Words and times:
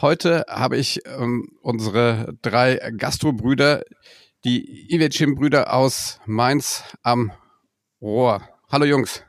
Heute 0.00 0.44
habe 0.48 0.76
ich 0.76 1.00
ähm, 1.06 1.56
unsere 1.62 2.34
drei 2.42 2.80
Gastrobrüder, 2.96 3.84
die 4.44 4.92
Ivecim-Brüder 4.92 5.72
aus 5.72 6.18
Mainz 6.26 6.82
am 7.04 7.30
Rohr. 8.02 8.42
Hallo 8.72 8.86
Jungs. 8.86 9.22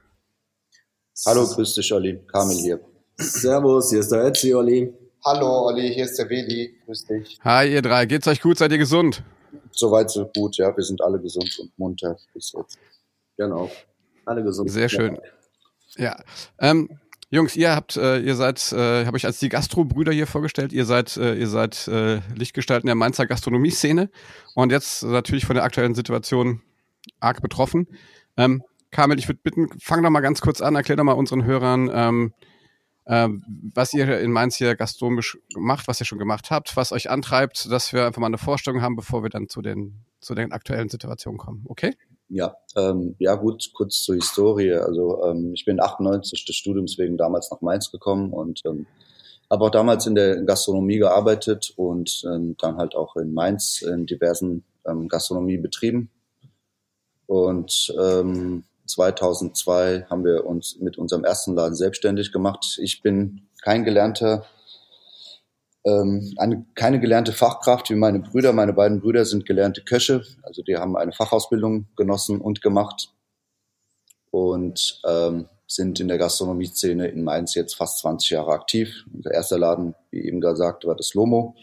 Hallo, 1.23 1.45
grüß 1.45 1.75
dich, 1.75 1.93
Olli. 1.93 2.19
Kamil 2.25 2.57
hier. 2.57 2.79
Servus, 3.17 3.91
hier 3.91 3.99
ist 3.99 4.11
der 4.11 4.25
Etzi, 4.25 4.55
Olli. 4.55 4.91
Hallo, 5.23 5.67
Olli, 5.67 5.93
hier 5.93 6.05
ist 6.05 6.17
der 6.17 6.27
Weli. 6.29 6.75
Grüß 6.85 7.05
dich. 7.05 7.39
Hi, 7.43 7.71
ihr 7.71 7.83
drei. 7.83 8.07
Geht's 8.07 8.27
euch 8.27 8.41
gut? 8.41 8.57
Seid 8.57 8.71
ihr 8.71 8.79
gesund? 8.79 9.23
Soweit 9.71 10.09
so 10.09 10.25
gut, 10.35 10.57
ja. 10.57 10.75
Wir 10.75 10.83
sind 10.83 10.99
alle 10.99 11.21
gesund 11.21 11.59
und 11.59 11.77
munter 11.77 12.17
bis 12.33 12.53
jetzt. 12.57 12.79
Genau. 13.37 13.69
Alle 14.25 14.43
gesund. 14.43 14.71
Sehr 14.71 14.89
schön. 14.89 15.19
Ja. 15.97 16.21
Ähm, 16.59 16.89
Jungs, 17.29 17.55
ihr 17.55 17.75
habt, 17.75 17.97
äh, 17.97 18.19
ihr 18.19 18.35
seid, 18.35 18.71
äh, 18.71 19.05
habe 19.05 19.17
ich 19.17 19.25
als 19.25 19.39
die 19.39 19.49
Gastro-Brüder 19.49 20.11
hier 20.11 20.27
vorgestellt. 20.27 20.71
Ihr 20.71 20.85
seid, 20.85 21.17
äh, 21.17 21.35
ihr 21.35 21.47
seid 21.47 21.87
äh, 21.87 22.21
Lichtgestalten 22.35 22.85
der 22.85 22.95
Mainzer 22.95 23.25
Gastronomie-Szene 23.25 24.09
und 24.53 24.71
jetzt 24.71 25.03
natürlich 25.03 25.45
von 25.45 25.55
der 25.55 25.63
aktuellen 25.63 25.95
Situation 25.95 26.61
arg 27.19 27.41
betroffen. 27.41 27.87
Ähm, 28.37 28.63
Kamil, 28.91 29.19
ich 29.19 29.27
würde 29.27 29.39
bitten, 29.43 29.67
fang 29.79 30.03
doch 30.03 30.09
mal 30.11 30.21
ganz 30.21 30.39
kurz 30.39 30.61
an, 30.61 30.75
erklär 30.75 30.97
doch 30.97 31.03
mal 31.03 31.13
unseren 31.13 31.43
Hörern, 31.43 31.89
ähm, 31.91 32.33
äh, 33.05 33.27
was 33.73 33.93
ihr 33.93 34.19
in 34.19 34.31
Mainz 34.31 34.55
hier 34.55 34.75
gastronomisch 34.75 35.37
macht, 35.55 35.87
was 35.87 35.99
ihr 35.99 36.05
schon 36.05 36.19
gemacht 36.19 36.51
habt, 36.51 36.77
was 36.77 36.91
euch 36.91 37.09
antreibt, 37.09 37.71
dass 37.71 37.91
wir 37.91 38.05
einfach 38.05 38.21
mal 38.21 38.27
eine 38.27 38.37
Vorstellung 38.37 38.81
haben, 38.81 38.95
bevor 38.95 39.23
wir 39.23 39.29
dann 39.29 39.49
zu 39.49 39.61
den, 39.61 40.05
zu 40.21 40.35
den 40.35 40.51
aktuellen 40.51 40.89
Situationen 40.89 41.39
kommen. 41.39 41.65
Okay? 41.67 41.95
Ja, 42.29 42.55
ähm, 42.75 43.15
ja 43.19 43.35
gut, 43.35 43.71
kurz 43.73 44.03
zur 44.03 44.15
Historie. 44.15 44.73
Also 44.73 45.23
ähm, 45.25 45.53
ich 45.53 45.65
bin 45.65 45.79
98 45.79 46.45
des 46.45 46.55
Studiums 46.55 46.97
wegen 46.97 47.17
damals 47.17 47.51
nach 47.51 47.61
Mainz 47.61 47.91
gekommen 47.91 48.33
und 48.33 48.61
ähm, 48.65 48.87
habe 49.49 49.65
auch 49.65 49.69
damals 49.69 50.07
in 50.07 50.15
der 50.15 50.41
Gastronomie 50.43 50.97
gearbeitet 50.97 51.73
und 51.75 52.23
ähm, 52.25 52.55
dann 52.57 52.77
halt 52.77 52.95
auch 52.95 53.15
in 53.15 53.33
Mainz 53.33 53.81
in 53.81 54.05
diversen 54.05 54.63
ähm, 54.85 55.07
Gastronomiebetrieben. 55.07 56.09
Und 57.27 57.93
ähm, 57.99 58.63
2002 58.87 60.07
haben 60.09 60.23
wir 60.25 60.45
uns 60.45 60.77
mit 60.79 60.97
unserem 60.97 61.23
ersten 61.23 61.55
Laden 61.55 61.75
selbstständig 61.75 62.31
gemacht. 62.31 62.77
Ich 62.81 63.01
bin 63.01 63.47
kein 63.61 63.83
gelernter 63.83 64.45
ähm, 65.85 66.33
eine, 66.37 66.65
keine 66.75 66.99
gelernte 66.99 67.31
Fachkraft 67.31 67.89
wie 67.89 67.95
meine 67.95 68.19
Brüder. 68.19 68.53
Meine 68.53 68.73
beiden 68.73 68.99
Brüder 68.99 69.25
sind 69.25 69.45
gelernte 69.45 69.81
Köche, 69.81 70.23
also 70.43 70.61
die 70.63 70.77
haben 70.77 70.97
eine 70.97 71.13
Fachausbildung 71.13 71.87
genossen 71.95 72.41
und 72.41 72.61
gemacht 72.61 73.13
und 74.31 75.01
ähm, 75.07 75.47
sind 75.67 75.99
in 75.99 76.07
der 76.07 76.17
Gastronomie-Szene 76.17 77.07
in 77.07 77.23
Mainz 77.23 77.55
jetzt 77.55 77.75
fast 77.75 77.99
20 77.99 78.31
Jahre 78.31 78.51
aktiv. 78.51 79.05
Unser 79.13 79.31
erster 79.31 79.57
Laden, 79.57 79.95
wie 80.11 80.21
eben 80.21 80.41
gesagt, 80.41 80.85
war 80.85 80.95
das 80.95 81.13
Lomo 81.13 81.55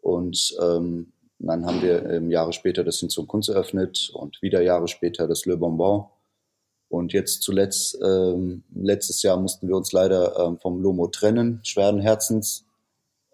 und 0.00 0.56
ähm, 0.60 1.12
dann 1.38 1.66
haben 1.66 1.82
wir 1.82 2.08
ähm, 2.10 2.30
Jahre 2.30 2.52
später 2.52 2.84
das 2.84 3.00
Hin 3.00 3.10
zum 3.10 3.26
Kunst 3.26 3.48
eröffnet 3.48 4.10
und 4.14 4.40
wieder 4.42 4.62
Jahre 4.62 4.88
später 4.88 5.26
das 5.26 5.46
Le 5.46 5.56
Bonbon. 5.56 6.06
Und 6.88 7.12
jetzt 7.12 7.42
zuletzt, 7.42 7.98
ähm, 8.04 8.62
letztes 8.74 9.22
Jahr 9.22 9.36
mussten 9.36 9.66
wir 9.66 9.76
uns 9.76 9.92
leider 9.92 10.38
ähm, 10.38 10.58
vom 10.58 10.80
Lomo 10.80 11.08
trennen, 11.08 11.60
schweren 11.64 12.00
Herzens. 12.00 12.66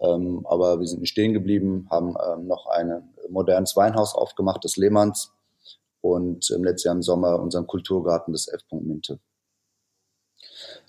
Ähm, 0.01 0.47
aber 0.49 0.81
wir 0.81 0.87
sind 0.87 1.01
nicht 1.01 1.11
stehen 1.11 1.33
geblieben, 1.33 1.87
haben 1.91 2.17
ähm, 2.27 2.47
noch 2.47 2.67
ein 2.67 3.03
modernes 3.29 3.77
Weinhaus 3.77 4.15
aufgemacht, 4.15 4.65
das 4.65 4.77
Lehmanns. 4.77 5.33
Und 6.01 6.49
im 6.51 6.65
letzten 6.65 6.89
Jahr 6.89 6.97
im 6.97 7.03
Sommer 7.03 7.39
unseren 7.39 7.67
Kulturgarten 7.67 8.33
des 8.33 8.49
F. 8.49 8.63
Minte. 8.71 9.19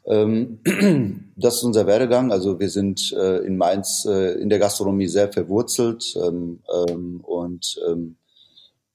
Ähm, 0.05 0.59
das 1.35 1.55
ist 1.55 1.63
unser 1.63 1.85
Werdegang. 1.85 2.31
Also 2.31 2.59
wir 2.59 2.69
sind 2.69 3.11
äh, 3.13 3.39
in 3.39 3.57
Mainz 3.57 4.05
äh, 4.05 4.33
in 4.39 4.49
der 4.49 4.59
Gastronomie 4.59 5.07
sehr 5.07 5.31
verwurzelt 5.31 6.15
ähm, 6.15 6.61
ähm, 6.73 7.21
und 7.21 7.79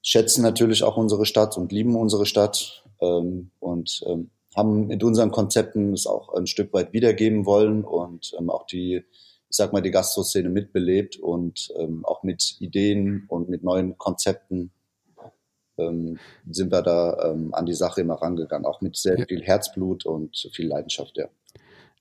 schätzen 0.03 0.43
natürlich 0.43 0.85
auch 0.85 0.97
unsere 0.97 1.27
Stadt 1.27 1.59
und 1.59 1.73
lieben 1.73 1.97
unsere 1.97 2.27
Stadt 2.27 2.85
und 2.99 4.05
haben 4.55 4.87
mit 4.87 5.03
unseren 5.03 5.33
Konzepten 5.33 5.93
es 5.93 6.07
auch 6.07 6.33
ein 6.33 6.47
Stück 6.47 6.73
weit 6.73 6.93
wiedergeben 6.93 7.45
wollen 7.45 7.85
und 7.85 8.33
auch 8.47 8.67
die 8.67 9.03
ich 9.49 9.57
sag 9.57 9.73
mal, 9.73 9.83
die 9.83 9.91
Gastro-Szene 9.91 10.49
mitbelebt 10.49 11.17
und 11.17 11.73
ähm, 11.77 12.05
auch 12.05 12.23
mit 12.23 12.57
Ideen 12.61 13.25
und 13.29 13.49
mit 13.49 13.63
neuen 13.63 13.97
Konzepten 13.97 14.73
ähm, 15.79 16.19
sind 16.51 16.73
wir 16.73 16.83
da 16.83 17.31
ähm, 17.31 17.55
an 17.55 17.67
die 17.67 17.75
Sache 17.75 18.01
immer 18.01 18.15
rangegangen, 18.15 18.67
auch 18.67 18.81
mit 18.81 18.97
sehr 18.97 19.19
ja. 19.19 19.25
viel 19.27 19.43
Herzblut 19.43 20.07
und 20.07 20.49
viel 20.53 20.67
Leidenschaft, 20.67 21.17
ja. 21.17 21.27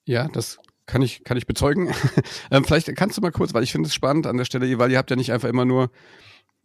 Ja, 0.06 0.28
das 0.28 0.60
kann 0.86 1.02
ich, 1.02 1.24
kann 1.24 1.38
ich 1.38 1.48
bezeugen. 1.48 1.94
ähm, 2.52 2.64
vielleicht 2.64 2.96
kannst 2.96 3.18
du 3.18 3.22
mal 3.22 3.32
kurz, 3.32 3.54
weil 3.54 3.64
ich 3.64 3.72
finde 3.72 3.88
es 3.88 3.94
spannend 3.94 4.28
an 4.28 4.38
der 4.38 4.46
Stelle, 4.46 4.78
weil 4.78 4.92
ihr 4.92 4.98
habt 4.98 5.10
ja 5.10 5.16
nicht 5.16 5.32
einfach 5.32 5.50
immer 5.50 5.66
nur 5.66 5.90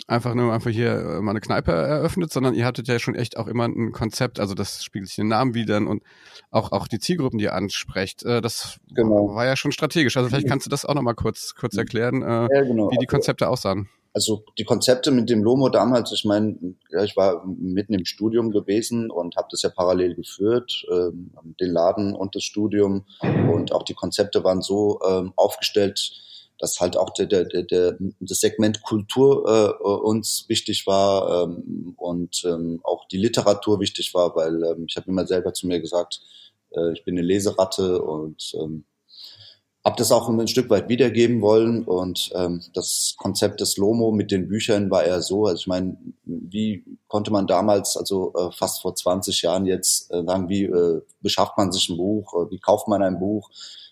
einfach 0.07 0.35
nur 0.35 0.53
einfach 0.53 0.71
hier 0.71 0.93
äh, 0.93 1.21
mal 1.21 1.33
eine 1.33 1.41
Kneipe 1.41 1.73
eröffnet, 1.73 2.33
sondern 2.33 2.55
ihr 2.55 2.65
hattet 2.67 2.89
ja 2.89 2.99
schon 2.99 3.15
echt 3.15 3.37
auch 3.37 3.47
immer 3.47 3.67
ein 3.67 3.93
Konzept, 3.93 4.41
also 4.41 4.55
das 4.55 4.85
spiegelt 4.85 5.09
sich 5.09 5.19
in 5.19 5.25
den 5.25 5.31
Namen 5.31 5.55
wieder 5.55 5.77
und 5.77 6.03
auch, 6.51 6.73
auch 6.73 6.89
die 6.89 6.99
Zielgruppen, 6.99 7.39
die 7.39 7.45
ihr 7.45 7.55
ansprecht. 7.55 8.25
Äh, 8.25 8.41
das 8.41 8.79
genau. 8.95 9.35
war 9.35 9.47
ja 9.47 9.57
schon 9.57 9.73
strategisch. 9.73 10.17
Also 10.17 10.29
vielleicht 10.29 10.49
kannst 10.49 10.67
du 10.67 10.71
das 10.71 10.85
auch 10.85 10.95
nochmal 10.95 11.15
kurz, 11.15 11.55
kurz 11.55 11.77
erklären, 11.77 12.23
äh, 12.23 12.49
ja, 12.55 12.63
genau. 12.63 12.91
wie 12.91 12.99
die 12.99 13.07
Konzepte 13.07 13.49
aussahen. 13.49 13.89
Also 14.13 14.45
die 14.59 14.65
Konzepte 14.65 15.13
mit 15.13 15.31
dem 15.31 15.45
Lomo 15.45 15.69
damals, 15.69 16.11
ich 16.13 16.25
meine, 16.25 16.57
ja, 16.91 17.05
ich 17.05 17.17
war 17.17 17.47
mitten 17.47 17.95
im 17.95 18.05
Studium 18.05 18.51
gewesen 18.51 19.09
und 19.09 19.37
habe 19.37 19.47
das 19.53 19.63
ja 19.63 19.71
parallel 19.71 20.17
geführt, 20.17 20.85
ähm, 20.91 21.31
den 21.61 21.71
Laden 21.71 22.17
und 22.17 22.35
das 22.35 22.43
Studium 22.43 23.05
und 23.23 23.71
auch 23.73 23.85
die 23.85 23.95
Konzepte 23.95 24.43
waren 24.43 24.63
so 24.63 24.99
ähm, 25.09 25.33
aufgestellt, 25.37 26.11
dass 26.61 26.79
halt 26.81 26.97
auch 26.97 27.11
der, 27.11 27.27
der, 27.27 27.45
der, 27.45 27.63
der, 27.63 27.97
das 28.21 28.41
Segment 28.41 28.83
Kultur 28.83 29.45
äh, 29.49 29.85
uns 29.85 30.45
wichtig 30.49 30.87
war 30.87 31.45
ähm, 31.45 31.95
und 31.97 32.45
ähm, 32.45 32.81
auch 32.85 33.09
die 33.09 33.19
Literatur 33.19 33.81
wichtig 33.81 34.15
war, 34.15 34.37
weil 34.37 34.63
ähm, 34.63 34.85
ich 34.87 34.97
habe 34.97 35.11
immer 35.11 35.27
selber 35.27 35.55
zu 35.55 35.67
mir 35.67 35.81
gesagt, 35.81 36.21
äh, 36.77 36.93
ich 36.93 37.05
bin 37.05 37.17
eine 37.17 37.27
Leseratte 37.27 38.03
und 38.03 38.53
ähm, 38.55 38.85
habe 39.85 39.97
das 39.97 40.13
auch 40.13 40.29
ein 40.29 40.49
Stück 40.49 40.69
weit 40.69 40.89
wiedergeben 40.89 41.41
wollen. 41.41 41.85
Und 41.85 42.31
ähm, 42.35 42.63
das 42.75 43.15
Konzept 43.17 43.61
des 43.61 43.77
Lomo 43.79 44.13
mit 44.13 44.31
den 44.31 44.49
Büchern 44.49 44.91
war 44.91 45.05
eher 45.05 45.23
so, 45.23 45.47
also 45.47 45.59
ich 45.59 45.67
meine, 45.67 45.97
wie 46.25 46.85
konnte 47.09 47.31
man 47.31 47.47
damals, 47.47 47.97
also 47.97 48.33
äh, 48.37 48.53
fast 48.53 48.83
vor 48.83 48.95
20 48.95 49.43
Jahren 49.43 49.67
jetzt 49.67 50.13
äh, 50.13 50.23
sagen, 50.23 50.49
wie 50.49 50.65
äh, 50.65 51.01
beschafft 51.23 51.57
man 51.57 51.73
sich 51.73 51.89
ein 51.89 51.97
Buch, 51.97 52.35
äh, 52.35 52.51
wie 52.51 52.61
kauft 52.61 52.89
man 52.89 53.03
ein 53.03 53.19
Buch, 53.19 53.51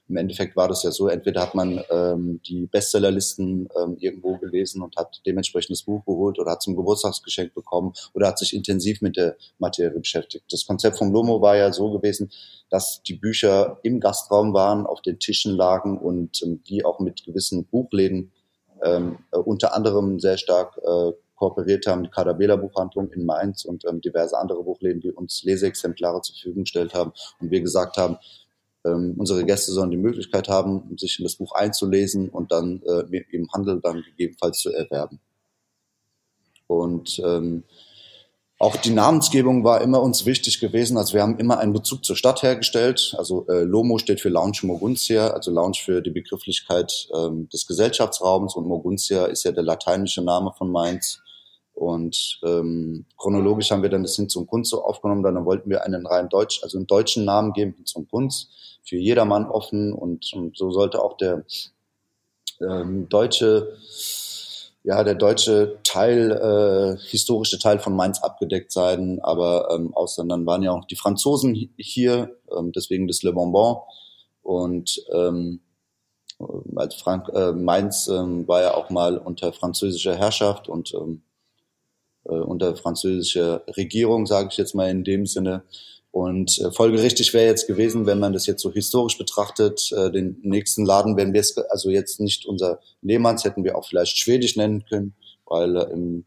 im 0.09 0.17
Endeffekt 0.17 0.57
war 0.57 0.69
das 0.69 0.83
ja 0.83 0.91
so, 0.91 1.09
entweder 1.09 1.43
hat 1.43 1.55
man 1.55 1.83
ähm, 1.91 2.41
die 2.47 2.67
Bestsellerlisten 2.67 3.69
ähm, 3.77 3.97
irgendwo 3.99 4.39
gelesen 4.39 4.83
und 4.83 4.97
hat 4.97 5.21
dementsprechend 5.27 5.71
das 5.71 5.83
Buch 5.83 6.05
geholt 6.05 6.39
oder 6.39 6.53
hat 6.53 6.63
zum 6.63 6.77
Geburtstagsgeschenk 6.77 7.55
bekommen 7.55 7.93
oder 8.15 8.29
hat 8.29 8.39
sich 8.39 8.55
intensiv 8.55 9.03
mit 9.03 9.17
der 9.17 9.37
Materie 9.59 9.99
beschäftigt. 9.99 10.45
Das 10.51 10.67
Konzept 10.67 10.99
vom 10.99 11.13
Lomo 11.13 11.43
war 11.43 11.57
ja 11.57 11.73
so 11.73 11.91
gewesen, 11.91 12.31
dass 12.71 13.03
die 13.03 13.15
Bücher 13.15 13.79
im 13.83 14.01
Gastraum 14.01 14.55
waren, 14.55 14.87
auf 14.87 15.03
den 15.03 15.19
Tischen 15.19 15.55
lagen 15.55 15.99
und 15.99 16.43
ähm, 16.43 16.63
die 16.65 16.85
auch 16.85 17.01
mit 17.01 17.25
gewissen 17.25 17.67
Buchläden 17.67 18.33
ähm, 18.83 19.19
äh, 19.33 19.39
unter 19.39 19.75
anderem 19.75 20.19
sehr 20.21 20.39
stark 20.39 20.79
äh, 20.79 21.13
kooperiert 21.39 21.87
haben, 21.87 22.03
die 22.03 22.11
Kadabela 22.11 22.57
Buchhandlung 22.57 23.11
in 23.13 23.25
Mainz 23.25 23.65
und 23.65 23.85
ähm, 23.85 24.01
diverse 24.01 24.37
andere 24.37 24.63
Buchläden, 24.65 25.01
die 25.01 25.13
uns 25.13 25.45
Leseexemplare 25.45 26.21
zur 26.23 26.35
Verfügung 26.35 26.65
gestellt 26.65 26.95
haben 26.95 27.13
und 27.41 27.51
wir 27.51 27.61
gesagt 27.61 27.97
haben, 27.97 28.17
ähm, 28.89 29.15
unsere 29.19 29.45
Gäste 29.45 29.73
sollen 29.73 29.91
die 29.91 29.97
Möglichkeit 29.97 30.49
haben, 30.49 30.97
sich 30.97 31.19
in 31.19 31.25
das 31.25 31.37
Buch 31.37 31.53
einzulesen 31.53 32.29
und 32.29 32.53
dann 32.53 32.83
äh, 32.83 33.23
im 33.31 33.53
Handel 33.53 33.81
dann 33.83 34.03
gegebenenfalls 34.03 34.59
zu 34.59 34.73
erwerben. 34.73 35.21
Und 36.67 37.21
ähm, 37.25 37.65
auch 38.61 38.77
die 38.77 38.91
Namensgebung 38.91 39.63
war 39.63 39.81
immer 39.83 40.03
uns 40.03 40.27
wichtig 40.27 40.59
gewesen. 40.59 40.99
Also 40.99 41.15
wir 41.15 41.23
haben 41.23 41.39
immer 41.39 41.59
einen 41.59 41.73
Bezug 41.73 42.05
zur 42.05 42.17
Stadt 42.17 42.43
hergestellt. 42.43 43.15
Also 43.17 43.47
äh, 43.49 43.63
Lomo 43.63 43.99
steht 43.99 44.21
für 44.21 44.31
Lounge 44.31 44.59
Moguntia, 44.63 45.29
also 45.29 45.53
Lounge 45.53 45.79
für 45.85 46.03
die 46.03 46.11
Begrifflichkeit 46.11 47.09
ähm, 47.15 47.49
des 47.51 47.69
Gesellschaftsraums 47.69 48.57
und 48.57 48.67
Moguntia 48.67 49.27
ist 49.27 49.45
ja 49.45 49.53
der 49.53 49.63
lateinische 49.63 50.23
Name 50.23 50.53
von 50.59 50.73
Mainz. 50.73 51.21
Und 51.73 52.41
ähm, 52.45 53.07
chronologisch 53.17 53.71
haben 53.71 53.83
wir 53.83 53.91
dann 53.91 54.03
das 54.03 54.17
Hin 54.17 54.29
zum 54.29 54.49
Kunst 54.49 54.73
so 54.73 54.83
aufgenommen. 54.83 55.23
Dann 55.23 55.45
wollten 55.45 55.71
wir 55.71 55.85
einen 55.85 56.05
rein 56.05 56.29
deutsch, 56.29 56.61
also 56.65 56.77
einen 56.77 56.89
deutschen 56.89 57.25
Namen 57.25 57.53
geben, 57.53 57.75
Hin 57.75 57.87
zum 57.87 58.09
Kunst, 58.09 58.51
für 58.83 58.97
jedermann 58.97 59.47
offen. 59.47 59.93
Und, 59.93 60.33
und 60.35 60.57
so 60.57 60.71
sollte 60.71 61.03
auch 61.03 61.17
der 61.17 61.45
ähm, 62.61 63.09
deutsche, 63.09 63.77
ja, 64.85 65.05
der 65.05 65.15
deutsche 65.15 65.79
Teil, 65.83 66.33
äh, 66.33 67.01
historische 67.09 67.59
Teil 67.59 67.79
von 67.79 67.95
Mainz 67.95 68.21
abgedeckt 68.23 68.73
sein, 68.73 69.21
aber 69.23 69.69
ähm, 69.75 69.95
dann 70.29 70.47
waren 70.47 70.63
ja 70.63 70.73
auch 70.73 70.85
die 70.85 70.97
Franzosen 70.97 71.55
hier, 71.77 72.37
ähm, 72.57 72.73
deswegen 72.73 73.07
das 73.07 73.23
Le 73.23 73.33
Bonbon 73.33 73.79
und 74.43 75.03
ähm, 75.13 75.61
als 76.77 76.95
Frank 76.95 77.29
äh, 77.35 77.53
Mainz 77.53 78.09
ähm, 78.09 78.47
war 78.47 78.63
ja 78.63 78.75
auch 78.75 78.91
mal 78.91 79.19
unter 79.19 79.53
französischer 79.53 80.17
Herrschaft 80.17 80.69
und 80.69 80.95
ähm, 80.95 81.23
äh, 82.25 82.35
unter 82.35 82.77
französischer 82.77 83.63
Regierung, 83.77 84.27
sage 84.27 84.49
ich 84.51 84.57
jetzt 84.57 84.75
mal 84.75 84.89
in 84.89 85.05
dem 85.05 85.27
Sinne. 85.27 85.65
Und 86.11 86.59
äh, 86.59 86.73
folgerichtig 86.73 87.35
wäre 87.35 87.47
jetzt 87.47 87.67
gewesen, 87.67 88.07
wenn 88.07 88.19
man 88.19 88.33
das 88.33 88.47
jetzt 88.47 88.63
so 88.63 88.73
historisch 88.73 89.19
betrachtet, 89.19 89.93
äh, 89.93 90.11
den 90.11 90.39
nächsten 90.43 90.85
Laden, 90.85 91.17
wenn 91.17 91.33
wir 91.33 91.41
es, 91.41 91.57
also 91.57 91.91
jetzt 91.91 92.19
nicht 92.21 92.47
unser 92.47 92.81
Lehmanns, 93.03 93.45
hätten 93.45 93.65
wir 93.65 93.77
auch 93.77 93.87
vielleicht 93.87 94.17
Schwedisch 94.19 94.57
nennen 94.57 94.85
können, 94.89 95.15
weil 95.47 95.77
äh, 95.77 95.93
im 95.93 96.25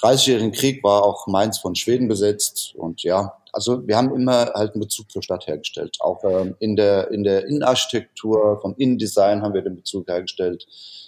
30-jährigen 0.00 0.52
Krieg 0.52 0.84
war 0.84 1.04
auch 1.04 1.26
Mainz 1.26 1.58
von 1.58 1.74
Schweden 1.74 2.08
besetzt. 2.08 2.74
Und 2.76 3.02
ja, 3.02 3.32
also 3.52 3.86
wir 3.86 3.96
haben 3.96 4.14
immer 4.14 4.52
halt 4.54 4.74
einen 4.74 4.82
Bezug 4.82 5.10
zur 5.10 5.22
Stadt 5.22 5.46
hergestellt. 5.46 5.96
Auch 6.00 6.22
ähm, 6.24 6.54
in 6.58 6.76
der 6.76 7.10
in 7.10 7.24
der 7.24 7.46
Innenarchitektur, 7.46 8.60
vom 8.60 8.74
Innendesign 8.76 9.40
haben 9.40 9.54
wir 9.54 9.62
den 9.62 9.76
Bezug 9.76 10.08
hergestellt. 10.08 10.66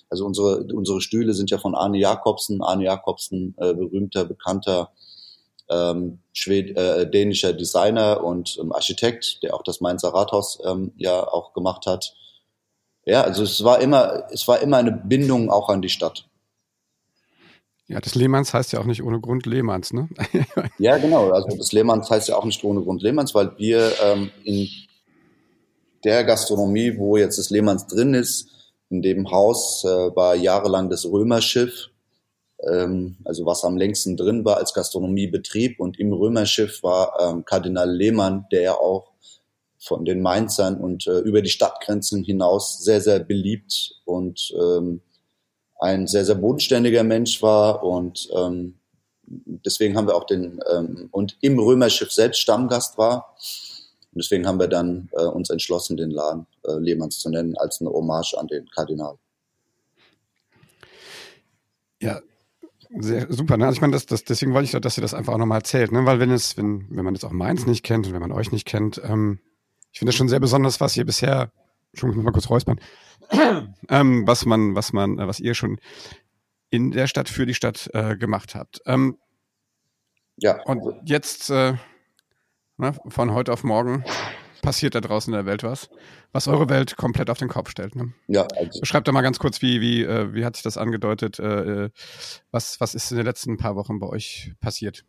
Also 0.09 0.25
unsere 0.25 0.65
unsere 0.73 1.03
Stühle 1.03 1.35
sind 1.35 1.51
ja 1.51 1.59
von 1.59 1.75
Arne 1.75 1.99
Jakobsen. 1.99 2.63
Arne 2.63 2.85
Jakobsen, 2.85 3.55
äh, 3.59 3.75
berühmter, 3.75 4.25
bekannter 4.25 4.91
ähm, 5.71 6.21
Schwed 6.33 6.77
äh, 6.77 7.09
dänischer 7.09 7.53
Designer 7.53 8.25
und 8.25 8.59
ähm, 8.61 8.73
Architekt, 8.73 9.43
der 9.43 9.55
auch 9.55 9.63
das 9.63 9.81
Mainzer 9.81 10.09
Rathaus 10.09 10.59
ähm, 10.65 10.93
ja 10.97 11.27
auch 11.27 11.53
gemacht 11.53 11.87
hat. 11.87 12.15
Ja, 13.05 13.23
also 13.23 13.43
es 13.43 13.65
war 13.65 13.81
immer, 13.81 14.25
es 14.31 14.47
war 14.49 14.61
immer 14.61 14.77
eine 14.77 14.93
Bindung 14.93 15.51
auch 15.51 15.69
an 15.69 15.83
die 15.83 15.89
Stadt. 15.89 16.29
Ja, 17.87 18.01
das 18.01 18.15
Lehmanns 18.15 18.53
heißt 18.53 18.73
ja 18.73 18.81
auch 18.81 18.85
nicht 18.85 19.03
ohne 19.03 19.19
Grund 19.19 19.47
Lehmanns, 19.47 19.95
ne? 19.95 20.11
ja, 20.79 20.99
genau. 20.99 21.31
Also 21.31 21.57
das 21.57 21.73
Lehmanns 21.73 22.11
heißt 22.11 22.29
ja 22.29 22.37
auch 22.37 22.45
nicht 22.45 22.63
ohne 22.63 22.83
Grund 22.83 23.03
Lehmanns, 23.03 23.35
weil 23.35 23.57
wir 23.57 23.93
ähm, 24.05 24.31
in 24.45 24.69
der 26.05 26.25
Gastronomie, 26.25 26.99
wo 26.99 27.17
jetzt 27.17 27.39
das 27.39 27.49
Lehmanns 27.49 27.87
drin 27.87 28.13
ist, 28.13 28.51
in 28.91 29.01
dem 29.01 29.31
Haus 29.31 29.85
äh, 29.85 30.15
war 30.15 30.35
jahrelang 30.35 30.91
das 30.91 31.07
Römerschiff 31.07 31.89
also 33.25 33.47
was 33.47 33.65
am 33.65 33.77
längsten 33.77 34.17
drin 34.17 34.45
war 34.45 34.57
als 34.57 34.75
Gastronomiebetrieb. 34.75 35.79
Und 35.79 35.99
im 35.99 36.13
Römerschiff 36.13 36.83
war 36.83 37.19
ähm, 37.21 37.45
Kardinal 37.45 37.91
Lehmann, 37.91 38.47
der 38.51 38.63
ja 38.63 38.75
auch 38.75 39.13
von 39.79 40.05
den 40.05 40.21
Mainzern 40.21 40.81
und 40.81 41.07
äh, 41.07 41.19
über 41.21 41.41
die 41.41 41.51
Stadtgrenzen 41.51 42.25
hinaus 42.25 42.83
sehr, 42.83 43.01
sehr 43.01 43.21
beliebt 43.21 44.01
und 44.05 44.53
ähm, 44.59 45.01
ein 45.79 46.09
sehr, 46.09 46.25
sehr 46.25 46.35
bodenständiger 46.35 47.05
Mensch 47.05 47.41
war. 47.43 47.85
Und 47.85 48.29
ähm, 48.35 48.79
deswegen 49.25 49.97
haben 49.97 50.09
wir 50.09 50.17
auch 50.17 50.25
den, 50.25 50.61
ähm, 50.73 51.09
und 51.13 51.37
im 51.41 51.59
Römerschiff 51.59 52.11
selbst 52.11 52.41
Stammgast 52.41 52.99
war. 52.99 53.37
Und 54.13 54.25
deswegen 54.25 54.47
haben 54.49 54.59
wir 54.59 54.69
dann 54.69 55.09
äh, 55.13 55.25
uns 55.25 55.51
entschlossen, 55.51 55.97
den 55.97 56.11
Laden 56.11 56.47
äh, 56.65 56.73
Lehmanns 56.79 57.21
zu 57.21 57.31
nennen, 57.31 57.57
als 57.57 57.81
eine 57.81 57.91
Hommage 57.91 58.35
an 58.35 58.49
den 58.49 58.69
Kardinal. 58.71 59.17
Ja, 62.01 62.21
sehr 62.91 63.31
super, 63.33 63.57
ne? 63.57 63.67
Also 63.67 63.77
ich 63.77 63.81
meine, 63.81 63.93
das, 63.93 64.07
das, 64.07 64.25
deswegen 64.25 64.55
wollte 64.55 64.65
ich, 64.65 64.81
dass 64.81 64.97
ihr 64.97 65.03
das 65.03 65.15
einfach 65.15 65.35
auch 65.35 65.39
nochmal 65.39 65.59
erzählt, 65.59 65.93
ne? 65.93 66.07
Weil 66.07 66.21
wenn 66.21 66.31
es, 66.31 66.57
wenn, 66.57 66.87
wenn 66.91 67.05
man 67.05 67.15
jetzt 67.15 67.25
auch 67.25 67.33
Mainz 67.33 67.67
nicht 67.67 67.85
kennt 67.85 68.07
und 68.07 68.13
wenn 68.13 68.21
man 68.21 68.33
euch 68.33 68.53
nicht 68.53 68.67
kennt, 68.67 69.01
ähm, 69.05 69.41
ich 69.93 69.99
finde 69.99 70.11
das 70.11 70.17
schon 70.17 70.29
sehr 70.29 70.41
besonders, 70.41 70.81
was 70.81 70.97
ihr 70.97 71.05
bisher, 71.05 71.53
schon 71.95 72.23
mal 72.23 72.33
kurz 72.33 72.49
räuspern, 72.51 72.81
ähm, 73.89 74.27
was 74.27 74.47
man, 74.47 74.75
was 74.75 74.93
man, 74.93 75.19
äh, 75.19 75.27
was 75.27 75.41
ihr 75.41 75.55
schon 75.55 75.79
in 76.71 76.91
der 76.91 77.07
Stadt 77.07 77.29
für 77.29 77.47
die 77.47 77.55
Stadt 77.55 77.91
äh, 77.93 78.17
gemacht 78.17 78.55
habt. 78.55 78.81
Ähm, 78.87 79.19
ja. 80.37 80.63
Und 80.65 80.83
jetzt 81.05 81.51
äh, 81.51 81.75
ne, 82.77 82.95
von 83.09 83.33
heute 83.33 83.53
auf 83.53 83.65
morgen 83.65 84.05
passiert 84.63 84.95
da 84.95 85.01
draußen 85.01 85.33
in 85.33 85.37
der 85.37 85.47
Welt 85.47 85.63
was, 85.63 85.89
was 86.33 86.49
eure 86.49 86.69
Welt 86.69 86.97
komplett 86.97 87.31
auf 87.31 87.39
den 87.39 87.49
Kopf 87.49 87.71
stellt. 87.71 87.97
Ne? 87.97 88.13
Ja. 88.27 88.47
Also 88.57 88.81
Beschreibt 88.81 89.09
doch 89.09 89.13
mal 89.13 89.23
ganz 89.23 89.39
kurz, 89.39 89.63
wie, 89.63 89.81
wie, 89.81 90.03
äh, 90.03 90.33
wie 90.35 90.45
hat 90.45 90.57
sich 90.57 90.63
das 90.63 90.77
angedeutet? 90.77 91.39
Äh, 91.39 91.85
äh, 91.85 91.91
was, 92.51 92.81
was 92.81 92.95
ist 92.95 93.11
in 93.11 93.17
den 93.17 93.27
letzten 93.27 93.57
paar 93.57 93.77
Wochen 93.77 93.99
bei 93.99 94.07
euch 94.09 94.53
passiert? 94.61 95.05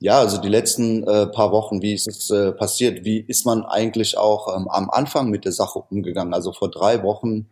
Ja, 0.00 0.20
also 0.20 0.40
die 0.40 0.48
letzten 0.48 1.02
äh, 1.08 1.26
paar 1.26 1.50
Wochen, 1.50 1.82
wie 1.82 1.92
ist 1.92 2.06
es 2.06 2.30
äh, 2.30 2.52
passiert? 2.52 3.04
Wie 3.04 3.18
ist 3.18 3.44
man 3.44 3.64
eigentlich 3.64 4.16
auch 4.16 4.56
ähm, 4.56 4.68
am 4.68 4.90
Anfang 4.90 5.28
mit 5.28 5.44
der 5.44 5.52
Sache 5.52 5.80
umgegangen? 5.80 6.34
Also 6.34 6.52
vor 6.52 6.70
drei 6.70 7.02
Wochen 7.02 7.48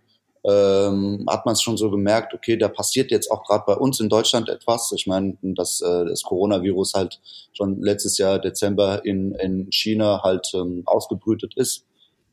ähm, 0.48 1.26
hat 1.28 1.44
man 1.44 1.54
es 1.54 1.62
schon 1.62 1.76
so 1.76 1.90
gemerkt, 1.90 2.32
okay, 2.32 2.56
da 2.56 2.68
passiert 2.68 3.10
jetzt 3.10 3.30
auch 3.30 3.44
gerade 3.44 3.64
bei 3.66 3.74
uns 3.74 3.98
in 3.98 4.08
Deutschland 4.08 4.48
etwas. 4.48 4.92
Ich 4.92 5.06
meine, 5.06 5.36
dass 5.42 5.80
äh, 5.80 6.04
das 6.04 6.22
Coronavirus 6.22 6.94
halt 6.94 7.20
schon 7.52 7.82
letztes 7.82 8.16
Jahr 8.18 8.38
Dezember 8.38 9.04
in, 9.04 9.32
in 9.32 9.66
China 9.72 10.22
halt 10.22 10.52
ähm, 10.54 10.82
ausgebrütet 10.86 11.54
ist, 11.56 11.84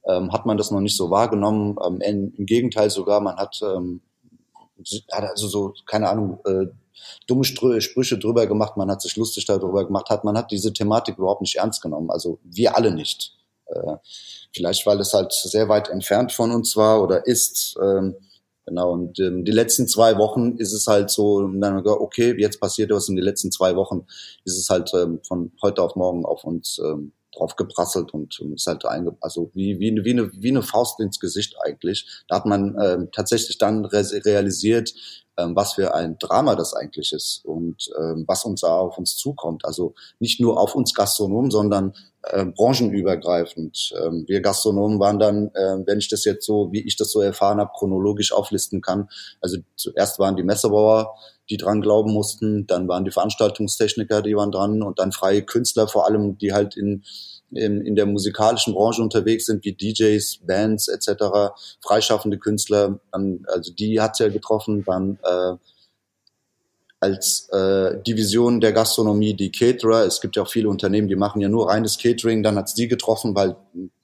ähm, 0.07 0.31
hat 0.31 0.45
man 0.45 0.57
das 0.57 0.69
noch 0.69 0.81
nicht 0.81 0.95
so 0.95 1.10
wahrgenommen. 1.10 1.75
Ähm, 1.83 2.01
in, 2.01 2.33
Im 2.36 2.45
Gegenteil 2.45 2.92
sogar, 2.92 3.19
man 3.19 3.38
hat, 3.38 3.60
ähm, 3.63 4.01
hat 5.12 5.24
also 5.24 5.48
so, 5.48 5.74
keine 5.88 6.09
Ahnung, 6.09 6.39
äh, 6.45 6.68
dumme 7.27 7.44
Sprüche 7.44 8.19
drüber 8.19 8.45
gemacht, 8.45 8.77
man 8.77 8.92
hat 8.92 9.01
sich 9.01 9.16
lustig 9.16 9.45
darüber 9.45 9.86
gemacht, 9.86 10.09
hat, 10.12 10.24
man 10.24 10.38
hat 10.38 10.51
diese 10.51 10.71
Thematik 10.71 11.18
überhaupt 11.18 11.42
nicht 11.42 11.56
ernst 11.56 11.81
genommen. 11.81 12.12
Also 12.12 12.38
wir 12.44 12.77
alle 12.77 12.94
nicht. 12.94 13.33
Äh, 13.74 13.98
vielleicht, 14.54 14.86
weil 14.86 15.00
es 15.00 15.14
halt 15.14 15.34
sehr 15.34 15.70
weit 15.70 15.90
entfernt 15.90 16.31
von 16.31 16.52
uns 16.52 16.75
war 16.75 17.02
oder 17.04 17.25
ist. 17.25 17.75
Ähm, 17.81 18.16
genau, 18.66 18.92
und 18.92 19.20
ähm, 19.20 19.46
die 19.46 19.52
letzten 19.52 19.88
zwei 19.88 20.18
Wochen 20.18 20.58
ist 20.58 20.74
es 20.74 20.88
halt 20.88 21.10
so, 21.10 21.48
dann, 21.48 21.86
okay, 21.86 22.36
jetzt 22.38 22.60
passiert 22.60 22.92
was 22.92 23.10
in 23.10 23.16
den 23.16 23.25
letzten 23.25 23.52
zwei 23.52 23.75
Wochen, 23.75 24.06
ist 24.46 24.58
es 24.58 24.70
halt 24.70 24.92
ähm, 24.94 25.20
von 25.28 25.52
heute 25.62 25.81
auf 25.81 25.96
morgen 25.96 26.25
auf 26.25 26.44
uns 26.44 26.80
ähm, 26.84 27.14
drauf 27.36 27.56
geprasselt 27.56 28.14
und 28.14 28.40
ähm, 28.42 28.54
ist 28.54 28.68
halt 28.68 28.86
einge 28.86 29.16
also 29.22 29.50
wie, 29.54 29.80
wie, 29.80 30.04
wie, 30.04 30.12
eine, 30.12 30.31
wie 30.34 30.50
eine 30.50 30.62
Faust 30.62 31.00
ins 31.00 31.19
Gesicht 31.19 31.56
eigentlich. 31.64 32.24
Da 32.28 32.38
hat 32.38 32.46
man 32.46 32.78
ähm, 32.80 33.10
tatsächlich 33.12 33.58
dann 33.58 33.86
re 33.86 34.04
realisiert, 34.26 34.94
ähm, 35.38 35.56
was 35.56 35.74
für 35.74 35.94
ein 35.94 36.18
Drama 36.19 36.56
das 36.56 36.74
eigentlich 36.74 37.12
ist 37.12 37.44
und 37.44 37.90
ähm, 38.00 38.26
was 38.28 38.46
uns 38.46 38.62
da 38.62 38.78
auf 38.78 38.98
uns 38.98 39.18
zukommt. 39.18 39.66
Also 39.66 39.96
nicht 40.19 40.40
nur 40.40 40.60
auf 40.60 40.76
uns 40.76 40.94
Gastronomen, 40.94 41.52
sondern 41.52 41.94
äh, 42.24 42.46
branchenübergreifend. 42.46 43.94
Ähm, 44.02 44.25
wir 44.28 44.42
Gastronomen 44.42 45.00
waren 45.00 45.20
dann, 45.20 45.48
äh, 45.54 45.78
wenn 45.86 46.00
ich 46.00 46.10
das 46.10 46.25
jetzt 46.25 46.46
so, 46.46 46.72
wie 46.72 46.81
ich 46.81 46.96
das 46.96 47.12
so 47.12 47.22
erfahren 47.22 47.60
habe, 47.60 47.72
chronologisch 47.78 48.31
auflisten 48.31 48.81
kann. 48.81 49.10
Also 49.42 49.57
zuerst 49.76 50.19
waren 50.19 50.36
die 50.36 50.44
Messebauer, 50.44 51.16
die 51.50 51.57
dran 51.57 51.81
glauben 51.81 52.14
mussten, 52.14 52.66
dann 52.68 52.88
waren 52.88 53.06
die 53.06 53.12
Veranstaltungstechniker, 53.12 54.21
die 54.21 54.36
waren 54.36 54.52
dran 54.52 54.81
und 54.81 55.00
dann 55.00 55.12
freie 55.12 55.44
Künstler 55.44 55.88
vor 55.88 56.06
allem, 56.06 56.38
die 56.38 56.54
halt 56.54 56.78
in 56.78 57.04
in, 57.56 57.81
in 57.81 57.95
der 57.95 58.06
musikalischen 58.06 58.74
Branche 58.74 59.02
unterwegs 59.02 59.45
sind, 59.45 59.64
wie 59.64 59.74
DJs, 59.74 60.40
Bands 60.45 60.88
etc., 60.88 61.54
freischaffende 61.81 62.38
Künstler, 62.38 63.00
dann, 63.12 63.45
also 63.47 63.71
die 63.71 64.02
hat's 64.02 64.19
ja 64.19 64.30
getroffen, 64.30 64.83
dann 64.86 65.19
äh, 65.24 65.56
als 67.04 67.50
äh, 67.52 68.02
Division 68.02 68.62
der 68.62 68.72
Gastronomie 68.72 69.33
die 69.33 69.52
Caterer. 69.52 70.06
Es 70.06 70.22
gibt 70.22 70.38
ja 70.38 70.44
auch 70.44 70.50
viele 70.50 70.69
Unternehmen, 70.69 71.10
die 71.10 71.18
machen 71.18 71.42
ja 71.42 71.50
nur 71.50 71.69
reines 71.69 71.98
Catering. 71.98 72.44
Dann 72.44 72.56
hat's 72.56 72.76
die 72.76 72.88
getroffen, 72.88 73.36
weil 73.36 73.57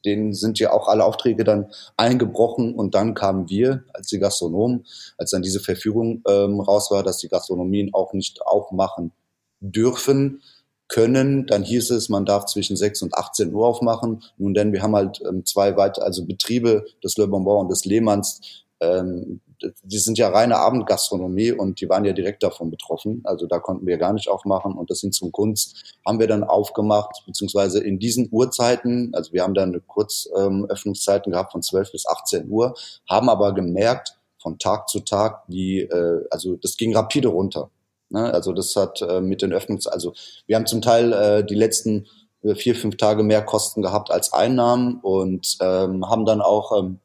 denen 0.03 0.33
sind 0.33 0.59
ja 0.59 0.73
auch 0.73 0.89
alle 0.89 1.05
Aufträge 1.05 1.45
dann 1.45 1.67
eingebrochen. 1.95 2.75
Und 2.75 2.95
dann 2.95 3.13
kamen 3.13 3.49
wir 3.49 3.85
als 3.93 4.07
die 4.07 4.19
Gastronomen, 4.19 4.85
als 5.17 5.31
dann 5.31 5.41
diese 5.41 5.61
Verfügung 5.61 6.23
ähm, 6.27 6.59
raus 6.59 6.91
war, 6.91 7.01
dass 7.01 7.19
die 7.19 7.29
Gastronomien 7.29 7.93
auch 7.93 8.11
nicht 8.11 8.41
aufmachen 8.41 9.13
dürfen, 9.61 10.41
können, 10.89 11.45
dann 11.45 11.63
hieß 11.63 11.91
es, 11.91 12.09
man 12.09 12.25
darf 12.25 12.47
zwischen 12.47 12.75
6 12.75 13.03
und 13.03 13.13
18 13.13 13.53
Uhr 13.53 13.65
aufmachen. 13.65 14.23
Nun 14.37 14.53
denn, 14.53 14.73
wir 14.73 14.81
haben 14.81 14.95
halt 14.95 15.21
ähm, 15.25 15.45
zwei 15.45 15.77
weitere, 15.77 16.03
also 16.03 16.25
Betriebe 16.25 16.85
des 17.01 17.15
Le 17.15 17.27
Bonbon 17.27 17.61
und 17.61 17.71
des 17.71 17.85
Lehmanns, 17.85 18.41
ähm, 18.81 19.39
die 19.83 19.97
sind 19.97 20.17
ja 20.17 20.29
reine 20.29 20.57
Abendgastronomie 20.57 21.51
und 21.51 21.81
die 21.81 21.89
waren 21.89 22.05
ja 22.05 22.13
direkt 22.13 22.43
davon 22.43 22.69
betroffen. 22.71 23.21
Also 23.23 23.47
da 23.47 23.59
konnten 23.59 23.85
wir 23.85 23.97
gar 23.97 24.13
nicht 24.13 24.29
aufmachen 24.29 24.73
und 24.73 24.89
das 24.89 24.99
sind 24.99 25.13
zum 25.13 25.31
Kunst 25.31 25.97
haben 26.05 26.19
wir 26.19 26.27
dann 26.27 26.43
aufgemacht, 26.43 27.23
beziehungsweise 27.25 27.83
in 27.83 27.99
diesen 27.99 28.29
Uhrzeiten, 28.31 29.11
also 29.13 29.33
wir 29.33 29.43
haben 29.43 29.53
dann 29.53 29.81
Kurzöffnungszeiten 29.87 31.31
ähm, 31.31 31.33
gehabt 31.33 31.51
von 31.51 31.61
12 31.61 31.91
bis 31.91 32.07
18 32.07 32.49
Uhr, 32.49 32.73
haben 33.09 33.29
aber 33.29 33.53
gemerkt, 33.53 34.15
von 34.41 34.57
Tag 34.57 34.87
zu 34.87 35.01
Tag, 35.01 35.43
die, 35.47 35.81
äh, 35.81 36.25
also 36.31 36.55
das 36.55 36.77
ging 36.77 36.95
rapide 36.95 37.27
runter. 37.27 37.69
Ne? 38.09 38.33
Also 38.33 38.53
das 38.53 38.75
hat 38.75 39.01
äh, 39.01 39.21
mit 39.21 39.41
den 39.41 39.53
Öffnungs, 39.53 39.87
also 39.87 40.13
wir 40.47 40.55
haben 40.55 40.65
zum 40.65 40.81
Teil 40.81 41.13
äh, 41.13 41.45
die 41.45 41.55
letzten 41.55 42.07
äh, 42.41 42.55
vier, 42.55 42.75
fünf 42.75 42.97
Tage 42.97 43.23
mehr 43.23 43.43
Kosten 43.43 43.81
gehabt 43.81 44.11
als 44.11 44.33
Einnahmen 44.33 44.99
und 45.01 45.57
ähm, 45.61 46.09
haben 46.09 46.25
dann 46.25 46.41
auch 46.41 46.77
ähm, 46.77 46.99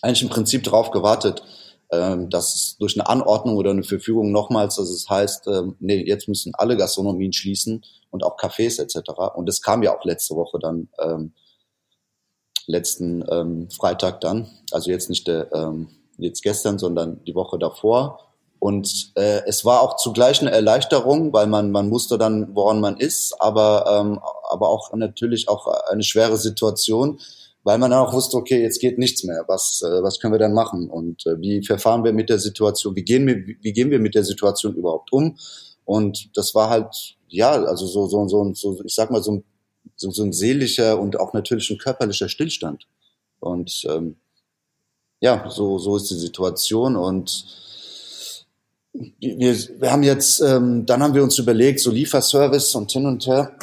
eigentlich 0.00 0.22
im 0.22 0.28
Prinzip 0.28 0.62
darauf 0.64 0.90
gewartet, 0.90 1.42
ähm, 2.00 2.30
dass 2.30 2.54
es 2.54 2.76
durch 2.78 2.98
eine 2.98 3.08
Anordnung 3.08 3.56
oder 3.56 3.70
eine 3.70 3.82
Verfügung 3.82 4.32
nochmals, 4.32 4.76
dass 4.76 4.90
es 4.90 5.08
heißt, 5.08 5.46
ähm, 5.48 5.76
nee, 5.80 6.04
jetzt 6.06 6.28
müssen 6.28 6.54
alle 6.54 6.76
Gastronomien 6.76 7.32
schließen 7.32 7.84
und 8.10 8.24
auch 8.24 8.36
Cafés 8.36 8.80
etc. 8.80 9.10
Und 9.34 9.48
das 9.48 9.60
kam 9.60 9.82
ja 9.82 9.96
auch 9.96 10.04
letzte 10.04 10.34
Woche 10.34 10.58
dann, 10.58 10.88
ähm, 10.98 11.32
letzten 12.66 13.24
ähm, 13.30 13.68
Freitag 13.70 14.20
dann, 14.20 14.48
also 14.72 14.90
jetzt 14.90 15.10
nicht 15.10 15.26
der 15.26 15.52
ähm, 15.52 15.88
jetzt 16.16 16.42
gestern, 16.42 16.78
sondern 16.78 17.22
die 17.24 17.34
Woche 17.34 17.58
davor. 17.58 18.20
Und 18.58 19.12
äh, 19.16 19.42
es 19.46 19.64
war 19.64 19.82
auch 19.82 19.96
zugleich 19.96 20.40
eine 20.40 20.50
Erleichterung, 20.50 21.32
weil 21.32 21.46
man 21.46 21.70
man 21.70 21.90
wusste 21.90 22.16
dann, 22.16 22.54
woran 22.54 22.80
man 22.80 22.96
ist, 22.96 23.34
aber 23.38 23.84
ähm, 23.88 24.20
aber 24.48 24.70
auch 24.70 24.92
natürlich 24.94 25.48
auch 25.48 25.66
eine 25.90 26.02
schwere 26.02 26.38
Situation, 26.38 27.20
weil 27.64 27.78
man 27.78 27.90
dann 27.90 28.00
auch 28.00 28.12
wusste, 28.12 28.36
okay, 28.36 28.62
jetzt 28.62 28.80
geht 28.80 28.98
nichts 28.98 29.24
mehr. 29.24 29.44
Was 29.48 29.82
äh, 29.82 30.02
was 30.02 30.20
können 30.20 30.34
wir 30.34 30.38
dann 30.38 30.54
machen 30.54 30.88
und 30.88 31.26
äh, 31.26 31.40
wie 31.40 31.64
verfahren 31.64 32.04
wir 32.04 32.12
mit 32.12 32.30
der 32.30 32.38
Situation? 32.38 32.94
Wie 32.94 33.04
gehen 33.04 33.26
wir 33.26 33.36
wie 33.36 33.72
gehen 33.72 33.90
wir 33.90 33.98
mit 33.98 34.14
der 34.14 34.24
Situation 34.24 34.74
überhaupt 34.74 35.12
um? 35.12 35.36
Und 35.84 36.36
das 36.36 36.54
war 36.54 36.70
halt 36.70 37.16
ja 37.28 37.50
also 37.50 37.86
so 37.86 38.06
so 38.06 38.28
so, 38.28 38.54
so 38.54 38.84
ich 38.84 38.94
sag 38.94 39.10
mal 39.10 39.22
so 39.22 39.32
ein 39.32 39.44
so, 39.96 40.10
so 40.10 40.22
ein 40.22 40.32
seelischer 40.32 40.98
und 40.98 41.18
auch 41.18 41.32
natürlich 41.32 41.70
ein 41.70 41.78
körperlicher 41.78 42.28
Stillstand. 42.28 42.86
Und 43.40 43.84
ähm, 43.88 44.16
ja, 45.20 45.48
so, 45.48 45.78
so 45.78 45.96
ist 45.96 46.10
die 46.10 46.14
Situation. 46.14 46.96
Und 46.96 47.46
wir, 48.92 49.56
wir 49.80 49.90
haben 49.90 50.02
jetzt, 50.02 50.40
ähm, 50.40 50.86
dann 50.86 51.02
haben 51.02 51.14
wir 51.14 51.22
uns 51.22 51.38
überlegt, 51.38 51.80
so 51.80 51.90
Lieferservice 51.90 52.74
und 52.74 52.90
hin 52.92 53.06
und 53.06 53.26
her. 53.26 53.56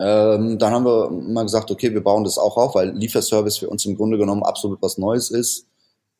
Ähm, 0.00 0.58
dann 0.58 0.72
haben 0.72 0.84
wir 0.84 1.10
mal 1.10 1.44
gesagt, 1.44 1.70
okay, 1.70 1.92
wir 1.92 2.02
bauen 2.02 2.24
das 2.24 2.38
auch 2.38 2.56
auf, 2.56 2.74
weil 2.74 2.90
Lieferservice 2.90 3.58
für 3.58 3.68
uns 3.68 3.84
im 3.84 3.96
Grunde 3.96 4.18
genommen 4.18 4.42
absolut 4.42 4.82
was 4.82 4.98
Neues 4.98 5.30
ist. 5.30 5.66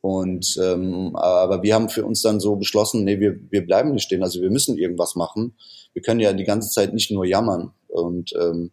Und 0.01 0.55
ähm, 0.61 1.15
aber 1.15 1.63
wir 1.63 1.73
haben 1.73 1.89
für 1.89 2.05
uns 2.05 2.21
dann 2.21 2.39
so 2.39 2.55
beschlossen, 2.55 3.03
nee, 3.03 3.19
wir, 3.19 3.39
wir 3.49 3.65
bleiben 3.65 3.91
nicht 3.91 4.03
stehen, 4.03 4.23
also 4.23 4.39
wir 4.39 4.51
müssen 4.51 4.77
irgendwas 4.77 5.15
machen. 5.15 5.57
Wir 5.93 6.03
können 6.03 6.19
ja 6.19 6.31
die 6.31 6.43
ganze 6.43 6.69
Zeit 6.69 6.93
nicht 6.93 7.11
nur 7.11 7.25
jammern. 7.25 7.71
Und 7.87 8.33
ähm, 8.39 8.71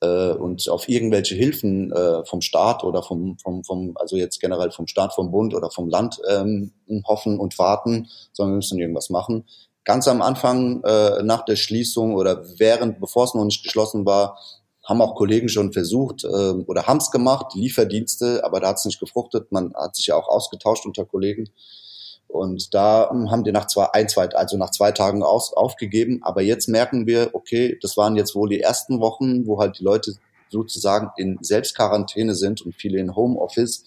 äh, 0.00 0.32
und 0.32 0.68
auf 0.68 0.88
irgendwelche 0.88 1.34
Hilfen 1.34 1.92
äh, 1.92 2.24
vom 2.26 2.40
Staat 2.40 2.84
oder 2.84 3.02
vom, 3.02 3.38
vom, 3.38 3.64
vom, 3.64 3.96
also 3.96 4.16
jetzt 4.16 4.40
generell 4.40 4.70
vom 4.70 4.86
Staat, 4.86 5.14
vom 5.14 5.30
Bund 5.30 5.54
oder 5.54 5.70
vom 5.70 5.88
Land 5.88 6.20
ähm, 6.28 6.72
hoffen 7.06 7.38
und 7.38 7.58
warten, 7.58 8.08
sondern 8.32 8.54
wir 8.54 8.56
müssen 8.56 8.78
irgendwas 8.78 9.10
machen. 9.10 9.44
Ganz 9.86 10.08
am 10.08 10.20
Anfang, 10.20 10.82
äh, 10.82 11.22
nach 11.22 11.44
der 11.44 11.54
Schließung 11.54 12.16
oder 12.16 12.44
während, 12.58 12.98
bevor 12.98 13.24
es 13.24 13.34
noch 13.34 13.44
nicht 13.44 13.62
geschlossen 13.62 14.04
war, 14.04 14.36
haben 14.84 15.00
auch 15.00 15.14
Kollegen 15.14 15.48
schon 15.48 15.72
versucht 15.72 16.24
äh, 16.24 16.26
oder 16.26 16.88
haben 16.88 16.98
es 16.98 17.12
gemacht, 17.12 17.54
Lieferdienste, 17.54 18.44
aber 18.44 18.58
da 18.58 18.68
hat 18.68 18.78
es 18.78 18.84
nicht 18.84 18.98
gefruchtet. 18.98 19.52
Man 19.52 19.72
hat 19.74 19.94
sich 19.94 20.08
ja 20.08 20.16
auch 20.16 20.26
ausgetauscht 20.26 20.86
unter 20.86 21.04
Kollegen. 21.04 21.50
Und 22.26 22.74
da 22.74 23.08
hm, 23.10 23.30
haben 23.30 23.44
die 23.44 23.52
nach 23.52 23.68
zwei, 23.68 23.86
ein, 23.92 24.08
zwei, 24.08 24.28
also 24.30 24.56
nach 24.56 24.72
zwei 24.72 24.90
Tagen 24.90 25.22
aus, 25.22 25.52
aufgegeben. 25.52 26.18
Aber 26.22 26.42
jetzt 26.42 26.68
merken 26.68 27.06
wir, 27.06 27.30
okay, 27.32 27.78
das 27.80 27.96
waren 27.96 28.16
jetzt 28.16 28.34
wohl 28.34 28.48
die 28.48 28.60
ersten 28.60 29.00
Wochen, 29.00 29.46
wo 29.46 29.60
halt 29.60 29.78
die 29.78 29.84
Leute 29.84 30.14
sozusagen 30.50 31.10
in 31.16 31.38
Selbstquarantäne 31.40 32.34
sind 32.34 32.60
und 32.60 32.74
viele 32.74 32.98
in 32.98 33.14
Homeoffice. 33.14 33.84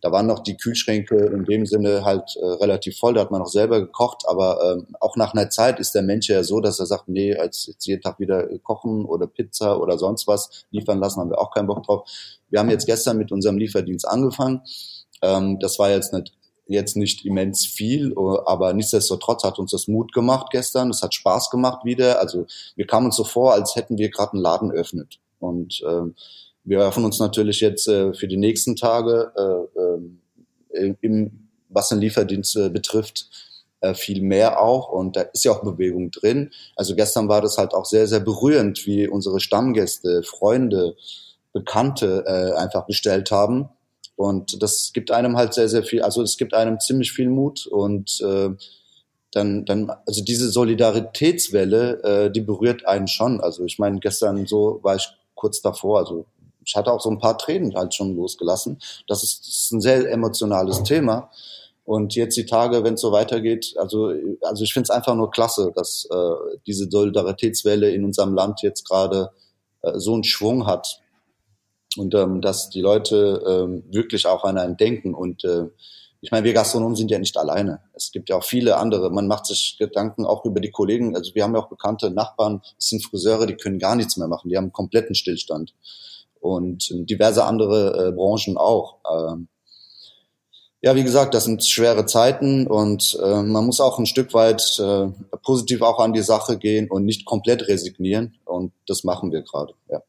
Da 0.00 0.12
waren 0.12 0.26
noch 0.26 0.40
die 0.40 0.56
Kühlschränke 0.56 1.16
in 1.16 1.44
dem 1.44 1.66
Sinne 1.66 2.04
halt 2.04 2.36
äh, 2.36 2.44
relativ 2.44 2.98
voll, 2.98 3.14
da 3.14 3.22
hat 3.22 3.30
man 3.30 3.40
noch 3.40 3.48
selber 3.48 3.80
gekocht, 3.80 4.24
aber 4.28 4.60
ähm, 4.62 4.96
auch 5.00 5.16
nach 5.16 5.34
einer 5.34 5.50
Zeit 5.50 5.80
ist 5.80 5.94
der 5.94 6.02
Mensch 6.02 6.28
ja 6.28 6.42
so, 6.44 6.60
dass 6.60 6.78
er 6.78 6.86
sagt, 6.86 7.08
nee, 7.08 7.36
als 7.36 7.66
jetzt 7.66 7.86
jeden 7.86 8.02
Tag 8.02 8.20
wieder 8.20 8.46
kochen 8.58 9.04
oder 9.04 9.26
Pizza 9.26 9.80
oder 9.80 9.98
sonst 9.98 10.26
was 10.26 10.66
liefern 10.70 10.98
lassen, 10.98 11.20
haben 11.20 11.30
wir 11.30 11.40
auch 11.40 11.50
keinen 11.50 11.66
Bock 11.66 11.82
drauf. 11.84 12.08
Wir 12.50 12.60
haben 12.60 12.70
jetzt 12.70 12.86
gestern 12.86 13.18
mit 13.18 13.32
unserem 13.32 13.58
Lieferdienst 13.58 14.06
angefangen. 14.06 14.62
Ähm, 15.22 15.58
das 15.60 15.78
war 15.78 15.90
jetzt 15.90 16.12
nicht 16.12 16.32
jetzt 16.68 16.96
nicht 16.96 17.24
immens 17.24 17.64
viel, 17.64 18.12
aber 18.46 18.72
nichtsdestotrotz 18.72 19.44
hat 19.44 19.58
uns 19.58 19.70
das 19.70 19.88
Mut 19.88 20.12
gemacht 20.12 20.48
gestern. 20.50 20.90
Es 20.90 21.02
hat 21.02 21.14
Spaß 21.14 21.50
gemacht 21.50 21.84
wieder. 21.84 22.20
Also 22.20 22.46
wir 22.74 22.86
kamen 22.86 23.06
uns 23.06 23.16
so 23.16 23.24
vor, 23.24 23.52
als 23.52 23.76
hätten 23.76 23.98
wir 23.98 24.10
gerade 24.10 24.32
einen 24.32 24.42
Laden 24.42 24.72
öffnet. 24.72 25.20
Und 25.38 25.82
ähm, 25.86 26.14
wir 26.66 26.84
hoffen 26.84 27.04
uns 27.04 27.18
natürlich 27.18 27.60
jetzt 27.60 27.88
äh, 27.88 28.12
für 28.12 28.28
die 28.28 28.36
nächsten 28.36 28.76
Tage, 28.76 29.32
äh, 30.74 30.78
äh, 30.78 30.94
im, 31.00 31.48
was 31.70 31.88
den 31.88 32.00
Lieferdienst 32.00 32.56
äh, 32.56 32.68
betrifft, 32.68 33.30
äh, 33.80 33.94
viel 33.94 34.20
mehr 34.20 34.60
auch. 34.60 34.90
Und 34.90 35.16
da 35.16 35.22
ist 35.22 35.44
ja 35.44 35.52
auch 35.52 35.62
Bewegung 35.62 36.10
drin. 36.10 36.50
Also 36.74 36.94
gestern 36.94 37.28
war 37.28 37.40
das 37.40 37.56
halt 37.56 37.72
auch 37.72 37.86
sehr, 37.86 38.06
sehr 38.06 38.20
berührend, 38.20 38.86
wie 38.86 39.08
unsere 39.08 39.40
Stammgäste, 39.40 40.22
Freunde, 40.22 40.96
Bekannte 41.54 42.24
äh, 42.26 42.58
einfach 42.58 42.86
bestellt 42.86 43.30
haben 43.30 43.70
und 44.16 44.62
das 44.62 44.92
gibt 44.94 45.10
einem 45.10 45.36
halt 45.36 45.52
sehr, 45.52 45.68
sehr 45.68 45.84
viel, 45.84 46.02
also 46.02 46.22
es 46.22 46.38
gibt 46.38 46.54
einem 46.54 46.80
ziemlich 46.80 47.12
viel 47.12 47.28
Mut 47.28 47.66
und 47.66 48.20
äh, 48.22 48.48
dann, 49.32 49.66
dann, 49.66 49.90
also 50.06 50.24
diese 50.24 50.50
Solidaritätswelle, 50.50 52.02
äh, 52.02 52.30
die 52.30 52.40
berührt 52.40 52.86
einen 52.86 53.08
schon. 53.08 53.40
Also 53.40 53.64
ich 53.64 53.78
meine, 53.78 54.00
gestern 54.00 54.46
so 54.46 54.80
war 54.82 54.96
ich 54.96 55.06
kurz 55.34 55.60
davor, 55.60 55.98
also 55.98 56.24
ich 56.66 56.74
hatte 56.74 56.92
auch 56.92 57.00
so 57.00 57.10
ein 57.10 57.18
paar 57.18 57.38
Tränen 57.38 57.74
halt 57.74 57.94
schon 57.94 58.16
losgelassen. 58.16 58.78
Das 59.06 59.22
ist, 59.22 59.46
das 59.46 59.60
ist 59.62 59.72
ein 59.72 59.80
sehr 59.80 60.10
emotionales 60.10 60.82
Thema. 60.82 61.30
Und 61.84 62.16
jetzt 62.16 62.36
die 62.36 62.46
Tage, 62.46 62.82
wenn 62.82 62.94
es 62.94 63.00
so 63.00 63.12
weitergeht, 63.12 63.74
also, 63.78 64.12
also 64.42 64.64
ich 64.64 64.72
finde 64.72 64.84
es 64.84 64.90
einfach 64.90 65.14
nur 65.14 65.30
klasse, 65.30 65.72
dass 65.74 66.08
äh, 66.10 66.58
diese 66.66 66.90
Solidaritätswelle 66.90 67.90
in 67.90 68.04
unserem 68.04 68.34
Land 68.34 68.62
jetzt 68.62 68.88
gerade 68.88 69.30
äh, 69.82 69.92
so 69.98 70.14
einen 70.14 70.24
Schwung 70.24 70.66
hat 70.66 71.00
und 71.96 72.12
ähm, 72.16 72.40
dass 72.40 72.70
die 72.70 72.80
Leute 72.80 73.42
ähm, 73.46 73.84
wirklich 73.88 74.26
auch 74.26 74.42
an 74.42 74.58
einen 74.58 74.76
denken. 74.76 75.14
Und 75.14 75.44
äh, 75.44 75.68
ich 76.20 76.32
meine, 76.32 76.44
wir 76.44 76.54
Gastronomen 76.54 76.96
sind 76.96 77.12
ja 77.12 77.20
nicht 77.20 77.36
alleine. 77.36 77.80
Es 77.94 78.10
gibt 78.10 78.30
ja 78.30 78.36
auch 78.36 78.44
viele 78.44 78.78
andere. 78.78 79.10
Man 79.10 79.28
macht 79.28 79.46
sich 79.46 79.76
Gedanken 79.78 80.26
auch 80.26 80.44
über 80.44 80.58
die 80.58 80.72
Kollegen. 80.72 81.14
Also 81.14 81.36
wir 81.36 81.44
haben 81.44 81.54
ja 81.54 81.60
auch 81.60 81.68
bekannte 81.68 82.10
Nachbarn, 82.10 82.62
das 82.76 82.88
sind 82.88 83.04
Friseure, 83.04 83.46
die 83.46 83.54
können 83.54 83.78
gar 83.78 83.94
nichts 83.94 84.16
mehr 84.16 84.26
machen. 84.26 84.48
Die 84.48 84.56
haben 84.56 84.64
einen 84.64 84.72
kompletten 84.72 85.14
Stillstand. 85.14 85.72
Und 86.40 86.88
diverse 87.10 87.44
andere 87.44 88.08
äh, 88.08 88.12
Branchen 88.12 88.56
auch. 88.56 88.98
Ähm, 89.10 89.48
ja, 90.82 90.94
wie 90.94 91.02
gesagt, 91.02 91.34
das 91.34 91.44
sind 91.44 91.64
schwere 91.64 92.06
Zeiten 92.06 92.66
und 92.66 93.18
äh, 93.20 93.42
man 93.42 93.66
muss 93.66 93.80
auch 93.80 93.98
ein 93.98 94.06
Stück 94.06 94.34
weit 94.34 94.78
äh, 94.78 95.08
positiv 95.42 95.82
auch 95.82 95.98
an 95.98 96.12
die 96.12 96.22
Sache 96.22 96.58
gehen 96.58 96.88
und 96.88 97.04
nicht 97.04 97.24
komplett 97.24 97.66
resignieren. 97.66 98.38
Und 98.44 98.72
das 98.86 99.02
machen 99.02 99.32
wir 99.32 99.42
gerade, 99.42 99.74
ja. 99.88 100.02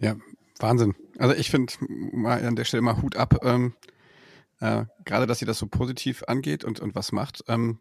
Ja, 0.00 0.16
Wahnsinn. 0.58 0.94
Also 1.18 1.34
ich 1.34 1.50
finde 1.50 1.72
an 2.24 2.56
der 2.56 2.64
Stelle 2.64 2.82
mal 2.82 3.02
Hut 3.02 3.16
ab, 3.16 3.40
ähm, 3.42 3.74
äh, 4.60 4.84
gerade 5.04 5.26
dass 5.26 5.40
ihr 5.40 5.46
das 5.46 5.58
so 5.58 5.66
positiv 5.66 6.22
angeht 6.26 6.64
und, 6.64 6.80
und 6.80 6.94
was 6.94 7.12
macht. 7.12 7.44
Ähm, 7.48 7.80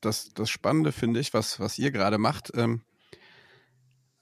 das, 0.00 0.32
das 0.34 0.50
Spannende 0.50 0.92
finde 0.92 1.18
ich, 1.20 1.34
was, 1.34 1.58
was 1.58 1.78
ihr 1.78 1.90
gerade 1.90 2.18
macht, 2.18 2.52
ähm, 2.54 2.82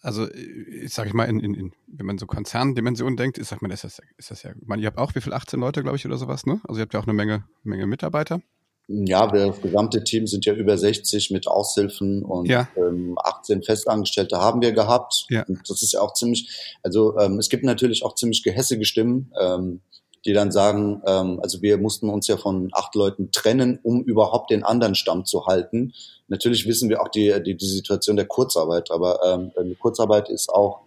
also 0.04 0.28
ich 0.30 0.92
sage 0.92 1.08
ich 1.08 1.14
mal, 1.14 1.25
in, 1.25 1.40
in, 1.40 1.54
in, 1.54 1.73
wenn 1.87 2.06
man 2.06 2.18
so 2.18 2.26
Konzerndimensionen 2.26 3.16
denkt, 3.16 3.38
ist, 3.38 3.49
sagt 3.49 3.62
man, 3.62 3.70
ist 3.70 3.84
das, 3.84 4.00
ist 4.18 4.30
das 4.30 4.42
ja, 4.42 4.50
ich 4.50 4.68
meine, 4.68 4.82
ihr 4.82 4.87
habt 4.87 4.99
auch 4.99 5.14
wie 5.14 5.20
viel, 5.20 5.32
18 5.32 5.58
Leute, 5.58 5.82
glaube 5.82 5.96
ich, 5.96 6.04
oder 6.04 6.18
sowas, 6.18 6.44
ne? 6.44 6.61
Also 6.68 6.78
ihr 6.78 6.82
habt 6.82 6.92
ja 6.92 7.00
auch 7.00 7.06
eine 7.06 7.14
Menge, 7.14 7.44
Menge 7.62 7.87
Mitarbeiter. 7.87 8.40
Ja, 8.87 9.26
das 9.26 9.62
gesamte 9.62 10.04
Team 10.04 10.26
sind 10.26 10.44
ja 10.44 10.52
über 10.52 10.76
60 10.76 11.30
mit 11.30 11.46
Aushilfen 11.46 12.23
und 12.23 12.46
ja. 12.46 12.68
ähm, 12.76 13.16
18 13.18 13.62
Festangestellte 13.62 14.37
haben 14.37 14.61
wir 14.61 14.73
gehabt. 14.73 15.25
Ja. 15.30 15.44
Und 15.49 15.61
das 15.70 15.82
ist 15.82 15.94
ja 15.94 16.02
auch 16.02 16.12
ziemlich, 16.12 16.76
also 16.82 17.18
ähm, 17.18 17.38
es 17.38 17.49
gibt 17.49 17.64
natürlich 17.64 18.04
auch 18.04 18.14
ziemlich 18.14 18.42
gehässige 18.42 18.84
Stimmen, 18.84 19.32
ähm, 19.40 19.80
die 20.26 20.34
dann 20.34 20.52
sagen, 20.52 21.02
ähm, 21.06 21.40
also 21.42 21.62
wir 21.62 21.78
mussten 21.78 22.11
uns 22.11 22.26
ja 22.26 22.37
von 22.37 22.68
acht 22.73 22.94
Leuten 22.94 23.30
trennen, 23.30 23.78
um 23.82 24.02
überhaupt 24.02 24.50
den 24.50 24.64
anderen 24.64 24.94
Stamm 24.94 25.25
zu 25.25 25.46
halten. 25.46 25.94
Natürlich 26.28 26.66
wissen 26.66 26.88
wir 26.88 27.02
auch 27.02 27.09
die, 27.09 27.43
die, 27.43 27.57
die 27.57 27.66
Situation 27.66 28.16
der 28.16 28.26
Kurzarbeit, 28.26 28.90
aber 28.90 29.21
ähm, 29.25 29.52
die 29.69 29.75
Kurzarbeit 29.75 30.28
ist 30.28 30.49
auch 30.49 30.81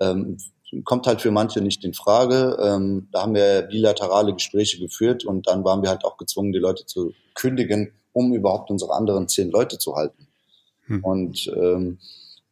ähm, 0.00 0.36
kommt 0.84 1.06
halt 1.06 1.20
für 1.20 1.30
manche 1.30 1.60
nicht 1.60 1.84
in 1.84 1.94
Frage. 1.94 2.56
Ähm, 2.62 3.08
da 3.12 3.22
haben 3.22 3.34
wir 3.34 3.62
bilaterale 3.62 4.32
Gespräche 4.32 4.78
geführt 4.78 5.24
und 5.24 5.48
dann 5.48 5.64
waren 5.64 5.82
wir 5.82 5.90
halt 5.90 6.04
auch 6.04 6.16
gezwungen, 6.16 6.52
die 6.52 6.58
Leute 6.58 6.86
zu 6.86 7.12
kündigen, 7.34 7.92
um 8.12 8.32
überhaupt 8.32 8.70
unsere 8.70 8.94
anderen 8.94 9.28
zehn 9.28 9.50
Leute 9.50 9.78
zu 9.78 9.96
halten. 9.96 10.28
Hm. 10.86 11.04
Und 11.04 11.52
ähm, 11.56 11.98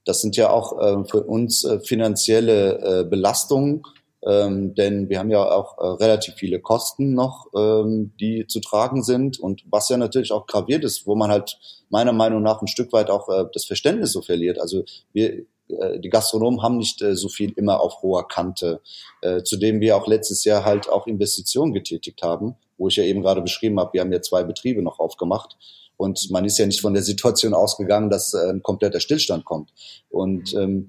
das 0.04 0.20
sind 0.20 0.36
ja 0.36 0.50
auch 0.50 0.78
äh, 0.80 1.04
für 1.04 1.22
uns 1.22 1.64
äh, 1.64 1.80
finanzielle 1.80 3.00
äh, 3.00 3.04
Belastungen, 3.04 3.82
ähm, 4.26 4.74
denn 4.74 5.08
wir 5.08 5.18
haben 5.18 5.30
ja 5.30 5.44
auch 5.50 5.78
äh, 5.78 6.02
relativ 6.02 6.34
viele 6.34 6.60
Kosten 6.60 7.14
noch, 7.14 7.46
ähm, 7.56 8.12
die 8.18 8.46
zu 8.46 8.60
tragen 8.60 9.02
sind 9.02 9.38
und 9.38 9.62
was 9.70 9.88
ja 9.88 9.96
natürlich 9.96 10.32
auch 10.32 10.46
graviert 10.46 10.84
ist, 10.84 11.06
wo 11.06 11.14
man 11.14 11.30
halt 11.30 11.58
meiner 11.88 12.12
Meinung 12.12 12.42
nach 12.42 12.60
ein 12.60 12.68
Stück 12.68 12.92
weit 12.92 13.10
auch 13.10 13.28
äh, 13.28 13.44
das 13.52 13.64
Verständnis 13.64 14.12
so 14.12 14.22
verliert. 14.22 14.60
Also 14.60 14.84
wir 15.12 15.44
äh, 15.68 16.00
die 16.00 16.08
Gastronomen 16.08 16.62
haben 16.62 16.78
nicht 16.78 17.00
äh, 17.02 17.14
so 17.14 17.28
viel 17.28 17.52
immer 17.52 17.80
auf 17.80 18.02
hoher 18.02 18.26
Kante, 18.26 18.80
äh, 19.22 19.42
zudem 19.42 19.80
wir 19.80 19.96
auch 19.96 20.06
letztes 20.06 20.44
Jahr 20.44 20.64
halt 20.64 20.88
auch 20.88 21.06
Investitionen 21.06 21.72
getätigt 21.72 22.22
haben, 22.22 22.56
wo 22.76 22.88
ich 22.88 22.96
ja 22.96 23.04
eben 23.04 23.22
gerade 23.22 23.42
beschrieben 23.42 23.78
habe, 23.78 23.92
wir 23.92 24.00
haben 24.00 24.12
ja 24.12 24.22
zwei 24.22 24.42
Betriebe 24.42 24.82
noch 24.82 24.98
aufgemacht 24.98 25.56
und 25.98 26.30
man 26.30 26.44
ist 26.44 26.58
ja 26.58 26.66
nicht 26.66 26.80
von 26.80 26.94
der 26.94 27.02
Situation 27.02 27.54
ausgegangen, 27.54 28.08
dass 28.08 28.32
äh, 28.32 28.50
ein 28.50 28.62
kompletter 28.62 29.00
Stillstand 29.00 29.44
kommt. 29.44 29.72
Und 30.08 30.54
ähm, 30.54 30.88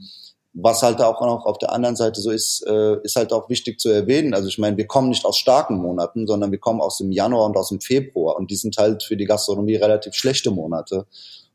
was 0.54 0.82
halt 0.82 1.02
auch 1.02 1.22
noch 1.22 1.46
auf 1.46 1.58
der 1.60 1.72
anderen 1.72 1.96
Seite 1.96 2.22
so 2.22 2.32
ist, 2.32 2.66
äh, 2.68 2.98
ist 3.04 3.16
halt 3.16 3.32
auch 3.32 3.50
wichtig 3.50 3.80
zu 3.80 3.90
erwähnen. 3.90 4.34
Also 4.34 4.48
ich 4.48 4.58
meine, 4.58 4.78
wir 4.78 4.88
kommen 4.88 5.10
nicht 5.10 5.26
aus 5.26 5.38
starken 5.38 5.78
Monaten, 5.78 6.28
sondern 6.28 6.52
wir 6.52 6.60
kommen 6.60 6.82
aus 6.82 6.98
dem 6.98 7.12
Januar 7.12 7.46
und 7.46 7.56
aus 7.56 7.70
dem 7.70 7.82
Februar 7.82 8.36
und 8.36 8.50
die 8.50 8.56
sind 8.56 8.78
halt 8.78 9.04
für 9.04 9.16
die 9.16 9.26
Gastronomie 9.26 9.76
relativ 9.76 10.16
schlechte 10.16 10.52
Monate. 10.52 11.06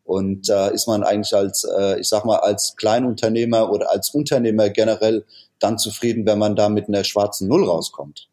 Und 0.04 0.48
da 0.48 0.68
äh, 0.68 0.74
ist 0.74 0.86
man 0.86 1.02
eigentlich 1.02 1.34
als, 1.34 1.64
äh, 1.64 1.98
ich 1.98 2.08
sag 2.08 2.24
mal, 2.24 2.38
als 2.38 2.76
Kleinunternehmer 2.76 3.70
oder 3.70 3.90
als 3.90 4.10
Unternehmer 4.10 4.68
generell 4.68 5.24
dann 5.58 5.78
zufrieden, 5.78 6.26
wenn 6.26 6.38
man 6.38 6.56
da 6.56 6.68
mit 6.68 6.88
einer 6.88 7.04
schwarzen 7.04 7.48
Null 7.48 7.64
rauskommt. 7.64 8.28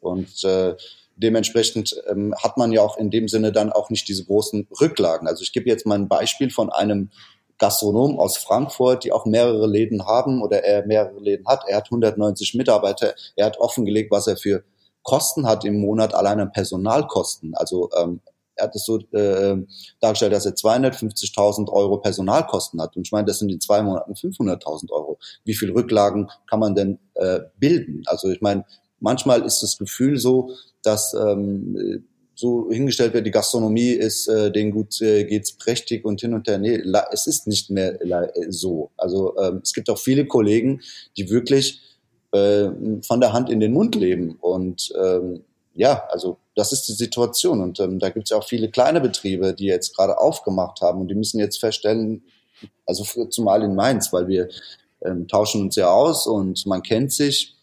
Und 0.00 0.44
äh, 0.44 0.74
dementsprechend 1.16 2.00
ähm, 2.08 2.34
hat 2.42 2.56
man 2.56 2.72
ja 2.72 2.82
auch 2.82 2.96
in 2.98 3.10
dem 3.10 3.28
Sinne 3.28 3.52
dann 3.52 3.72
auch 3.72 3.90
nicht 3.90 4.08
diese 4.08 4.24
großen 4.24 4.68
Rücklagen. 4.80 5.28
Also 5.28 5.42
ich 5.42 5.52
gebe 5.52 5.68
jetzt 5.68 5.86
mal 5.86 5.96
ein 5.96 6.08
Beispiel 6.08 6.50
von 6.50 6.70
einem 6.70 7.10
Gastronom 7.58 8.18
aus 8.18 8.38
Frankfurt, 8.38 9.04
die 9.04 9.12
auch 9.12 9.26
mehrere 9.26 9.66
Läden 9.66 10.06
haben 10.06 10.42
oder 10.42 10.64
er 10.64 10.86
mehrere 10.86 11.18
Läden 11.18 11.46
hat. 11.46 11.64
Er 11.66 11.78
hat 11.78 11.86
190 11.86 12.54
Mitarbeiter. 12.54 13.14
Er 13.36 13.46
hat 13.46 13.58
offengelegt, 13.58 14.10
was 14.10 14.26
er 14.26 14.36
für 14.36 14.64
Kosten 15.02 15.46
hat 15.46 15.64
im 15.64 15.80
Monat, 15.80 16.14
allein 16.14 16.40
an 16.40 16.52
Personalkosten. 16.52 17.54
Also 17.54 17.90
ähm, 17.96 18.20
er 18.58 18.64
hat 18.64 18.74
es 18.74 18.84
so 18.84 18.98
äh, 19.12 19.56
dargestellt, 20.00 20.32
dass 20.32 20.46
er 20.46 20.54
250.000 20.54 21.70
Euro 21.70 21.98
Personalkosten 21.98 22.80
hat. 22.80 22.96
Und 22.96 23.06
ich 23.06 23.12
meine, 23.12 23.26
das 23.26 23.38
sind 23.38 23.50
in 23.50 23.60
zwei 23.60 23.82
Monaten 23.82 24.12
500.000 24.12 24.90
Euro. 24.90 25.18
Wie 25.44 25.54
viel 25.54 25.72
Rücklagen 25.72 26.28
kann 26.48 26.60
man 26.60 26.74
denn 26.74 26.98
äh, 27.14 27.40
bilden? 27.58 28.02
Also 28.06 28.28
ich 28.30 28.40
meine, 28.40 28.64
manchmal 29.00 29.42
ist 29.42 29.62
das 29.62 29.78
Gefühl 29.78 30.18
so, 30.18 30.50
dass 30.82 31.14
ähm, 31.14 32.04
so 32.38 32.70
hingestellt 32.70 33.14
wird, 33.14 33.26
die 33.26 33.32
Gastronomie 33.32 33.90
ist, 33.90 34.28
äh, 34.28 34.52
denen 34.52 34.70
gut 34.70 35.02
äh, 35.02 35.24
geht's 35.24 35.54
prächtig 35.54 36.04
und 36.04 36.20
hin 36.20 36.34
und 36.34 36.46
her. 36.46 36.58
Nee, 36.58 36.80
es 37.10 37.26
ist 37.26 37.48
nicht 37.48 37.68
mehr 37.68 37.98
so. 38.48 38.92
Also 38.96 39.36
ähm, 39.38 39.60
es 39.64 39.72
gibt 39.72 39.90
auch 39.90 39.98
viele 39.98 40.24
Kollegen, 40.24 40.80
die 41.16 41.30
wirklich 41.30 41.80
äh, 42.30 42.68
von 43.02 43.20
der 43.20 43.32
Hand 43.32 43.50
in 43.50 43.58
den 43.58 43.72
Mund 43.72 43.96
leben. 43.96 44.36
Und 44.40 44.92
ähm, 44.96 45.42
ja, 45.74 46.04
also 46.10 46.36
das 46.54 46.72
ist 46.72 46.86
die 46.86 46.92
Situation. 46.92 47.60
Und 47.60 47.80
ähm, 47.80 47.98
da 47.98 48.10
gibt 48.10 48.26
es 48.26 48.30
ja 48.30 48.36
auch 48.36 48.46
viele 48.46 48.70
kleine 48.70 49.00
Betriebe, 49.00 49.52
die 49.52 49.66
jetzt 49.66 49.96
gerade 49.96 50.16
aufgemacht 50.18 50.80
haben 50.80 51.00
und 51.00 51.08
die 51.08 51.16
müssen 51.16 51.40
jetzt 51.40 51.58
feststellen, 51.58 52.22
also 52.86 53.04
zumal 53.30 53.64
in 53.64 53.74
Mainz, 53.74 54.12
weil 54.12 54.28
wir 54.28 54.48
ähm, 55.02 55.26
tauschen 55.26 55.62
uns 55.62 55.74
ja 55.74 55.90
aus 55.90 56.28
und 56.28 56.66
man 56.66 56.82
kennt 56.82 57.12
sich 57.12 57.57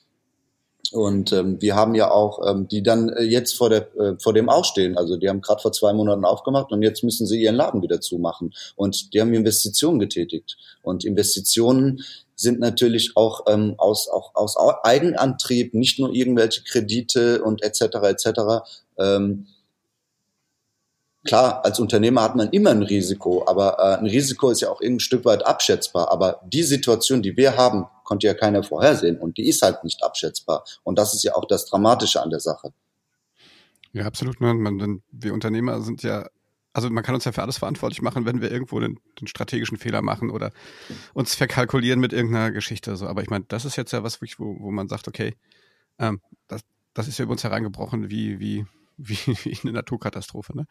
und 0.93 1.31
ähm, 1.31 1.61
wir 1.61 1.75
haben 1.75 1.95
ja 1.95 2.11
auch, 2.11 2.39
ähm, 2.47 2.67
die 2.67 2.83
dann 2.83 3.09
äh, 3.09 3.23
jetzt 3.23 3.55
vor, 3.55 3.69
der, 3.69 3.95
äh, 3.95 4.15
vor 4.21 4.33
dem 4.33 4.49
Ausstehen, 4.49 4.97
also 4.97 5.17
die 5.17 5.29
haben 5.29 5.41
gerade 5.41 5.61
vor 5.61 5.71
zwei 5.71 5.93
Monaten 5.93 6.25
aufgemacht 6.25 6.71
und 6.71 6.81
jetzt 6.81 7.03
müssen 7.03 7.25
sie 7.25 7.41
ihren 7.41 7.55
Laden 7.55 7.81
wieder 7.81 8.01
zumachen. 8.01 8.53
Und 8.75 9.13
die 9.13 9.21
haben 9.21 9.33
Investitionen 9.33 9.99
getätigt. 9.99 10.57
Und 10.81 11.05
Investitionen 11.05 12.01
sind 12.35 12.59
natürlich 12.59 13.15
auch 13.15 13.45
ähm, 13.47 13.75
aus, 13.77 14.09
auch 14.09 14.35
aus 14.35 14.57
Eigenantrieb, 14.83 15.73
nicht 15.73 15.99
nur 15.99 16.13
irgendwelche 16.13 16.63
Kredite 16.63 17.43
und 17.43 17.63
etc. 17.63 17.81
etc. 18.03 18.39
Ähm, 18.97 19.47
Klar, 21.25 21.65
als 21.65 21.79
Unternehmer 21.79 22.21
hat 22.21 22.35
man 22.35 22.49
immer 22.51 22.69
ein 22.69 22.83
Risiko, 22.83 23.43
aber 23.47 23.79
äh, 23.79 23.97
ein 23.97 24.05
Risiko 24.05 24.51
ist 24.51 24.61
ja 24.61 24.69
auch 24.69 24.79
ein 24.79 24.99
Stück 24.99 25.25
weit 25.25 25.43
abschätzbar. 25.45 26.11
Aber 26.11 26.39
die 26.45 26.61
Situation, 26.63 27.23
die 27.23 27.35
wir 27.35 27.57
haben, 27.57 27.87
konnte 28.03 28.27
ja 28.27 28.35
keiner 28.35 28.63
vorhersehen 28.63 29.17
und 29.17 29.37
die 29.37 29.49
ist 29.49 29.63
halt 29.63 29.83
nicht 29.83 30.03
abschätzbar. 30.03 30.63
Und 30.83 30.99
das 30.99 31.15
ist 31.15 31.23
ja 31.23 31.33
auch 31.33 31.45
das 31.45 31.65
Dramatische 31.65 32.21
an 32.21 32.29
der 32.29 32.39
Sache. 32.39 32.73
Ja, 33.91 34.05
absolut. 34.05 34.39
Ne? 34.39 34.53
Man, 34.53 35.01
wir 35.11 35.33
Unternehmer 35.33 35.81
sind 35.81 36.03
ja, 36.03 36.29
also 36.73 36.91
man 36.91 37.03
kann 37.03 37.15
uns 37.15 37.25
ja 37.25 37.31
für 37.31 37.41
alles 37.41 37.57
verantwortlich 37.57 38.03
machen, 38.03 38.25
wenn 38.25 38.41
wir 38.41 38.51
irgendwo 38.51 38.79
den, 38.79 38.99
den 39.19 39.27
strategischen 39.27 39.77
Fehler 39.77 40.03
machen 40.03 40.29
oder 40.29 40.51
uns 41.15 41.33
verkalkulieren 41.33 41.99
mit 41.99 42.13
irgendeiner 42.13 42.51
Geschichte. 42.51 42.95
So. 42.97 43.07
Aber 43.07 43.23
ich 43.23 43.31
meine, 43.31 43.45
das 43.47 43.65
ist 43.65 43.77
jetzt 43.77 43.93
ja 43.93 44.03
was, 44.03 44.21
wo, 44.21 44.57
wo 44.59 44.69
man 44.69 44.89
sagt, 44.89 45.07
okay, 45.07 45.33
ähm, 45.97 46.21
das, 46.47 46.61
das 46.93 47.07
ist 47.07 47.17
ja 47.17 47.23
über 47.23 47.31
uns 47.31 47.43
hereingebrochen, 47.43 48.11
wie, 48.11 48.39
wie, 48.39 48.65
wie, 48.97 49.17
wie 49.25 49.57
eine 49.63 49.73
Naturkatastrophe, 49.73 50.55
ne? 50.55 50.65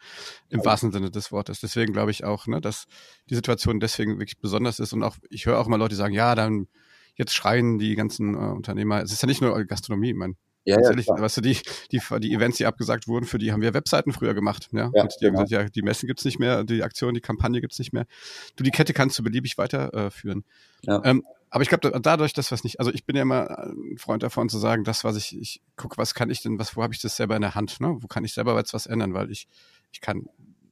Im 0.49 0.59
ja. 0.59 0.65
wahrsten 0.65 0.91
Sinne 0.91 1.11
des 1.11 1.31
Wortes. 1.31 1.59
Deswegen 1.59 1.93
glaube 1.93 2.11
ich 2.11 2.23
auch, 2.23 2.47
ne, 2.47 2.61
dass 2.61 2.85
die 3.29 3.35
Situation 3.35 3.79
deswegen 3.79 4.19
wirklich 4.19 4.39
besonders 4.39 4.79
ist. 4.79 4.93
Und 4.93 5.03
auch, 5.03 5.17
ich 5.29 5.45
höre 5.45 5.59
auch 5.59 5.67
immer 5.67 5.77
Leute, 5.77 5.89
die 5.89 5.95
sagen, 5.95 6.13
ja, 6.13 6.35
dann 6.35 6.67
jetzt 7.15 7.33
schreien 7.33 7.77
die 7.77 7.95
ganzen 7.95 8.35
äh, 8.35 8.37
Unternehmer. 8.37 9.01
Es 9.01 9.11
ist 9.11 9.21
ja 9.21 9.27
nicht 9.27 9.41
nur 9.41 9.63
Gastronomie, 9.65 10.09
ich 10.09 10.15
meine, 10.15 10.35
ja, 10.65 10.81
ja, 10.81 10.89
ehrlich, 10.89 11.07
weißt 11.07 11.37
du, 11.37 11.41
die, 11.41 11.59
die, 11.91 12.01
die 12.19 12.33
Events, 12.33 12.57
die 12.57 12.65
abgesagt 12.65 13.07
wurden, 13.07 13.25
für 13.25 13.37
die 13.37 13.51
haben 13.51 13.61
wir 13.61 13.75
Webseiten 13.75 14.11
früher 14.11 14.33
gemacht. 14.33 14.67
Ja? 14.71 14.89
ja 14.95 15.03
und 15.03 15.13
die 15.13 15.25
genau. 15.25 15.37
haben 15.37 15.45
gesagt, 15.45 15.63
ja, 15.63 15.69
die 15.69 15.83
Messen 15.83 16.07
gibt's 16.07 16.25
nicht 16.25 16.39
mehr, 16.39 16.63
die 16.63 16.81
Aktion, 16.81 17.13
die 17.13 17.21
Kampagne 17.21 17.61
gibt's 17.61 17.77
nicht 17.77 17.93
mehr. 17.93 18.07
Du, 18.55 18.63
die 18.63 18.71
Kette 18.71 18.93
kannst 18.93 19.17
du 19.19 19.23
beliebig 19.23 19.59
weiterführen. 19.59 20.43
Äh, 20.81 20.91
ja. 20.91 21.01
Ähm, 21.05 21.23
aber 21.55 21.61
ich 21.61 21.69
glaube, 21.69 21.97
dadurch, 22.01 22.33
dass 22.33 22.51
was 22.51 22.65
nicht, 22.65 22.81
also 22.81 22.91
ich 22.91 23.05
bin 23.05 23.15
ja 23.15 23.21
immer 23.21 23.49
ein 23.57 23.97
Freund 23.97 24.23
davon 24.23 24.49
zu 24.49 24.57
sagen, 24.57 24.83
das, 24.83 25.05
was 25.05 25.15
ich, 25.15 25.39
ich 25.39 25.61
gucke, 25.77 25.97
was 25.97 26.13
kann 26.13 26.29
ich 26.29 26.41
denn, 26.41 26.59
was, 26.59 26.75
wo 26.75 26.83
habe 26.83 26.93
ich 26.93 26.99
das 26.99 27.15
selber 27.15 27.33
in 27.37 27.43
der 27.43 27.55
Hand, 27.55 27.79
ne? 27.79 27.95
Wo 28.01 28.07
kann 28.07 28.25
ich 28.25 28.33
selber 28.33 28.57
jetzt 28.57 28.73
was 28.73 28.87
ändern? 28.87 29.13
Weil 29.13 29.31
ich, 29.31 29.47
ich 29.93 30.01
kann, 30.01 30.27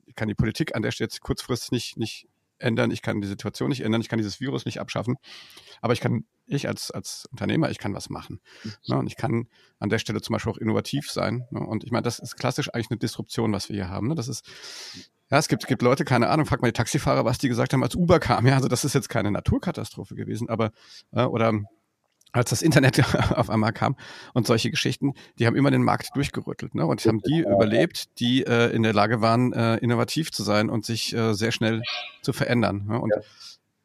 ich 0.08 0.15
kann 0.15 0.28
die 0.28 0.36
Politik 0.36 0.76
an 0.76 0.82
der 0.82 0.91
Stelle 0.91 1.06
jetzt 1.06 1.22
kurzfristig 1.22 1.72
nicht, 1.72 1.98
nicht 1.98 2.28
ändern, 2.59 2.91
ich 2.91 3.01
kann 3.01 3.21
die 3.21 3.27
Situation 3.27 3.69
nicht 3.69 3.81
ändern, 3.81 4.01
ich 4.01 4.09
kann 4.09 4.17
dieses 4.17 4.39
Virus 4.39 4.65
nicht 4.65 4.79
abschaffen, 4.79 5.15
aber 5.81 5.93
ich 5.93 5.99
kann, 5.99 6.25
ich 6.45 6.67
als, 6.67 6.91
als 6.91 7.27
Unternehmer, 7.31 7.69
ich 7.69 7.77
kann 7.77 7.93
was 7.93 8.09
machen. 8.09 8.39
Ne? 8.87 8.97
Und 8.97 9.07
ich 9.07 9.15
kann 9.15 9.47
an 9.79 9.89
der 9.89 9.99
Stelle 9.99 10.21
zum 10.21 10.33
Beispiel 10.33 10.51
auch 10.51 10.57
innovativ 10.57 11.11
sein. 11.11 11.45
Ne? 11.51 11.59
Und 11.59 11.83
ich 11.83 11.91
meine, 11.91 12.03
das 12.03 12.19
ist 12.19 12.35
klassisch 12.35 12.73
eigentlich 12.73 12.91
eine 12.91 12.99
Disruption, 12.99 13.51
was 13.51 13.69
wir 13.69 13.75
hier 13.75 13.89
haben. 13.89 14.07
Ne? 14.07 14.15
Das 14.15 14.27
ist, 14.27 14.45
ja, 15.29 15.37
es 15.37 15.47
gibt, 15.47 15.67
gibt 15.67 15.81
Leute, 15.81 16.05
keine 16.05 16.29
Ahnung, 16.29 16.45
frag 16.45 16.61
mal 16.61 16.67
die 16.67 16.73
Taxifahrer, 16.73 17.25
was 17.25 17.37
die 17.37 17.49
gesagt 17.49 17.73
haben, 17.73 17.83
als 17.83 17.95
Uber 17.95 18.19
kam. 18.19 18.45
Ja, 18.45 18.55
also 18.55 18.67
das 18.67 18.85
ist 18.85 18.93
jetzt 18.93 19.09
keine 19.09 19.31
Naturkatastrophe 19.31 20.15
gewesen, 20.15 20.49
aber 20.49 20.71
äh, 21.11 21.23
oder 21.23 21.53
als 22.34 22.50
das 22.50 22.62
Internet 22.62 23.00
auf 23.38 23.50
einmal 23.50 23.72
kam 23.72 23.96
und 24.34 24.46
solche 24.46 24.69
Geschichten, 24.69 25.13
die 25.39 25.48
haben 25.48 25.56
immer 25.56 25.72
den 25.72 25.84
Markt 25.84 26.10
durchgerüttelt. 26.15 26.76
Ne? 26.76 26.86
Und 26.86 27.06
haben 27.06 27.22
die 27.22 27.39
überlebt, 27.39 28.19
die 28.19 28.46
äh, 28.46 28.74
in 28.76 28.84
der 28.84 28.93
Lage 28.93 29.22
waren, 29.22 29.54
äh, 29.54 29.78
innovativ 29.78 30.32
zu 30.32 30.43
sein 30.43 30.69
und 30.69 30.86
sich 30.86 31.13
äh, 31.13 31.34
sehr 31.34 31.52
schnell 31.52 31.82
zu 32.22 32.34
verändern. 32.34 32.86
Ne? 32.88 33.00
Und 33.00 33.13
ja. 33.15 33.22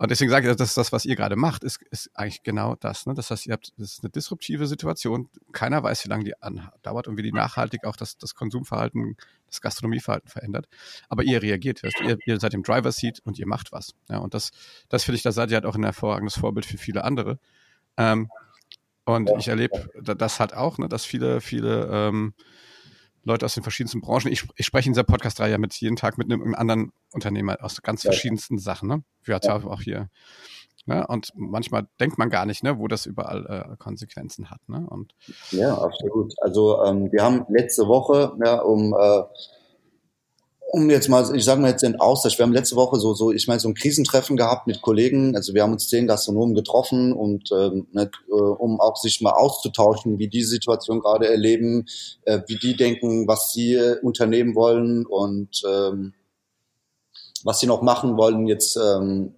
Und 0.01 0.13
deswegen 0.13 0.31
sage 0.31 0.49
ich, 0.49 0.57
dass 0.57 0.75
das, 0.75 0.93
was 0.93 1.05
ihr 1.05 1.17
gerade 1.17 1.35
macht, 1.35 1.65
ist, 1.65 1.83
ist 1.91 2.09
eigentlich 2.15 2.45
genau 2.45 2.77
das. 2.77 3.07
Ne? 3.07 3.15
Das 3.15 3.33
heißt, 3.33 3.47
ihr 3.47 3.53
habt, 3.53 3.73
das 3.79 3.95
ist 3.95 4.05
eine 4.05 4.11
disruptive 4.11 4.69
Situation. 4.69 5.29
Keiner 5.51 5.83
weiß, 5.83 6.05
wie 6.05 6.09
lange 6.09 6.23
die 6.23 6.41
andauert 6.41 7.09
und 7.09 7.17
wie 7.17 7.23
die 7.23 7.33
nachhaltig 7.33 7.85
auch 7.85 7.97
das, 7.97 8.17
das 8.17 8.37
Konsumverhalten, 8.37 9.17
das 9.49 9.61
Gastronomieverhalten 9.61 10.31
verändert. 10.31 10.69
Aber 11.09 11.25
ihr 11.25 11.43
reagiert. 11.43 11.83
Das 11.83 11.95
heißt, 11.95 12.09
ihr, 12.09 12.19
ihr 12.27 12.39
seid 12.39 12.55
im 12.55 12.63
Driver 12.63 12.93
Seat 12.93 13.19
und 13.25 13.41
ihr 13.41 13.49
macht 13.49 13.73
was. 13.73 13.93
Ja, 14.09 14.19
und 14.19 14.35
das, 14.35 14.53
das 14.89 15.03
finde 15.03 15.17
ich, 15.17 15.25
da 15.25 15.33
seid 15.33 15.51
ihr 15.51 15.57
halt 15.57 15.67
auch 15.67 15.75
ein 15.75 15.83
hervorragendes 15.83 16.39
Vorbild 16.39 16.65
für 16.65 16.79
viele 16.79 17.03
andere. 17.03 17.41
Ähm, 17.99 18.31
und 19.05 19.29
ja. 19.29 19.37
ich 19.39 19.49
erlebe 19.49 19.91
das 20.03 20.41
halt 20.41 20.55
auch, 20.55 20.79
ne, 20.79 20.89
dass 20.89 21.05
viele, 21.05 21.41
viele 21.41 21.89
ähm, 21.91 22.35
Leute 23.25 23.45
aus 23.45 23.55
den 23.55 23.63
verschiedensten 23.63 24.01
Branchen. 24.01 24.33
Ich, 24.33 24.45
ich 24.57 24.67
spreche 24.67 24.89
in 24.89 24.93
dieser 24.93 25.05
Podcast-Reihe 25.05 25.53
ja 25.53 25.59
mit 25.59 25.75
jeden 25.75 25.97
Tag 25.97 26.19
mit 26.19 26.33
einem 26.33 26.55
anderen 26.55 26.93
Unternehmer 27.13 27.57
aus 27.63 27.83
ganz 27.83 28.03
ja. 28.03 28.11
verschiedensten 28.11 28.59
Sachen. 28.59 28.89
Ne? 28.89 29.03
Wir 29.23 29.39
ja. 29.43 29.55
auch 29.55 29.83
hier. 29.83 30.09
Ne? 30.87 31.07
Und 31.07 31.33
manchmal 31.35 31.87
denkt 32.01 32.17
man 32.17 32.31
gar 32.31 32.47
nicht, 32.47 32.63
ne, 32.63 32.79
wo 32.79 32.89
das 32.89 33.05
überall 33.05 33.47
äh, 33.47 33.77
Konsequenzen 33.77 34.51
hat. 34.51 34.67
Ne? 34.69 34.87
Und 34.89 35.15
ja, 35.51 35.77
absolut. 35.77 36.33
Also 36.41 36.83
ähm, 36.85 37.13
wir 37.13 37.23
haben 37.23 37.45
letzte 37.51 37.87
Woche, 37.87 38.33
ja, 38.43 38.61
um 38.61 38.95
äh, 38.95 39.23
um 40.70 40.90
jetzt 40.90 41.09
mal, 41.09 41.35
ich 41.35 41.44
sage 41.44 41.62
mal 41.62 41.70
jetzt 41.70 41.83
den 41.83 41.98
Austausch, 41.98 42.37
wir 42.37 42.44
haben 42.44 42.52
letzte 42.52 42.76
Woche 42.76 43.00
so, 43.00 43.14
so, 43.14 43.33
ich 43.33 43.48
meine, 43.48 43.59
so 43.59 43.68
ein 43.68 43.74
Krisentreffen 43.74 44.37
gehabt 44.37 44.66
mit 44.66 44.83
Kollegen, 44.83 45.35
also 45.35 45.54
wir 45.54 45.62
haben 45.62 45.72
uns 45.72 45.88
zehn 45.88 46.07
Gastronomen 46.07 46.54
getroffen 46.54 47.14
und 47.14 47.50
ähm, 47.52 47.87
ne, 47.92 48.11
äh, 48.28 48.33
um 48.33 48.78
auch 48.78 48.96
sich 48.96 49.22
mal 49.22 49.31
auszutauschen, 49.31 50.18
wie 50.18 50.28
die 50.28 50.42
Situation 50.42 51.00
gerade 51.00 51.26
erleben, 51.26 51.87
äh, 52.24 52.40
wie 52.48 52.57
die 52.57 52.76
denken, 52.76 53.26
was 53.26 53.52
sie 53.52 53.74
äh, 53.74 53.98
unternehmen 54.02 54.54
wollen 54.54 55.07
und 55.07 55.62
ähm, 55.66 56.12
was 57.44 57.61
sie 57.61 57.66
noch 57.66 57.81
machen 57.81 58.18
wollen 58.18 58.46
jetzt 58.46 58.76
ähm, 58.76 59.35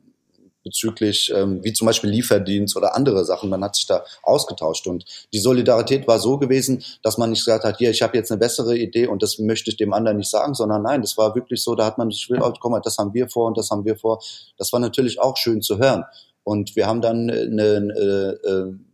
bezüglich 0.63 1.33
ähm, 1.35 1.61
wie 1.63 1.73
zum 1.73 1.87
Beispiel 1.87 2.11
Lieferdienst 2.11 2.77
oder 2.77 2.95
andere 2.95 3.25
Sachen. 3.25 3.51
Man 3.51 3.65
hat 3.65 3.77
sich 3.77 3.87
da 3.87 4.05
ausgetauscht 4.23 4.87
und 4.87 5.05
die 5.33 5.39
Solidarität 5.39 6.07
war 6.07 6.19
so 6.19 6.39
gewesen, 6.39 6.83
dass 7.03 7.19
man 7.19 7.31
nicht 7.31 7.45
gesagt 7.45 7.65
hat, 7.65 7.79
hier, 7.79 7.91
ich 7.91 8.03
habe 8.03 8.17
jetzt 8.17 8.31
eine 8.31 8.39
bessere 8.39 8.77
Idee 8.77 9.07
und 9.07 9.23
das 9.23 9.39
möchte 9.39 9.71
ich 9.71 9.77
dem 9.77 9.93
anderen 9.93 10.19
nicht 10.19 10.31
sagen, 10.31 10.55
sondern 10.55 10.83
nein, 10.83 11.01
das 11.01 11.17
war 11.17 11.35
wirklich 11.35 11.63
so, 11.63 11.75
da 11.75 11.87
hat 11.87 11.99
man 11.99 12.11
sich 12.11 12.29
will, 12.31 12.41
oh, 12.43 12.53
komm 12.61 12.73
mal, 12.73 12.81
das 12.81 12.99
haben 12.99 13.15
wir 13.15 13.29
vor 13.29 13.47
und 13.47 13.57
das 13.57 13.71
haben 13.71 13.85
wir 13.85 13.97
vor. 13.97 14.23
Das 14.57 14.73
war 14.73 14.81
natürlich 14.81 15.21
auch 15.21 15.37
schön 15.37 15.63
zu 15.63 15.79
hören. 15.79 16.05
Und 16.43 16.75
wir 16.75 16.87
haben 16.87 17.01
dann 17.01 17.31
eine, 17.31 17.77
eine, 17.77 18.39
äh, 18.45 18.51
einen 18.51 18.90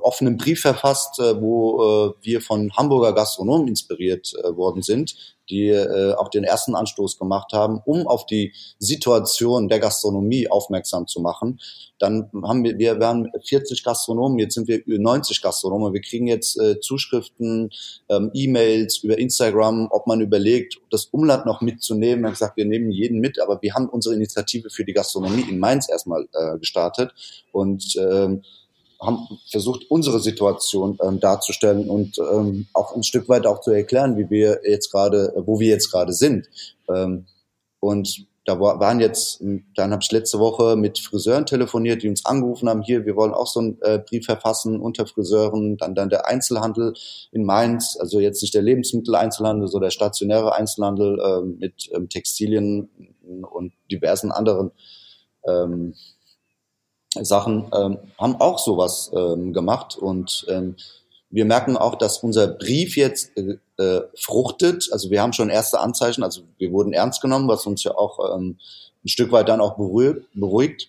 offenen 0.00 0.36
Brief 0.36 0.60
verfasst, 0.60 1.18
äh, 1.18 1.40
wo 1.40 1.82
äh, 1.82 2.14
wir 2.22 2.40
von 2.40 2.72
Hamburger 2.76 3.12
Gastronomen 3.12 3.68
inspiriert 3.68 4.32
äh, 4.42 4.56
worden 4.56 4.82
sind, 4.82 5.14
die 5.50 5.76
auch 6.16 6.30
den 6.30 6.44
ersten 6.44 6.74
Anstoß 6.74 7.18
gemacht 7.18 7.52
haben, 7.52 7.82
um 7.84 8.06
auf 8.06 8.24
die 8.24 8.54
Situation 8.78 9.68
der 9.68 9.80
Gastronomie 9.80 10.48
aufmerksam 10.48 11.08
zu 11.08 11.20
machen. 11.20 11.60
Dann 11.98 12.30
haben 12.44 12.64
wir, 12.64 12.78
wir 12.78 13.00
waren 13.00 13.30
40 13.44 13.84
Gastronomen, 13.84 14.38
jetzt 14.38 14.54
sind 14.54 14.66
wir 14.66 14.82
90 14.86 15.42
Gastronomen. 15.42 15.92
Wir 15.92 16.00
kriegen 16.00 16.26
jetzt 16.26 16.58
Zuschriften, 16.80 17.70
ähm, 18.08 18.30
E-Mails 18.32 18.98
über 18.98 19.18
Instagram, 19.18 19.88
ob 19.90 20.06
man 20.06 20.22
überlegt, 20.22 20.80
das 20.90 21.06
Umland 21.06 21.44
noch 21.44 21.60
mitzunehmen. 21.60 22.22
Wir 22.22 22.28
haben 22.28 22.34
gesagt, 22.34 22.56
wir 22.56 22.64
nehmen 22.64 22.90
jeden 22.90 23.18
mit, 23.18 23.38
aber 23.38 23.60
wir 23.60 23.74
haben 23.74 23.90
unsere 23.90 24.14
Initiative 24.14 24.70
für 24.70 24.84
die 24.84 24.94
Gastronomie 24.94 25.44
in 25.50 25.58
Mainz 25.58 25.90
erstmal 25.90 26.26
gestartet 26.60 27.12
und 27.50 27.96
ähm, 27.96 28.42
haben 29.02 29.26
versucht, 29.50 29.90
unsere 29.90 30.20
Situation 30.20 30.98
ähm, 31.02 31.20
darzustellen 31.20 31.88
und 31.88 32.18
ähm, 32.18 32.66
auch 32.72 32.94
ein 32.94 33.02
Stück 33.02 33.28
weit 33.28 33.46
auch 33.46 33.60
zu 33.60 33.70
erklären, 33.72 34.16
wie 34.16 34.30
wir 34.30 34.60
jetzt 34.64 34.90
gerade, 34.90 35.32
wo 35.44 35.58
wir 35.58 35.68
jetzt 35.68 35.90
gerade 35.90 36.12
sind. 36.12 36.48
Ähm, 36.88 37.26
und 37.80 38.26
da 38.44 38.58
waren 38.58 38.98
jetzt, 38.98 39.40
dann 39.76 39.92
habe 39.92 40.02
ich 40.02 40.10
letzte 40.10 40.40
Woche 40.40 40.74
mit 40.74 40.98
Friseuren 40.98 41.46
telefoniert, 41.46 42.02
die 42.02 42.08
uns 42.08 42.26
angerufen 42.26 42.68
haben, 42.68 42.82
hier, 42.82 43.06
wir 43.06 43.14
wollen 43.14 43.34
auch 43.34 43.46
so 43.46 43.60
einen 43.60 43.78
äh, 43.82 44.00
Brief 44.00 44.24
verfassen 44.24 44.80
unter 44.80 45.06
Friseuren, 45.06 45.76
dann, 45.76 45.94
dann 45.94 46.08
der 46.08 46.26
Einzelhandel 46.26 46.94
in 47.30 47.44
Mainz, 47.44 47.96
also 48.00 48.18
jetzt 48.18 48.42
nicht 48.42 48.54
der 48.54 48.62
Lebensmitteleinzelhandel, 48.62 49.68
so 49.68 49.78
der 49.78 49.90
stationäre 49.90 50.56
Einzelhandel 50.56 51.20
äh, 51.20 51.40
mit 51.42 51.88
ähm, 51.94 52.08
Textilien 52.08 52.88
und 53.22 53.74
diversen 53.90 54.32
anderen 54.32 54.72
ähm, 55.46 55.94
Sachen, 57.20 57.70
ähm, 57.74 57.98
haben 58.18 58.36
auch 58.36 58.58
sowas 58.58 59.10
ähm, 59.14 59.52
gemacht 59.52 59.96
und 59.96 60.46
ähm, 60.48 60.76
wir 61.32 61.46
merken 61.46 61.76
auch, 61.76 61.96
dass 61.96 62.18
unser 62.18 62.46
Brief 62.46 62.96
jetzt 62.96 63.36
äh, 63.36 63.56
äh, 63.82 64.02
fruchtet. 64.14 64.88
Also 64.92 65.10
wir 65.10 65.22
haben 65.22 65.32
schon 65.32 65.48
erste 65.48 65.80
Anzeichen, 65.80 66.22
also 66.22 66.42
wir 66.58 66.70
wurden 66.72 66.92
ernst 66.92 67.22
genommen, 67.22 67.48
was 67.48 67.66
uns 67.66 67.82
ja 67.82 67.94
auch 67.94 68.36
ähm, 68.36 68.58
ein 69.04 69.08
Stück 69.08 69.32
weit 69.32 69.48
dann 69.48 69.60
auch 69.60 69.76
beruhigt. 69.76 70.26
beruhigt. 70.34 70.88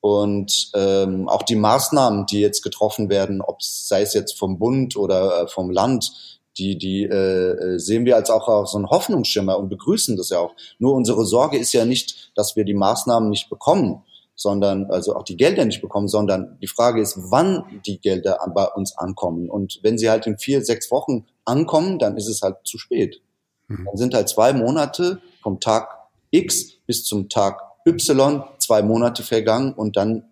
Und 0.00 0.70
ähm, 0.74 1.28
auch 1.28 1.42
die 1.42 1.56
Maßnahmen, 1.56 2.26
die 2.26 2.40
jetzt 2.40 2.62
getroffen 2.62 3.08
werden, 3.08 3.40
ob 3.40 3.62
sei 3.62 4.02
es 4.02 4.14
jetzt 4.14 4.38
vom 4.38 4.58
Bund 4.58 4.96
oder 4.96 5.42
äh, 5.42 5.48
vom 5.48 5.70
Land, 5.70 6.40
die, 6.58 6.78
die 6.78 7.04
äh, 7.04 7.78
sehen 7.78 8.04
wir 8.04 8.16
als 8.16 8.30
auch, 8.30 8.48
auch 8.48 8.66
so 8.66 8.78
einen 8.78 8.88
Hoffnungsschimmer 8.88 9.58
und 9.58 9.68
begrüßen 9.68 10.16
das 10.16 10.30
ja 10.30 10.38
auch. 10.38 10.54
Nur 10.78 10.94
unsere 10.94 11.26
Sorge 11.26 11.58
ist 11.58 11.72
ja 11.72 11.84
nicht, 11.84 12.30
dass 12.34 12.56
wir 12.56 12.64
die 12.64 12.74
Maßnahmen 12.74 13.30
nicht 13.30 13.50
bekommen, 13.50 14.02
sondern 14.36 14.90
also 14.90 15.16
auch 15.16 15.24
die 15.24 15.36
Gelder 15.36 15.64
nicht 15.64 15.80
bekommen, 15.80 16.08
sondern 16.08 16.58
die 16.60 16.68
Frage 16.68 17.00
ist, 17.00 17.18
wann 17.30 17.80
die 17.86 17.98
Gelder 17.98 18.38
bei 18.54 18.66
uns 18.66 18.96
ankommen. 18.96 19.50
Und 19.50 19.80
wenn 19.82 19.98
sie 19.98 20.10
halt 20.10 20.26
in 20.26 20.38
vier, 20.38 20.62
sechs 20.62 20.90
Wochen 20.90 21.26
ankommen, 21.44 21.98
dann 21.98 22.16
ist 22.16 22.28
es 22.28 22.42
halt 22.42 22.58
zu 22.64 22.78
spät. 22.78 23.22
Mhm. 23.68 23.86
Dann 23.86 23.96
sind 23.96 24.14
halt 24.14 24.28
zwei 24.28 24.52
Monate 24.52 25.20
vom 25.42 25.58
Tag 25.58 25.88
X 26.30 26.78
bis 26.86 27.04
zum 27.04 27.28
Tag 27.28 27.60
Y, 27.86 28.44
zwei 28.58 28.82
Monate 28.82 29.22
vergangen 29.22 29.72
und 29.72 29.96
dann 29.96 30.24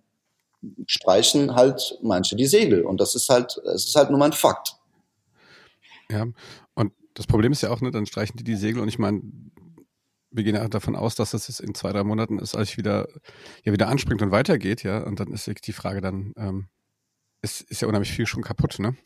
streichen 0.86 1.54
halt 1.54 1.98
manche 2.02 2.36
die 2.36 2.46
Segel. 2.46 2.82
Und 2.82 3.00
das 3.00 3.14
ist 3.14 3.28
halt, 3.28 3.56
es 3.74 3.86
ist 3.86 3.94
halt 3.94 4.10
nur 4.10 4.18
mal 4.18 4.26
ein 4.26 4.32
Fakt. 4.32 4.76
Ja, 6.10 6.26
und 6.74 6.92
das 7.14 7.26
Problem 7.26 7.52
ist 7.52 7.62
ja 7.62 7.70
auch, 7.70 7.80
ne, 7.80 7.90
dann 7.90 8.06
streichen 8.06 8.36
die 8.36 8.44
die 8.44 8.56
Segel 8.56 8.82
und 8.82 8.88
ich 8.88 8.98
meine, 8.98 9.22
wir 10.34 10.44
gehen 10.44 10.56
ja 10.56 10.68
davon 10.68 10.96
aus, 10.96 11.14
dass 11.14 11.30
das 11.30 11.48
jetzt 11.48 11.60
in 11.60 11.74
zwei, 11.74 11.92
drei 11.92 12.04
Monaten 12.04 12.38
ist, 12.38 12.54
als 12.54 12.76
wieder, 12.76 13.08
ja, 13.64 13.72
wieder 13.72 13.88
anspringt 13.88 14.20
und 14.22 14.32
weitergeht, 14.32 14.82
ja. 14.82 15.02
Und 15.04 15.20
dann 15.20 15.28
ist 15.28 15.48
die 15.66 15.72
Frage 15.72 16.00
dann, 16.00 16.32
ähm, 16.36 16.68
ist, 17.44 17.60
ist 17.70 17.82
ja 17.82 17.88
unheimlich 17.88 18.12
viel 18.12 18.26
schon 18.26 18.42
kaputt, 18.42 18.78
ne? 18.78 18.96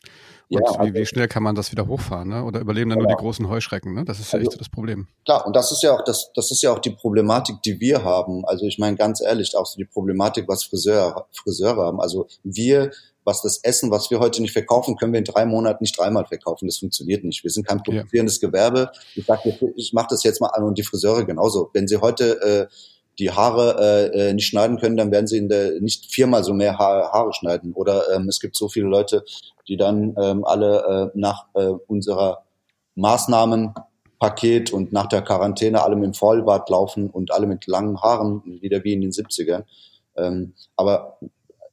Und 0.51 0.61
ja, 0.61 0.65
also, 0.65 0.81
wie, 0.81 0.93
wie, 0.95 1.05
schnell 1.05 1.27
kann 1.27 1.43
man 1.43 1.53
das 1.53 1.71
wieder 1.71 1.85
hochfahren, 1.87 2.29
ne? 2.29 2.43
Oder 2.43 2.61
überleben 2.61 2.89
dann 2.89 2.97
genau. 2.97 3.09
nur 3.09 3.17
die 3.17 3.21
großen 3.21 3.47
Heuschrecken, 3.49 3.93
ne? 3.93 4.05
Das 4.05 4.19
ist 4.19 4.33
ja 4.33 4.39
also, 4.39 4.49
echt 4.49 4.59
das 4.59 4.69
Problem. 4.69 5.07
Klar, 5.25 5.45
und 5.45 5.55
das 5.55 5.71
ist 5.71 5.83
ja 5.83 5.93
auch, 5.93 6.03
das, 6.03 6.31
das 6.33 6.49
ist 6.49 6.63
ja 6.63 6.71
auch 6.71 6.79
die 6.79 6.89
Problematik, 6.89 7.61
die 7.63 7.79
wir 7.79 8.03
haben. 8.03 8.45
Also 8.45 8.65
ich 8.65 8.79
meine 8.79 8.95
ganz 8.95 9.21
ehrlich, 9.21 9.55
auch 9.55 9.67
so 9.67 9.77
die 9.77 9.85
Problematik, 9.85 10.47
was 10.47 10.63
Friseur, 10.63 11.27
Friseure 11.31 11.85
haben. 11.85 12.01
Also 12.01 12.27
wir 12.43 12.91
was 13.25 13.43
das 13.43 13.59
Essen, 13.63 13.91
was 13.91 14.09
wir 14.09 14.19
heute 14.19 14.41
nicht 14.41 14.53
verkaufen, 14.53 14.95
können 14.95 15.13
wir 15.13 15.19
in 15.19 15.25
drei 15.25 15.45
Monaten 15.45 15.83
nicht 15.83 15.97
dreimal 15.99 16.25
verkaufen. 16.25 16.65
Das 16.67 16.79
funktioniert 16.79 17.23
nicht. 17.23 17.43
Wir 17.43 17.51
sind 17.51 17.67
kein 17.67 17.83
produzierendes 17.83 18.41
ja. 18.41 18.47
Gewerbe. 18.47 18.91
Ich 19.13 19.25
sage, 19.25 19.55
ich 19.75 19.93
mache 19.93 20.07
das 20.09 20.23
jetzt 20.23 20.41
mal 20.41 20.47
an 20.47 20.63
und 20.63 20.79
die 20.79 20.83
Friseure 20.83 21.25
genauso. 21.25 21.69
Wenn 21.73 21.87
sie 21.87 21.97
heute 21.97 22.41
äh, 22.41 22.67
die 23.19 23.31
Haare 23.31 24.11
äh, 24.13 24.33
nicht 24.33 24.47
schneiden 24.47 24.77
können, 24.77 24.97
dann 24.97 25.11
werden 25.11 25.27
sie 25.27 25.37
in 25.37 25.49
der 25.49 25.79
nicht 25.81 26.11
viermal 26.11 26.43
so 26.43 26.53
mehr 26.53 26.77
Haare, 26.77 27.11
Haare 27.11 27.33
schneiden. 27.33 27.73
Oder 27.73 28.03
ähm, 28.15 28.27
es 28.29 28.39
gibt 28.39 28.55
so 28.55 28.69
viele 28.69 28.87
Leute, 28.87 29.23
die 29.67 29.77
dann 29.77 30.15
ähm, 30.19 30.45
alle 30.45 31.11
äh, 31.13 31.19
nach 31.19 31.45
äh, 31.53 31.73
unserer 31.87 32.43
Maßnahmenpaket 32.95 34.71
und 34.71 34.93
nach 34.93 35.07
der 35.07 35.21
Quarantäne 35.21 35.83
alle 35.83 35.95
mit 35.95 36.17
Vollbart 36.17 36.69
laufen 36.69 37.09
und 37.09 37.31
alle 37.31 37.47
mit 37.47 37.67
langen 37.67 38.01
Haaren, 38.01 38.41
wieder 38.61 38.83
wie 38.83 38.93
in 38.93 39.01
den 39.01 39.11
70ern. 39.11 39.63
Ähm, 40.15 40.53
aber 40.75 41.19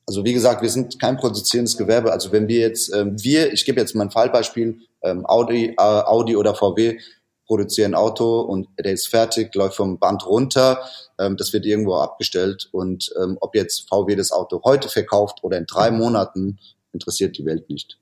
also 0.09 0.25
wie 0.25 0.33
gesagt, 0.33 0.63
wir 0.63 0.71
sind 0.71 1.01
kein 1.01 1.17
produzierendes 1.17 1.77
Gewerbe. 1.77 2.13
Also 2.13 2.31
wenn 2.31 2.47
wir 2.47 2.61
jetzt, 2.61 2.95
ähm, 2.95 3.17
wir, 3.23 3.53
ich 3.53 3.65
gebe 3.65 3.81
jetzt 3.81 3.95
mal 3.95 4.05
ein 4.05 4.11
Fallbeispiel, 4.11 4.79
ähm, 5.03 5.27
Audi, 5.27 5.71
äh, 5.71 5.75
Audi 5.77 6.37
oder 6.37 6.55
VW 6.55 6.99
produzieren 7.47 7.95
Auto 7.95 8.41
und 8.41 8.69
der 8.79 8.93
ist 8.93 9.09
fertig, 9.09 9.55
läuft 9.55 9.77
vom 9.77 9.99
Band 9.99 10.27
runter, 10.27 10.81
ähm, 11.19 11.37
das 11.37 11.53
wird 11.53 11.65
irgendwo 11.65 11.95
abgestellt 11.95 12.69
und 12.73 13.13
ähm, 13.21 13.39
ob 13.41 13.55
jetzt 13.55 13.89
VW 13.89 14.17
das 14.17 14.33
Auto 14.33 14.63
heute 14.65 14.89
verkauft 14.89 15.39
oder 15.43 15.59
in 15.59 15.67
drei 15.67 15.91
Monaten, 15.91 16.59
interessiert 16.93 17.37
die 17.39 17.45
Welt 17.45 17.69
nicht. 17.69 17.99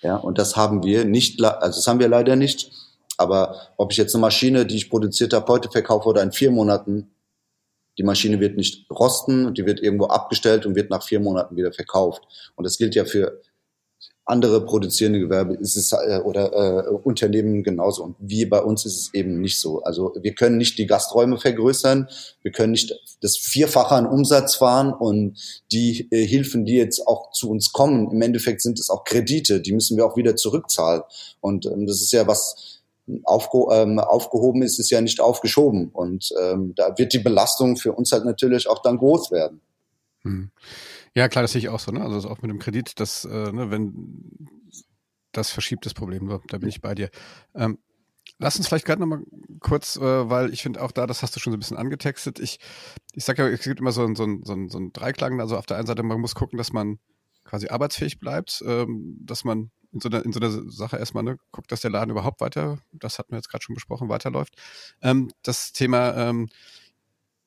Ja, 0.00 0.16
und 0.16 0.38
das 0.38 0.56
haben 0.56 0.82
wir 0.82 1.04
nicht, 1.04 1.42
also 1.42 1.78
das 1.78 1.86
haben 1.86 2.00
wir 2.00 2.08
leider 2.08 2.36
nicht. 2.36 2.70
Aber 3.16 3.68
ob 3.76 3.92
ich 3.92 3.98
jetzt 3.98 4.14
eine 4.14 4.22
Maschine, 4.22 4.66
die 4.66 4.76
ich 4.76 4.90
produziert 4.90 5.32
habe, 5.32 5.50
heute 5.52 5.70
verkaufe 5.70 6.08
oder 6.08 6.22
in 6.22 6.32
vier 6.32 6.50
Monaten, 6.50 7.14
die 7.96 8.02
Maschine 8.02 8.40
wird 8.40 8.56
nicht 8.56 8.90
rosten, 8.90 9.54
die 9.54 9.66
wird 9.66 9.80
irgendwo 9.80 10.06
abgestellt 10.06 10.66
und 10.66 10.74
wird 10.74 10.90
nach 10.90 11.02
vier 11.02 11.20
Monaten 11.20 11.56
wieder 11.56 11.72
verkauft. 11.72 12.52
Und 12.56 12.64
das 12.64 12.76
gilt 12.76 12.94
ja 12.94 13.04
für 13.04 13.40
andere 14.26 14.64
produzierende 14.64 15.20
Gewerbe 15.20 15.54
ist 15.54 15.76
es, 15.76 15.92
äh, 15.92 16.20
oder 16.24 16.86
äh, 16.86 16.88
Unternehmen 16.88 17.62
genauso. 17.62 18.04
Und 18.04 18.16
wie 18.18 18.46
bei 18.46 18.62
uns 18.62 18.86
ist 18.86 18.98
es 18.98 19.14
eben 19.14 19.40
nicht 19.40 19.60
so. 19.60 19.82
Also 19.82 20.14
wir 20.20 20.34
können 20.34 20.56
nicht 20.56 20.78
die 20.78 20.86
Gasträume 20.86 21.38
vergrößern, 21.38 22.08
wir 22.42 22.52
können 22.52 22.72
nicht 22.72 22.94
das 23.20 23.36
Vierfache 23.36 23.94
an 23.94 24.06
Umsatz 24.06 24.54
fahren 24.54 24.92
und 24.92 25.38
die 25.72 26.08
äh, 26.10 26.24
Hilfen, 26.26 26.64
die 26.64 26.76
jetzt 26.76 27.06
auch 27.06 27.32
zu 27.32 27.50
uns 27.50 27.72
kommen, 27.72 28.10
im 28.10 28.22
Endeffekt 28.22 28.62
sind 28.62 28.78
es 28.78 28.88
auch 28.88 29.04
Kredite, 29.04 29.60
die 29.60 29.72
müssen 29.72 29.96
wir 29.96 30.06
auch 30.06 30.16
wieder 30.16 30.36
zurückzahlen. 30.36 31.02
Und 31.40 31.66
ähm, 31.66 31.86
das 31.86 32.00
ist 32.00 32.12
ja 32.12 32.26
was, 32.26 32.82
aufge, 33.24 33.66
ähm, 33.72 33.98
aufgehoben 33.98 34.62
ist, 34.62 34.78
ist 34.78 34.90
ja 34.90 35.00
nicht 35.00 35.20
aufgeschoben. 35.20 35.90
Und 35.92 36.32
ähm, 36.40 36.72
da 36.74 36.96
wird 36.96 37.12
die 37.12 37.18
Belastung 37.18 37.76
für 37.76 37.92
uns 37.92 38.12
halt 38.12 38.24
natürlich 38.24 38.68
auch 38.68 38.80
dann 38.80 38.96
groß 38.96 39.30
werden. 39.30 39.60
Hm. 40.22 40.50
Ja, 41.14 41.28
klar, 41.28 41.42
das 41.42 41.52
sehe 41.52 41.60
ich 41.60 41.68
auch 41.68 41.80
so. 41.80 41.92
Ne? 41.92 42.00
Also 42.02 42.28
auch 42.28 42.42
mit 42.42 42.50
dem 42.50 42.58
Kredit, 42.58 42.98
das, 42.98 43.24
äh, 43.24 43.52
ne, 43.52 43.70
wenn 43.70 44.48
das 45.32 45.50
verschiebt 45.50 45.86
das 45.86 45.94
Problem, 45.94 46.28
da 46.48 46.58
bin 46.58 46.68
ich 46.68 46.80
bei 46.80 46.94
dir. 46.94 47.10
Ähm, 47.54 47.78
lass 48.38 48.56
uns 48.56 48.68
vielleicht 48.68 48.86
gerade 48.86 49.00
nochmal 49.00 49.22
kurz, 49.60 49.96
äh, 49.96 50.30
weil 50.30 50.52
ich 50.52 50.62
finde 50.62 50.82
auch 50.82 50.92
da, 50.92 51.06
das 51.06 51.22
hast 51.22 51.36
du 51.36 51.40
schon 51.40 51.52
so 51.52 51.56
ein 51.56 51.60
bisschen 51.60 51.76
angetextet. 51.76 52.38
Ich, 52.40 52.58
ich 53.14 53.24
sage 53.24 53.42
ja, 53.42 53.48
es 53.48 53.62
gibt 53.62 53.80
immer 53.80 53.92
so 53.92 54.04
ein, 54.04 54.16
so 54.16 54.24
so 54.44 54.52
ein, 54.54 54.68
so 54.68 54.78
ein 54.78 54.92
Dreiklang. 54.92 55.40
Also 55.40 55.56
auf 55.56 55.66
der 55.66 55.76
einen 55.78 55.86
Seite, 55.86 56.02
man 56.02 56.20
muss 56.20 56.34
gucken, 56.34 56.56
dass 56.58 56.72
man 56.72 56.98
quasi 57.44 57.68
arbeitsfähig 57.68 58.20
bleibt, 58.20 58.62
ähm, 58.66 59.16
dass 59.20 59.44
man 59.44 59.70
in 59.92 60.00
so 60.00 60.08
einer, 60.08 60.24
in 60.24 60.32
so 60.32 60.40
einer 60.40 60.70
Sache 60.70 60.96
erstmal 60.98 61.24
ne, 61.24 61.38
guckt, 61.52 61.70
dass 61.72 61.80
der 61.82 61.90
Laden 61.90 62.10
überhaupt 62.10 62.40
weiter, 62.40 62.78
das 62.92 63.18
hatten 63.18 63.32
wir 63.32 63.38
jetzt 63.38 63.48
gerade 63.50 63.62
schon 63.64 63.74
besprochen, 63.74 64.08
weiterläuft. 64.08 64.54
Ähm, 65.02 65.30
das 65.42 65.72
Thema 65.72 66.16
ähm, 66.16 66.48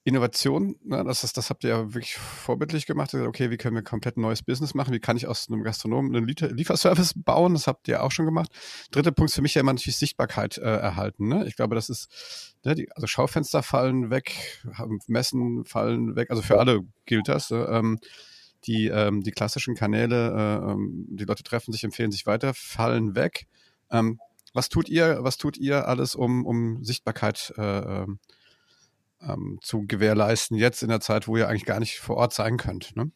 Innovation, 0.07 0.77
ne, 0.85 1.03
das, 1.03 1.25
ist, 1.25 1.35
das 1.35 1.49
habt 1.49 1.65
ihr 1.65 1.69
ja 1.71 1.93
wirklich 1.93 2.13
vorbildlich 2.15 2.85
gemacht. 2.85 3.13
Okay, 3.13 3.51
wie 3.51 3.57
können 3.57 3.75
wir 3.75 3.83
komplett 3.83 4.15
ein 4.15 4.21
neues 4.21 4.41
Business 4.41 4.73
machen? 4.73 4.93
Wie 4.93 5.01
kann 5.01 5.17
ich 5.17 5.27
aus 5.27 5.49
einem 5.49 5.63
Gastronomen 5.63 6.15
einen 6.15 6.25
Lieferservice 6.25 7.13
bauen? 7.17 7.51
Das 7.51 7.67
habt 7.67 7.89
ihr 7.89 8.01
auch 8.01 8.11
schon 8.11 8.25
gemacht. 8.25 8.49
Dritter 8.91 9.11
Punkt 9.11 9.31
ist 9.31 9.35
für 9.35 9.41
mich 9.41 9.55
ja 9.55 9.59
immer 9.59 9.73
natürlich 9.73 9.97
Sichtbarkeit 9.97 10.59
äh, 10.59 10.61
erhalten. 10.61 11.27
Ne? 11.27 11.45
Ich 11.45 11.57
glaube, 11.57 11.75
das 11.75 11.89
ist, 11.89 12.55
ne, 12.63 12.73
die, 12.73 12.89
also 12.93 13.05
Schaufenster 13.05 13.63
fallen 13.63 14.09
weg, 14.09 14.63
Messen 15.07 15.65
fallen 15.65 16.15
weg, 16.15 16.29
also 16.29 16.41
für 16.41 16.57
alle 16.57 16.85
gilt 17.05 17.27
das. 17.27 17.51
Äh, 17.51 17.57
ähm, 17.57 17.99
die, 18.63 18.87
ähm, 18.87 19.23
die 19.23 19.31
klassischen 19.31 19.75
Kanäle, 19.75 20.29
äh, 20.29 20.71
ähm, 20.71 21.05
die 21.09 21.25
Leute 21.25 21.43
treffen 21.43 21.73
sich, 21.73 21.83
empfehlen 21.83 22.11
sich 22.11 22.25
weiter, 22.25 22.53
fallen 22.53 23.13
weg. 23.15 23.45
Ähm, 23.91 24.21
was 24.53 24.69
tut 24.69 24.87
ihr, 24.87 25.17
was 25.19 25.35
tut 25.35 25.57
ihr 25.57 25.85
alles, 25.89 26.15
um, 26.15 26.45
um 26.45 26.81
Sichtbarkeit 26.85 27.53
äh, 27.57 28.05
ähm, 29.21 29.59
zu 29.61 29.85
gewährleisten, 29.87 30.57
jetzt 30.57 30.83
in 30.83 30.89
der 30.89 30.99
Zeit, 30.99 31.27
wo 31.27 31.37
ihr 31.37 31.47
eigentlich 31.47 31.65
gar 31.65 31.79
nicht 31.79 31.99
vor 31.99 32.17
Ort 32.17 32.33
sein 32.33 32.57
könnt? 32.57 32.95
Ne? 32.95 33.11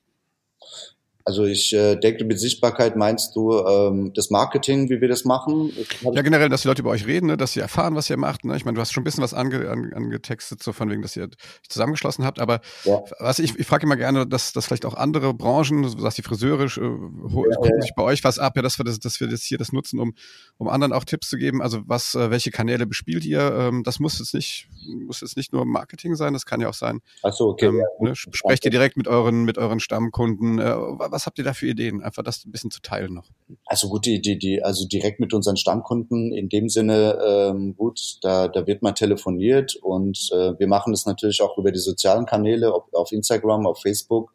Also 1.32 1.46
ich 1.46 1.72
äh, 1.72 1.96
denke, 1.96 2.26
mit 2.26 2.42
Sichtbarkeit 2.42 2.98
meinst 2.98 3.38
du 3.38 3.58
ähm, 3.58 4.12
das 4.14 4.32
Marketing, 4.32 4.90
wie 4.90 5.00
wir 5.00 5.08
das 5.08 5.24
machen? 5.24 5.72
Ja, 6.02 6.22
generell, 6.24 6.50
dass 6.50 6.64
die 6.64 6.68
Leute 6.68 6.82
über 6.82 6.90
euch 6.90 7.08
reden, 7.08 7.28
ne? 7.28 7.38
dass 7.38 7.54
sie 7.54 7.62
erfahren, 7.62 7.96
was 7.96 8.10
ihr 8.10 8.18
macht. 8.18 8.44
Ne? 8.44 8.58
Ich 8.58 8.66
meine, 8.66 8.76
du 8.76 8.82
hast 8.82 8.92
schon 8.92 9.02
ein 9.02 9.06
bisschen 9.06 9.24
was 9.24 9.34
ange, 9.34 9.70
an, 9.70 9.94
angetextet, 9.94 10.62
so 10.62 10.74
von 10.74 10.90
wegen, 10.90 11.02
dass 11.02 11.16
ihr 11.16 11.30
zusammengeschlossen 11.70 12.26
habt. 12.26 12.42
Aber 12.42 12.60
ja. 12.84 13.02
was 13.20 13.40
ich, 13.40 13.58
ich 13.58 13.66
frage 13.66 13.86
immer 13.86 13.96
gerne, 13.96 14.28
dass, 14.28 14.52
dass 14.52 14.66
vielleicht 14.66 14.86
auch 14.86 14.96
andere 14.96 15.34
Branchen, 15.34 15.84
du 15.84 15.88
sagst 15.88 16.18
die 16.18 16.22
Friseure, 16.22 16.66
äh, 16.66 16.68
gucken 16.70 17.76
ja. 17.76 17.82
sich 17.82 17.94
bei 17.96 18.04
euch 18.04 18.26
was 18.26 18.38
ab, 18.38 18.58
ja, 18.58 18.62
dass 18.62 18.78
wir 18.78 18.84
das, 18.84 19.00
dass 19.00 19.22
wir 19.22 19.30
das 19.30 19.44
hier 19.44 19.58
das 19.58 19.72
nutzen, 19.72 19.98
um, 20.00 20.14
um 20.58 20.68
anderen 20.68 20.92
auch 20.92 21.06
Tipps 21.06 21.30
zu 21.30 21.38
geben. 21.38 21.62
Also 21.62 21.80
was, 21.86 22.14
äh, 22.14 22.30
welche 22.30 22.52
Kanäle 22.52 22.86
bespielt 22.86 23.24
ihr? 23.24 23.40
Ähm, 23.58 23.84
das 23.84 24.02
muss 24.02 24.20
jetzt 24.20 24.34
nicht, 24.34 24.68
muss 24.86 25.22
jetzt 25.22 25.38
nicht 25.38 25.54
nur 25.54 25.66
Marketing 25.66 26.16
sein, 26.16 26.34
das 26.34 26.46
kann 26.46 26.60
ja 26.60 26.68
auch 26.68 26.74
sein. 26.74 27.00
Ach 27.24 27.32
so, 27.32 27.52
okay. 27.52 27.68
Ähm, 27.68 27.82
ne? 28.02 28.18
Sprecht 28.18 28.66
ihr 28.66 28.72
direkt 28.72 28.98
mit 28.98 29.08
euren, 29.08 29.46
mit 29.46 29.58
euren 29.58 29.80
Stammkunden? 29.80 30.60
Äh, 30.60 30.76
was 30.76 31.21
habt 31.26 31.38
ihr 31.38 31.44
da 31.44 31.54
für 31.54 31.68
Ideen? 31.68 32.02
Einfach 32.02 32.24
das 32.24 32.46
ein 32.46 32.52
bisschen 32.52 32.72
zu 32.72 32.82
teilen 32.82 33.14
noch. 33.14 33.30
Also 33.66 33.90
gut, 33.90 34.06
die, 34.06 34.22
die, 34.22 34.38
die, 34.38 34.64
also 34.64 34.88
direkt 34.88 35.20
mit 35.20 35.34
unseren 35.34 35.58
Stammkunden 35.58 36.32
in 36.32 36.50
dem 36.50 36.70
Sinne, 36.70 37.20
ähm, 37.26 37.76
gut, 37.76 38.18
da, 38.22 38.48
da 38.48 38.68
wird 38.68 38.82
mal 38.82 38.94
telefoniert 38.94 39.76
und 39.76 40.30
äh, 40.32 40.58
wir 40.60 40.68
machen 40.68 40.94
das 40.94 41.06
natürlich 41.06 41.42
auch 41.42 41.58
über 41.58 41.72
die 41.72 41.80
sozialen 41.80 42.26
Kanäle, 42.26 42.74
ob, 42.74 42.94
auf 42.94 43.12
Instagram, 43.12 43.66
auf 43.66 43.82
Facebook 43.82 44.34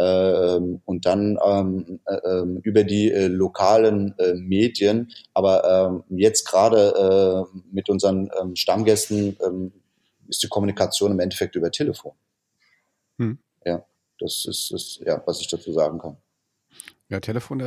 ähm, 0.00 0.80
und 0.84 1.06
dann 1.06 1.38
ähm, 1.44 2.00
äh, 2.06 2.14
ähm, 2.24 2.60
über 2.62 2.84
die 2.84 3.10
äh, 3.10 3.26
lokalen 3.26 4.14
äh, 4.18 4.34
Medien. 4.34 5.12
Aber 5.34 6.02
ähm, 6.08 6.18
jetzt 6.18 6.46
gerade 6.48 7.46
äh, 7.52 7.58
mit 7.70 7.88
unseren 7.88 8.30
ähm, 8.40 8.56
Stammgästen 8.56 9.36
ähm, 9.44 9.72
ist 10.28 10.42
die 10.42 10.48
Kommunikation 10.48 11.12
im 11.12 11.20
Endeffekt 11.20 11.56
über 11.56 11.70
Telefon. 11.70 12.12
Hm. 13.18 13.38
Ja, 13.64 13.84
das 14.20 14.44
ist, 14.46 14.70
ist 14.70 15.00
ja, 15.04 15.22
was 15.26 15.40
ich 15.40 15.48
dazu 15.48 15.72
sagen 15.72 15.98
kann. 15.98 16.16
Ja, 17.10 17.18
Telefon, 17.18 17.60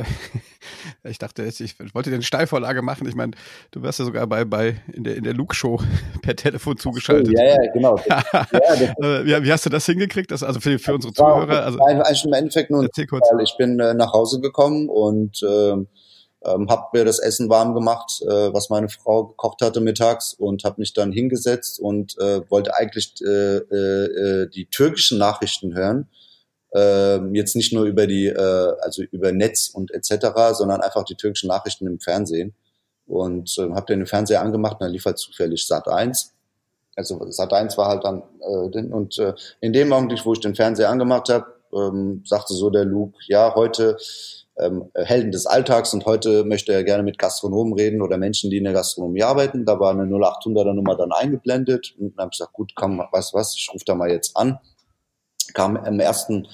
ich 1.04 1.18
dachte, 1.18 1.44
ich 1.44 1.78
wollte 1.94 2.08
dir 2.08 2.14
eine 2.14 2.22
Steilvorlage 2.22 2.80
machen. 2.80 3.06
Ich 3.06 3.14
meine, 3.14 3.32
du 3.72 3.82
warst 3.82 3.98
ja 3.98 4.06
sogar 4.06 4.26
bei, 4.26 4.46
bei 4.46 4.80
in 4.94 5.04
der, 5.04 5.16
in 5.16 5.24
der 5.24 5.34
Luke-Show 5.34 5.80
per 6.22 6.34
Telefon 6.34 6.78
zugeschaltet. 6.78 7.34
ja, 7.36 7.44
ja, 7.44 7.72
genau. 7.72 7.98
ja, 8.08 9.26
wie, 9.26 9.44
wie, 9.44 9.52
hast 9.52 9.66
du 9.66 9.70
das 9.70 9.84
hingekriegt? 9.84 10.30
Das, 10.30 10.42
also 10.42 10.60
für, 10.60 10.78
für 10.78 10.94
unsere 10.94 11.12
Zuhörer? 11.12 11.62
Also, 11.62 11.78
eigentlich 11.80 12.24
im 12.24 12.32
Endeffekt 12.32 12.70
nur. 12.70 12.88
Ich 13.42 13.56
bin 13.58 13.78
äh, 13.80 13.92
nach 13.92 14.14
Hause 14.14 14.40
gekommen 14.40 14.88
und 14.88 15.42
äh, 15.42 15.72
ähm, 15.72 16.70
habe 16.70 16.86
mir 16.94 17.04
das 17.04 17.18
Essen 17.18 17.50
warm 17.50 17.74
gemacht, 17.74 18.22
äh, 18.22 18.52
was 18.54 18.70
meine 18.70 18.88
Frau 18.88 19.26
gekocht 19.26 19.60
hatte 19.60 19.82
mittags 19.82 20.32
und 20.32 20.64
habe 20.64 20.76
mich 20.78 20.94
dann 20.94 21.12
hingesetzt 21.12 21.78
und 21.80 22.16
äh, 22.18 22.40
wollte 22.50 22.74
eigentlich 22.74 23.12
äh, 23.20 23.56
äh, 23.56 24.48
die 24.48 24.66
türkischen 24.70 25.18
Nachrichten 25.18 25.74
hören 25.74 26.08
äh, 26.74 27.18
jetzt 27.32 27.56
nicht 27.56 27.72
nur 27.72 27.84
über 27.84 28.06
die, 28.06 28.26
äh, 28.26 28.74
also 28.80 29.02
über 29.02 29.32
Netz 29.32 29.70
und 29.72 29.92
etc., 29.92 30.26
sondern 30.52 30.80
einfach 30.80 31.04
die 31.04 31.14
türkischen 31.14 31.48
Nachrichten 31.48 31.86
im 31.86 32.00
Fernsehen. 32.00 32.54
Und 33.06 33.56
äh, 33.58 33.70
habe 33.70 33.86
den 33.86 34.06
Fernseher 34.06 34.42
angemacht 34.42 34.74
und 34.74 34.82
dann 34.82 34.92
lief 34.92 35.04
halt 35.04 35.18
zufällig 35.18 35.66
Sat 35.66 35.88
1. 35.88 36.32
Also 36.96 37.30
Sat 37.30 37.52
1 37.52 37.76
war 37.76 37.88
halt 37.88 38.04
dann 38.04 38.22
äh, 38.40 38.78
und 38.92 39.18
äh, 39.18 39.34
in 39.60 39.72
dem 39.72 39.92
Augenblick, 39.92 40.24
wo 40.24 40.32
ich 40.32 40.40
den 40.40 40.54
Fernseher 40.54 40.90
angemacht 40.90 41.28
habe, 41.28 41.46
ähm, 41.72 42.22
sagte 42.24 42.54
so 42.54 42.70
der 42.70 42.84
Luke, 42.84 43.18
ja, 43.26 43.54
heute 43.54 43.98
ähm, 44.56 44.90
Helden 44.94 45.32
des 45.32 45.46
Alltags 45.46 45.92
und 45.92 46.06
heute 46.06 46.44
möchte 46.44 46.72
er 46.72 46.84
gerne 46.84 47.02
mit 47.02 47.18
Gastronomen 47.18 47.74
reden 47.74 48.00
oder 48.00 48.16
Menschen, 48.16 48.50
die 48.50 48.58
in 48.58 48.64
der 48.64 48.72
Gastronomie 48.72 49.22
arbeiten. 49.22 49.64
Da 49.66 49.78
war 49.80 49.90
eine 49.90 50.04
0800er 50.04 50.72
Nummer 50.72 50.96
dann 50.96 51.12
eingeblendet 51.12 51.94
und 51.98 52.16
dann 52.16 52.24
habe 52.24 52.30
ich 52.32 52.38
gesagt, 52.38 52.52
gut, 52.52 52.72
komm, 52.74 53.02
weißt 53.10 53.32
du 53.32 53.38
was, 53.38 53.54
ich 53.56 53.68
rufe 53.74 53.84
da 53.84 53.94
mal 53.94 54.10
jetzt 54.10 54.36
an 54.36 54.58
kam 55.52 55.76
im 55.76 56.00
ersten 56.00 56.48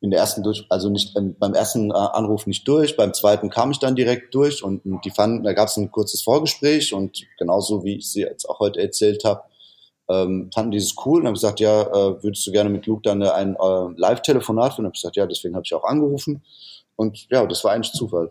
in 0.00 0.10
der 0.10 0.20
ersten 0.20 0.42
durch, 0.42 0.64
also 0.68 0.90
nicht 0.90 1.16
ähm, 1.16 1.34
beim 1.38 1.54
ersten 1.54 1.90
äh, 1.90 1.94
Anruf 1.94 2.46
nicht 2.46 2.66
durch, 2.68 2.96
beim 2.96 3.12
zweiten 3.14 3.50
kam 3.50 3.72
ich 3.72 3.78
dann 3.78 3.96
direkt 3.96 4.34
durch 4.34 4.62
und, 4.62 4.82
die 5.04 5.10
fanden, 5.10 5.42
da 5.42 5.52
gab 5.52 5.68
es 5.68 5.76
ein 5.76 5.90
kurzes 5.90 6.22
Vorgespräch 6.22 6.94
und 6.94 7.24
genauso 7.36 7.82
wie 7.84 7.96
ich 7.96 8.10
sie 8.10 8.20
jetzt 8.20 8.48
auch 8.48 8.60
heute 8.60 8.80
erzählt 8.80 9.24
habe, 9.24 9.42
ähm, 10.08 10.50
fanden 10.54 10.70
dieses 10.70 10.94
cool 11.04 11.20
und 11.20 11.26
haben 11.26 11.34
gesagt, 11.34 11.60
ja, 11.60 11.82
äh, 11.82 12.22
würdest 12.22 12.46
du 12.46 12.52
gerne 12.52 12.70
mit 12.70 12.86
Luke 12.86 13.02
dann 13.02 13.22
ein 13.22 13.56
äh, 13.56 14.00
Live-Telefonat 14.00 14.74
führen? 14.74 14.86
Und 14.86 14.90
habe 14.90 14.98
gesagt, 14.98 15.16
ja, 15.16 15.26
deswegen 15.26 15.54
habe 15.54 15.64
ich 15.66 15.74
auch 15.74 15.84
angerufen 15.84 16.42
und 16.96 17.26
ja, 17.30 17.44
das 17.46 17.64
war 17.64 17.72
eigentlich 17.72 17.92
Zufall. 17.92 18.30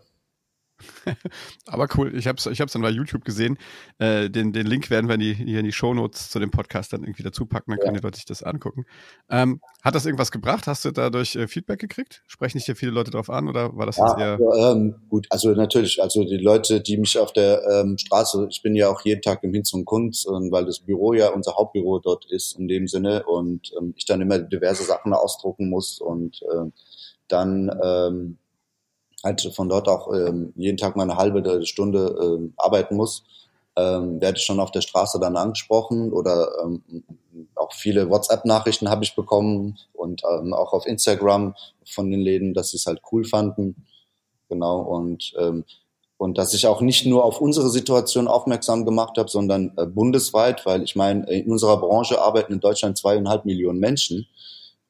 Aber 1.66 1.88
cool, 1.96 2.14
ich 2.14 2.26
habe 2.26 2.38
es 2.38 2.46
ich 2.46 2.60
hab's 2.60 2.72
dann 2.72 2.82
bei 2.82 2.90
YouTube 2.90 3.24
gesehen. 3.24 3.58
Äh, 3.98 4.30
den, 4.30 4.52
den 4.52 4.66
Link 4.66 4.90
werden 4.90 5.08
wir 5.08 5.14
in 5.14 5.20
die, 5.20 5.34
hier 5.34 5.60
in 5.60 5.64
die 5.64 5.72
Shownotes 5.72 6.30
zu 6.30 6.38
dem 6.38 6.50
Podcast 6.50 6.92
dann 6.92 7.02
irgendwie 7.02 7.22
dazu 7.22 7.46
packen, 7.46 7.70
dann 7.72 7.80
können 7.80 7.94
ja. 7.94 8.00
die 8.00 8.06
Leute 8.06 8.16
sich 8.16 8.26
das 8.26 8.42
angucken. 8.42 8.86
Ähm, 9.30 9.60
hat 9.82 9.94
das 9.94 10.06
irgendwas 10.06 10.30
gebracht? 10.30 10.66
Hast 10.66 10.84
du 10.84 10.90
dadurch 10.90 11.36
äh, 11.36 11.48
Feedback 11.48 11.80
gekriegt? 11.80 12.22
Sprechen 12.26 12.58
dich 12.58 12.66
hier 12.66 12.76
viele 12.76 12.92
Leute 12.92 13.10
drauf 13.10 13.30
an 13.30 13.48
oder 13.48 13.76
war 13.76 13.86
das 13.86 13.96
ja, 13.96 14.18
eher... 14.18 14.32
Also, 14.32 14.52
ähm, 14.54 14.94
gut, 15.08 15.26
also 15.30 15.50
natürlich, 15.50 16.02
also 16.02 16.24
die 16.24 16.36
Leute, 16.36 16.80
die 16.80 16.96
mich 16.96 17.18
auf 17.18 17.32
der 17.32 17.62
ähm, 17.70 17.98
Straße, 17.98 18.46
ich 18.50 18.62
bin 18.62 18.74
ja 18.74 18.88
auch 18.88 19.00
jeden 19.02 19.22
Tag 19.22 19.42
im 19.44 19.52
Hinz 19.52 19.72
und 19.72 19.84
Kunst, 19.84 20.26
ähm, 20.28 20.50
weil 20.50 20.64
das 20.64 20.80
Büro 20.80 21.12
ja 21.12 21.28
unser 21.28 21.56
Hauptbüro 21.56 21.98
dort 21.98 22.30
ist 22.30 22.58
in 22.58 22.68
dem 22.68 22.86
Sinne 22.86 23.24
und 23.24 23.72
ähm, 23.78 23.94
ich 23.96 24.04
dann 24.04 24.20
immer 24.20 24.38
diverse 24.38 24.84
Sachen 24.84 25.12
ausdrucken 25.12 25.68
muss 25.68 26.00
und 26.00 26.42
äh, 26.42 26.70
dann 27.28 27.70
ähm, 27.82 28.38
halt 29.24 29.40
von 29.54 29.68
dort 29.68 29.88
auch 29.88 30.12
ähm, 30.12 30.52
jeden 30.56 30.76
Tag 30.76 30.96
mal 30.96 31.02
eine 31.02 31.16
halbe 31.16 31.66
Stunde 31.66 32.16
ähm, 32.20 32.54
arbeiten 32.56 32.96
muss, 32.96 33.24
ähm, 33.76 34.20
werde 34.20 34.38
ich 34.38 34.44
schon 34.44 34.60
auf 34.60 34.70
der 34.70 34.80
Straße 34.80 35.18
dann 35.20 35.36
angesprochen 35.36 36.12
oder 36.12 36.50
ähm, 36.62 36.82
auch 37.54 37.72
viele 37.72 38.10
WhatsApp-Nachrichten 38.10 38.88
habe 38.90 39.04
ich 39.04 39.14
bekommen 39.14 39.78
und 39.92 40.22
ähm, 40.30 40.52
auch 40.52 40.72
auf 40.72 40.86
Instagram 40.86 41.54
von 41.84 42.10
den 42.10 42.20
Läden, 42.20 42.54
dass 42.54 42.70
sie 42.70 42.76
es 42.76 42.86
halt 42.86 43.00
cool 43.12 43.24
fanden. 43.24 43.86
Genau 44.48 44.80
und 44.80 45.34
ähm, 45.38 45.64
und 46.16 46.36
dass 46.36 46.52
ich 46.52 46.66
auch 46.66 46.80
nicht 46.80 47.06
nur 47.06 47.24
auf 47.24 47.40
unsere 47.40 47.70
Situation 47.70 48.26
aufmerksam 48.26 48.84
gemacht 48.84 49.16
habe, 49.18 49.30
sondern 49.30 49.72
äh, 49.76 49.86
bundesweit, 49.86 50.66
weil 50.66 50.82
ich 50.82 50.96
meine, 50.96 51.30
in 51.30 51.48
unserer 51.48 51.76
Branche 51.76 52.20
arbeiten 52.20 52.52
in 52.52 52.60
Deutschland 52.60 52.98
zweieinhalb 52.98 53.44
Millionen 53.44 53.78
Menschen 53.78 54.26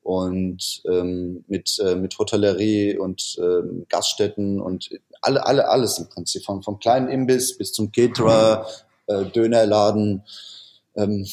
und 0.09 0.81
ähm, 0.87 1.44
mit, 1.49 1.79
äh, 1.81 1.94
mit 1.94 2.18
Hotellerie 2.18 2.97
und 2.97 3.37
ähm, 3.42 3.85
Gaststätten 3.90 4.59
und 4.59 4.88
alle, 5.21 5.44
alle, 5.44 5.68
alles 5.68 5.99
im 5.99 6.09
Prinzip, 6.09 6.47
vom, 6.47 6.62
vom 6.62 6.79
kleinen 6.79 7.09
Imbiss 7.09 7.59
bis 7.59 7.75
zum 7.75 7.92
Caterer, 7.92 8.66
äh, 9.07 9.27
Dönerladen, 9.27 10.23
ähm, 10.97 11.27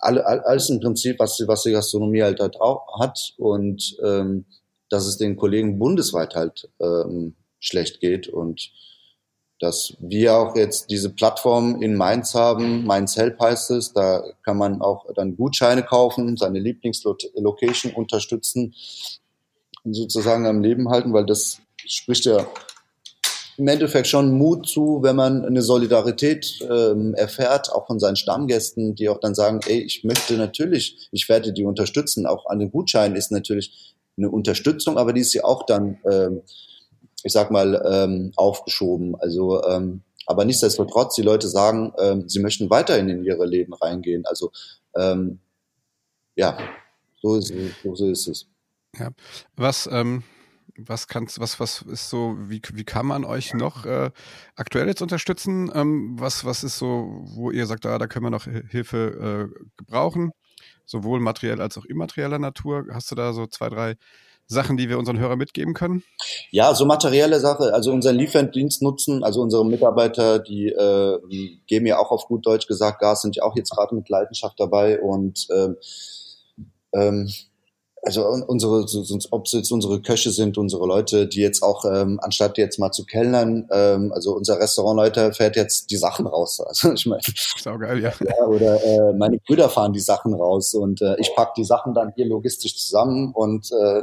alle, 0.00 0.26
alles 0.26 0.68
im 0.70 0.80
Prinzip, 0.80 1.20
was, 1.20 1.40
was 1.46 1.62
die 1.62 1.70
Gastronomie 1.70 2.24
halt, 2.24 2.40
halt 2.40 2.60
auch 2.60 2.98
hat. 2.98 3.32
Und 3.38 3.96
ähm, 4.02 4.44
dass 4.90 5.06
es 5.06 5.18
den 5.18 5.36
Kollegen 5.36 5.78
bundesweit 5.78 6.34
halt 6.34 6.68
ähm, 6.80 7.36
schlecht 7.60 8.00
geht 8.00 8.26
und 8.26 8.72
dass 9.60 9.94
wir 10.00 10.34
auch 10.34 10.56
jetzt 10.56 10.90
diese 10.90 11.10
Plattform 11.10 11.80
in 11.82 11.94
Mainz 11.94 12.34
haben. 12.34 12.84
Mainz 12.84 13.16
Help 13.16 13.40
heißt 13.40 13.70
es. 13.70 13.92
Da 13.92 14.22
kann 14.44 14.58
man 14.58 14.82
auch 14.82 15.06
dann 15.14 15.36
Gutscheine 15.36 15.82
kaufen, 15.82 16.36
seine 16.36 16.58
Lieblingslocation 16.58 17.92
unterstützen 17.94 18.74
und 19.84 19.94
sozusagen 19.94 20.46
am 20.46 20.62
Leben 20.62 20.90
halten, 20.90 21.12
weil 21.12 21.24
das 21.24 21.60
spricht 21.86 22.26
ja 22.26 22.46
im 23.58 23.68
Endeffekt 23.68 24.06
schon 24.06 24.36
Mut 24.36 24.68
zu, 24.68 24.98
wenn 25.02 25.16
man 25.16 25.44
eine 25.44 25.62
Solidarität 25.62 26.58
ähm, 26.68 27.14
erfährt, 27.14 27.72
auch 27.72 27.86
von 27.86 27.98
seinen 27.98 28.16
Stammgästen, 28.16 28.94
die 28.94 29.08
auch 29.08 29.18
dann 29.18 29.34
sagen, 29.34 29.60
ey, 29.66 29.80
ich 29.80 30.04
möchte 30.04 30.34
natürlich, 30.34 31.08
ich 31.10 31.28
werde 31.28 31.54
die 31.54 31.64
unterstützen. 31.64 32.26
Auch 32.26 32.46
an 32.46 32.58
den 32.58 32.70
Gutscheinen 32.70 33.16
ist 33.16 33.32
natürlich 33.32 33.94
eine 34.18 34.30
Unterstützung, 34.30 34.98
aber 34.98 35.14
die 35.14 35.22
ist 35.22 35.32
ja 35.32 35.44
auch 35.44 35.64
dann 35.64 35.98
ähm, 36.10 36.42
ich 37.26 37.32
sag 37.32 37.50
mal, 37.50 37.82
ähm, 37.90 38.32
aufgeschoben. 38.36 39.16
Also, 39.16 39.62
ähm, 39.64 40.02
aber 40.26 40.44
nichtsdestotrotz, 40.44 41.16
die 41.16 41.22
Leute 41.22 41.48
sagen, 41.48 41.92
ähm, 41.98 42.28
sie 42.28 42.38
möchten 42.38 42.70
weiterhin 42.70 43.08
in 43.08 43.24
ihre 43.24 43.46
Leben 43.46 43.74
reingehen. 43.74 44.24
Also, 44.26 44.52
ähm, 44.94 45.40
ja, 46.36 46.56
so 47.20 47.34
ist, 47.34 47.52
so, 47.82 47.94
so 47.96 48.08
ist 48.08 48.28
es. 48.28 48.46
Ja, 48.96 49.10
was, 49.56 49.88
ähm, 49.90 50.22
was 50.78 51.08
kannst, 51.08 51.40
was, 51.40 51.58
was 51.58 51.82
ist 51.82 52.10
so, 52.10 52.36
wie, 52.38 52.62
wie 52.74 52.84
kann 52.84 53.06
man 53.06 53.24
euch 53.24 53.54
noch 53.54 53.84
äh, 53.86 54.12
aktuell 54.54 54.86
jetzt 54.86 55.02
unterstützen? 55.02 55.68
Ähm, 55.74 56.14
was, 56.20 56.44
was 56.44 56.62
ist 56.62 56.78
so, 56.78 57.24
wo 57.34 57.50
ihr 57.50 57.66
sagt, 57.66 57.86
ah, 57.86 57.98
da 57.98 58.06
können 58.06 58.26
wir 58.26 58.30
noch 58.30 58.44
Hilfe 58.44 59.50
äh, 59.52 59.64
gebrauchen, 59.76 60.30
sowohl 60.84 61.18
materiell 61.18 61.60
als 61.60 61.76
auch 61.76 61.86
immaterieller 61.86 62.38
Natur? 62.38 62.86
Hast 62.92 63.10
du 63.10 63.16
da 63.16 63.32
so 63.32 63.48
zwei, 63.48 63.68
drei 63.68 63.96
Sachen, 64.48 64.76
die 64.76 64.88
wir 64.88 64.98
unseren 64.98 65.18
Hörern 65.18 65.38
mitgeben 65.38 65.74
können? 65.74 66.02
Ja, 66.50 66.74
so 66.74 66.86
materielle 66.86 67.40
Sache. 67.40 67.74
Also 67.74 67.92
unseren 67.92 68.16
Lieferdienst 68.16 68.82
nutzen, 68.82 69.24
also 69.24 69.40
unsere 69.42 69.66
Mitarbeiter, 69.66 70.38
die, 70.38 70.68
äh, 70.68 71.18
geben 71.66 71.86
ja 71.86 71.98
auch 71.98 72.10
auf 72.10 72.26
gut 72.26 72.46
Deutsch 72.46 72.66
gesagt 72.66 73.00
Gas, 73.00 73.22
sind 73.22 73.36
ja 73.36 73.42
auch 73.42 73.56
jetzt 73.56 73.70
gerade 73.70 73.94
mit 73.94 74.08
Leidenschaft 74.08 74.58
dabei 74.58 75.00
und 75.00 75.46
ähm, 75.50 75.76
ähm, 76.92 77.28
also 78.06 78.24
unsere, 78.24 78.86
ob 79.32 79.46
es 79.46 79.52
jetzt 79.52 79.72
unsere 79.72 80.00
Köche 80.00 80.30
sind, 80.30 80.58
unsere 80.58 80.86
Leute, 80.86 81.26
die 81.26 81.40
jetzt 81.40 81.60
auch, 81.62 81.84
ähm, 81.84 82.20
anstatt 82.22 82.56
jetzt 82.56 82.78
mal 82.78 82.92
zu 82.92 83.04
kellnern, 83.04 83.68
ähm, 83.72 84.12
also 84.12 84.32
unser 84.32 84.60
Restaurantleiter 84.60 85.32
fährt 85.32 85.56
jetzt 85.56 85.90
die 85.90 85.96
Sachen 85.96 86.26
raus. 86.26 86.62
Also 86.66 86.92
ich 86.92 87.06
meine, 87.06 87.22
geil, 87.78 88.00
ja. 88.00 88.12
ja. 88.20 88.46
Oder 88.46 88.82
äh, 88.84 89.12
meine 89.14 89.38
Brüder 89.38 89.68
fahren 89.68 89.92
die 89.92 90.00
Sachen 90.00 90.34
raus 90.34 90.74
und 90.74 91.02
äh, 91.02 91.16
ich 91.18 91.32
pack 91.34 91.54
die 91.54 91.64
Sachen 91.64 91.94
dann 91.94 92.12
hier 92.14 92.26
logistisch 92.26 92.76
zusammen 92.76 93.32
und 93.32 93.72
äh, 93.72 94.02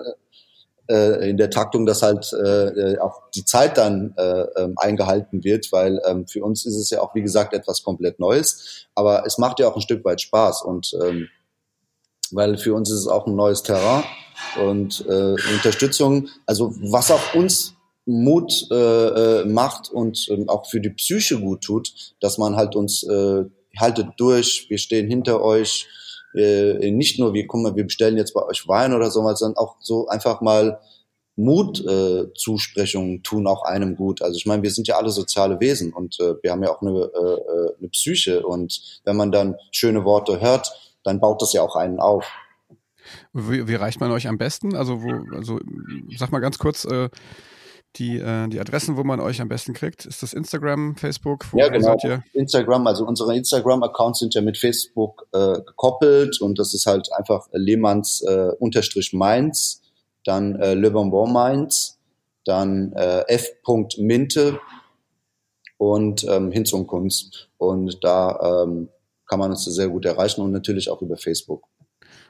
äh, 0.90 1.30
in 1.30 1.38
der 1.38 1.50
Taktung, 1.50 1.86
dass 1.86 2.02
halt 2.02 2.32
äh, 2.34 2.98
auch 3.00 3.22
die 3.36 3.46
Zeit 3.46 3.78
dann 3.78 4.14
äh, 4.18 4.46
ähm, 4.58 4.74
eingehalten 4.78 5.44
wird, 5.44 5.72
weil 5.72 6.02
ähm, 6.06 6.28
für 6.28 6.44
uns 6.44 6.66
ist 6.66 6.76
es 6.76 6.90
ja 6.90 7.02
auch, 7.02 7.16
wie 7.16 7.22
gesagt, 7.22 7.54
etwas 7.54 7.84
komplett 7.84 8.20
Neues. 8.20 8.88
Aber 8.96 9.26
es 9.26 9.38
macht 9.38 9.60
ja 9.60 9.68
auch 9.68 9.76
ein 9.76 9.82
Stück 9.82 10.04
weit 10.04 10.22
Spaß 10.22 10.64
und 10.64 10.94
ähm, 11.02 11.30
weil 12.32 12.58
für 12.58 12.74
uns 12.74 12.90
ist 12.90 13.00
es 13.00 13.08
auch 13.08 13.28
ein 13.28 13.36
neues 13.36 13.64
Terrain 13.64 14.04
und 14.62 15.06
äh, 15.08 15.36
Unterstützung, 15.54 16.28
also 16.46 16.74
was 16.82 17.12
auch 17.12 17.36
uns 17.36 17.76
Mut 18.06 18.68
äh, 18.72 19.42
äh 19.42 19.46
macht 19.46 19.90
und 19.90 20.28
äh, 20.30 20.46
auch 20.48 20.70
für 20.70 20.82
die 20.82 20.90
Psyche 20.90 21.40
gut 21.40 21.62
tut, 21.62 22.16
dass 22.20 22.38
man 22.38 22.56
halt 22.56 22.76
uns 22.76 23.04
äh, 23.04 23.46
haltet 23.78 24.08
durch, 24.18 24.66
wir 24.70 24.78
stehen 24.78 25.08
hinter 25.08 25.42
euch, 25.42 25.88
äh, 26.36 26.92
nicht 26.92 27.20
nur, 27.20 27.34
wir, 27.34 27.46
mal, 27.54 27.76
wir 27.76 27.84
bestellen 27.84 28.18
jetzt 28.18 28.34
bei 28.34 28.44
euch 28.44 28.68
Wein 28.68 28.94
oder 28.94 29.12
so, 29.12 29.22
sondern 29.34 29.58
auch 29.58 29.76
so 29.80 30.08
einfach 30.08 30.42
mal 30.42 30.80
Mutzusprechungen 31.36 33.18
äh, 33.18 33.22
tun 33.22 33.48
auch 33.48 33.64
einem 33.64 33.96
gut. 33.96 34.22
Also 34.22 34.38
ich 34.38 34.46
meine, 34.46 34.62
wir 34.62 34.72
sind 34.72 34.88
ja 34.88 34.98
alle 34.98 35.10
soziale 35.10 35.60
Wesen 35.60 35.94
und 35.94 36.20
äh, 36.20 36.36
wir 36.42 36.52
haben 36.52 36.64
ja 36.64 36.72
auch 36.72 36.82
eine, 36.82 36.92
äh, 36.92 37.78
eine 37.80 37.90
Psyche 37.90 38.46
und 38.46 39.02
wenn 39.04 39.16
man 39.16 39.32
dann 39.32 39.56
schöne 39.72 40.06
Worte 40.06 40.42
hört, 40.42 40.72
dann 41.04 41.20
baut 41.20 41.42
das 41.42 41.54
ja 41.54 41.62
auch 41.62 41.76
einen 41.76 42.00
auf. 42.00 42.26
Wie, 43.34 43.68
wie 43.68 43.76
reicht 43.76 44.00
man 44.00 44.12
euch 44.12 44.28
am 44.28 44.38
besten? 44.38 44.76
Also, 44.76 45.02
wo, 45.04 45.36
also 45.36 45.60
sag 46.18 46.32
mal 46.32 46.40
ganz 46.40 46.58
kurz, 46.58 46.86
äh, 46.86 47.10
die, 47.96 48.18
äh, 48.18 48.48
die 48.48 48.60
Adressen, 48.60 48.98
wo 48.98 49.04
man 49.04 49.20
euch 49.20 49.42
am 49.42 49.48
besten 49.48 49.74
kriegt? 49.74 50.06
Ist 50.06 50.24
das 50.24 50.34
Instagram, 50.34 50.96
Facebook? 50.96 51.46
Ja, 51.54 51.70
genau. 51.70 51.96
Instagram, 52.34 52.88
also 52.88 53.06
unsere 53.06 53.36
Instagram-Accounts 53.36 54.20
sind 54.20 54.34
ja 54.34 54.42
mit 54.42 54.58
Facebook 54.58 55.28
äh, 55.32 55.54
gekoppelt 55.54 56.42
und 56.42 56.58
das 56.58 56.74
ist 56.74 56.86
halt 56.86 57.10
einfach 57.14 57.48
Lehmanns 57.52 58.22
äh, 58.22 58.52
unterstrich 58.60 59.14
Mainz, 59.14 59.82
dann 60.26 60.56
äh, 60.56 60.74
Le 60.74 60.92
Bonbon 60.92 61.32
Mainz, 61.32 62.00
dann 62.46 62.94
äh, 62.94 63.24
f.minte 63.28 64.60
und 65.78 66.24
ähm, 66.30 66.52
Hinz 66.52 66.74
und 66.74 66.88
Kunst. 66.88 67.50
Und 67.58 68.04
da 68.04 68.64
ähm, 68.64 68.90
kann 69.28 69.40
man 69.40 69.52
uns 69.52 69.66
sehr 69.66 69.90
gut 69.90 70.06
erreichen 70.06 70.42
und 70.42 70.52
natürlich 70.52 70.90
auch 70.90 71.02
über 71.02 71.18
Facebook. 71.18 71.64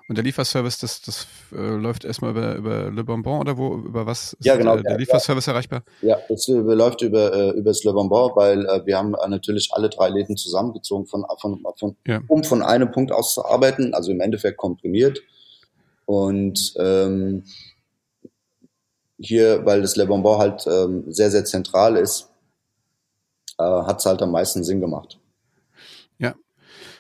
Und 0.10 0.18
der 0.18 0.24
Lieferservice, 0.24 0.80
das, 0.80 1.02
das 1.02 1.28
äh, 1.54 1.76
läuft 1.76 2.04
erstmal 2.04 2.32
über, 2.32 2.56
über 2.56 2.92
Le 2.92 3.04
Bonbon 3.04 3.40
oder 3.40 3.58
wo, 3.58 3.76
über 3.76 4.06
was 4.06 4.34
ist 4.34 4.46
ja, 4.46 4.58
genau, 4.58 4.74
der, 4.76 4.84
der 4.84 4.98
Lieferservice 4.98 5.46
ja. 5.46 5.54
erreichbar? 5.54 5.84
Ja, 6.02 6.18
das 6.28 6.48
äh, 6.50 6.54
läuft 6.54 7.02
über, 7.02 7.34
äh, 7.34 7.50
über 7.52 7.70
das 7.70 7.84
Le 7.86 7.94
Bonbon, 7.94 8.32
weil 8.36 8.66
äh, 8.66 8.86
wir 8.86 8.98
haben 8.98 9.16
äh, 9.16 9.28
natürlich 9.30 9.70
alle 9.72 9.90
drei 9.90 10.10
Läden 10.10 10.36
zusammengezogen, 10.36 11.06
von, 11.06 11.26
von, 11.40 11.64
von, 11.78 11.96
ja. 12.06 12.22
um 12.28 12.44
von 12.44 12.62
einem 12.62 12.92
Punkt 12.92 13.14
aus 13.14 13.34
zu 13.34 13.46
arbeiten, 13.46 13.94
also 13.94 14.12
im 14.12 14.20
Endeffekt 14.20 14.58
komprimiert. 14.58 15.22
Und 16.06 16.74
ähm, 16.78 17.44
hier, 19.18 19.66
weil 19.66 19.82
das 19.82 19.96
Le 19.96 20.06
Bonbon 20.06 20.38
halt 20.38 20.68
ähm, 20.68 21.06
sehr, 21.08 21.32
sehr 21.32 21.46
zentral 21.46 21.96
ist, 21.96 22.30
äh, 23.58 23.64
hat 23.64 24.00
es 24.00 24.06
halt 24.06 24.22
am 24.22 24.32
meisten 24.32 24.66
Sinn 24.66 24.82
gemacht. 24.82 25.18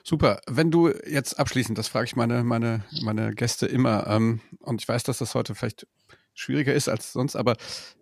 Super. 0.03 0.41
Wenn 0.47 0.69
du 0.69 0.89
jetzt 0.89 1.39
abschließend, 1.39 1.77
das 1.77 1.87
frage 1.87 2.05
ich 2.05 2.15
meine, 2.17 2.43
meine, 2.43 2.83
meine 3.01 3.33
Gäste 3.33 3.65
immer, 3.65 4.05
ähm, 4.07 4.41
und 4.59 4.81
ich 4.81 4.87
weiß, 4.87 5.03
dass 5.03 5.19
das 5.19 5.33
heute 5.33 5.55
vielleicht 5.55 5.87
schwieriger 6.33 6.73
ist 6.73 6.89
als 6.89 7.13
sonst, 7.13 7.37
aber 7.37 7.55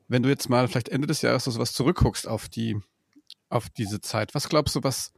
wenn 0.07 0.23
du 0.23 0.29
jetzt 0.29 0.49
mal 0.49 0.67
vielleicht 0.67 0.89
Ende 0.89 1.07
des 1.07 1.21
Jahres 1.21 1.43
so 1.43 1.57
was 1.59 1.73
zurückguckst 1.73 2.27
auf 2.27 2.49
die, 2.49 2.81
auf 3.49 3.69
diese 3.69 4.01
Zeit, 4.01 4.33
was 4.33 4.49
glaubst 4.49 4.75
du, 4.75 4.83
was, 4.83 5.13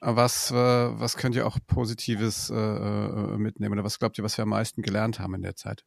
was, 0.00 0.50
äh, 0.50 0.54
was 0.54 1.16
könnt 1.16 1.36
ihr 1.36 1.46
auch 1.46 1.58
Positives 1.68 2.50
äh, 2.50 2.54
äh, 2.56 3.38
mitnehmen 3.38 3.74
oder 3.74 3.84
was 3.84 4.00
glaubt 4.00 4.18
ihr, 4.18 4.24
was 4.24 4.36
wir 4.36 4.42
am 4.42 4.48
meisten 4.48 4.82
gelernt 4.82 5.20
haben 5.20 5.34
in 5.34 5.42
der 5.42 5.54
Zeit? 5.54 5.84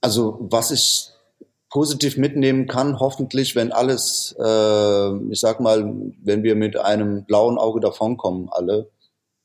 Also 0.00 0.38
was 0.40 0.70
ich 0.70 1.10
positiv 1.72 2.18
mitnehmen 2.18 2.66
kann, 2.66 3.00
hoffentlich, 3.00 3.56
wenn 3.56 3.72
alles, 3.72 4.36
äh, 4.38 5.16
ich 5.32 5.40
sag 5.40 5.58
mal, 5.58 5.90
wenn 6.22 6.42
wir 6.42 6.54
mit 6.54 6.76
einem 6.76 7.24
blauen 7.24 7.56
Auge 7.56 7.80
davonkommen, 7.80 8.50
alle, 8.50 8.90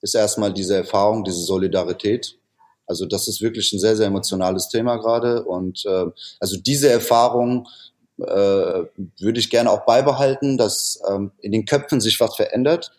ist 0.02 0.14
erstmal 0.14 0.52
diese 0.52 0.76
Erfahrung, 0.76 1.24
diese 1.24 1.40
Solidarität. 1.40 2.38
Also 2.86 3.06
das 3.06 3.30
ist 3.30 3.42
wirklich 3.42 3.72
ein 3.72 3.80
sehr, 3.80 3.96
sehr 3.96 4.08
emotionales 4.08 4.68
Thema 4.68 4.98
gerade. 4.98 5.46
Und 5.46 5.86
äh, 5.86 6.06
also 6.42 6.58
diese 6.58 6.90
Erfahrung 6.90 7.70
äh, 8.18 8.24
würde 8.26 9.40
ich 9.40 9.50
gerne 9.50 9.72
auch 9.72 9.86
beibehalten, 9.86 10.58
dass 10.58 11.00
ähm, 11.10 11.32
in 11.40 11.54
den 11.54 11.64
Köpfen 11.66 12.02
sich 12.02 12.20
was 12.20 12.36
verändert 12.36 12.92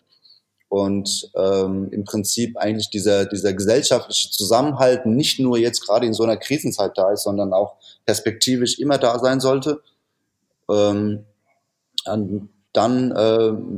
und 0.69 1.29
ähm, 1.35 1.89
im 1.91 2.03
Prinzip 2.03 2.57
eigentlich 2.57 2.89
dieser, 2.89 3.27
dieser 3.27 3.53
gesellschaftliche 3.53 4.31
Zusammenhalt 4.31 5.05
nicht 5.05 5.39
nur 5.39 5.59
jetzt 5.59 5.85
gerade 5.85 6.07
in 6.07 6.13
so 6.15 6.23
einer 6.23 6.37
Krisenzeit 6.37 6.93
da 6.95 7.11
ist, 7.11 7.23
sondern 7.23 7.53
auch 7.53 7.75
perspektivisch 8.09 8.79
immer 8.79 8.97
da 8.97 9.19
sein 9.19 9.39
sollte. 9.39 9.81
Ähm, 10.67 11.25
dann 12.73 13.11
äh, 13.11 13.15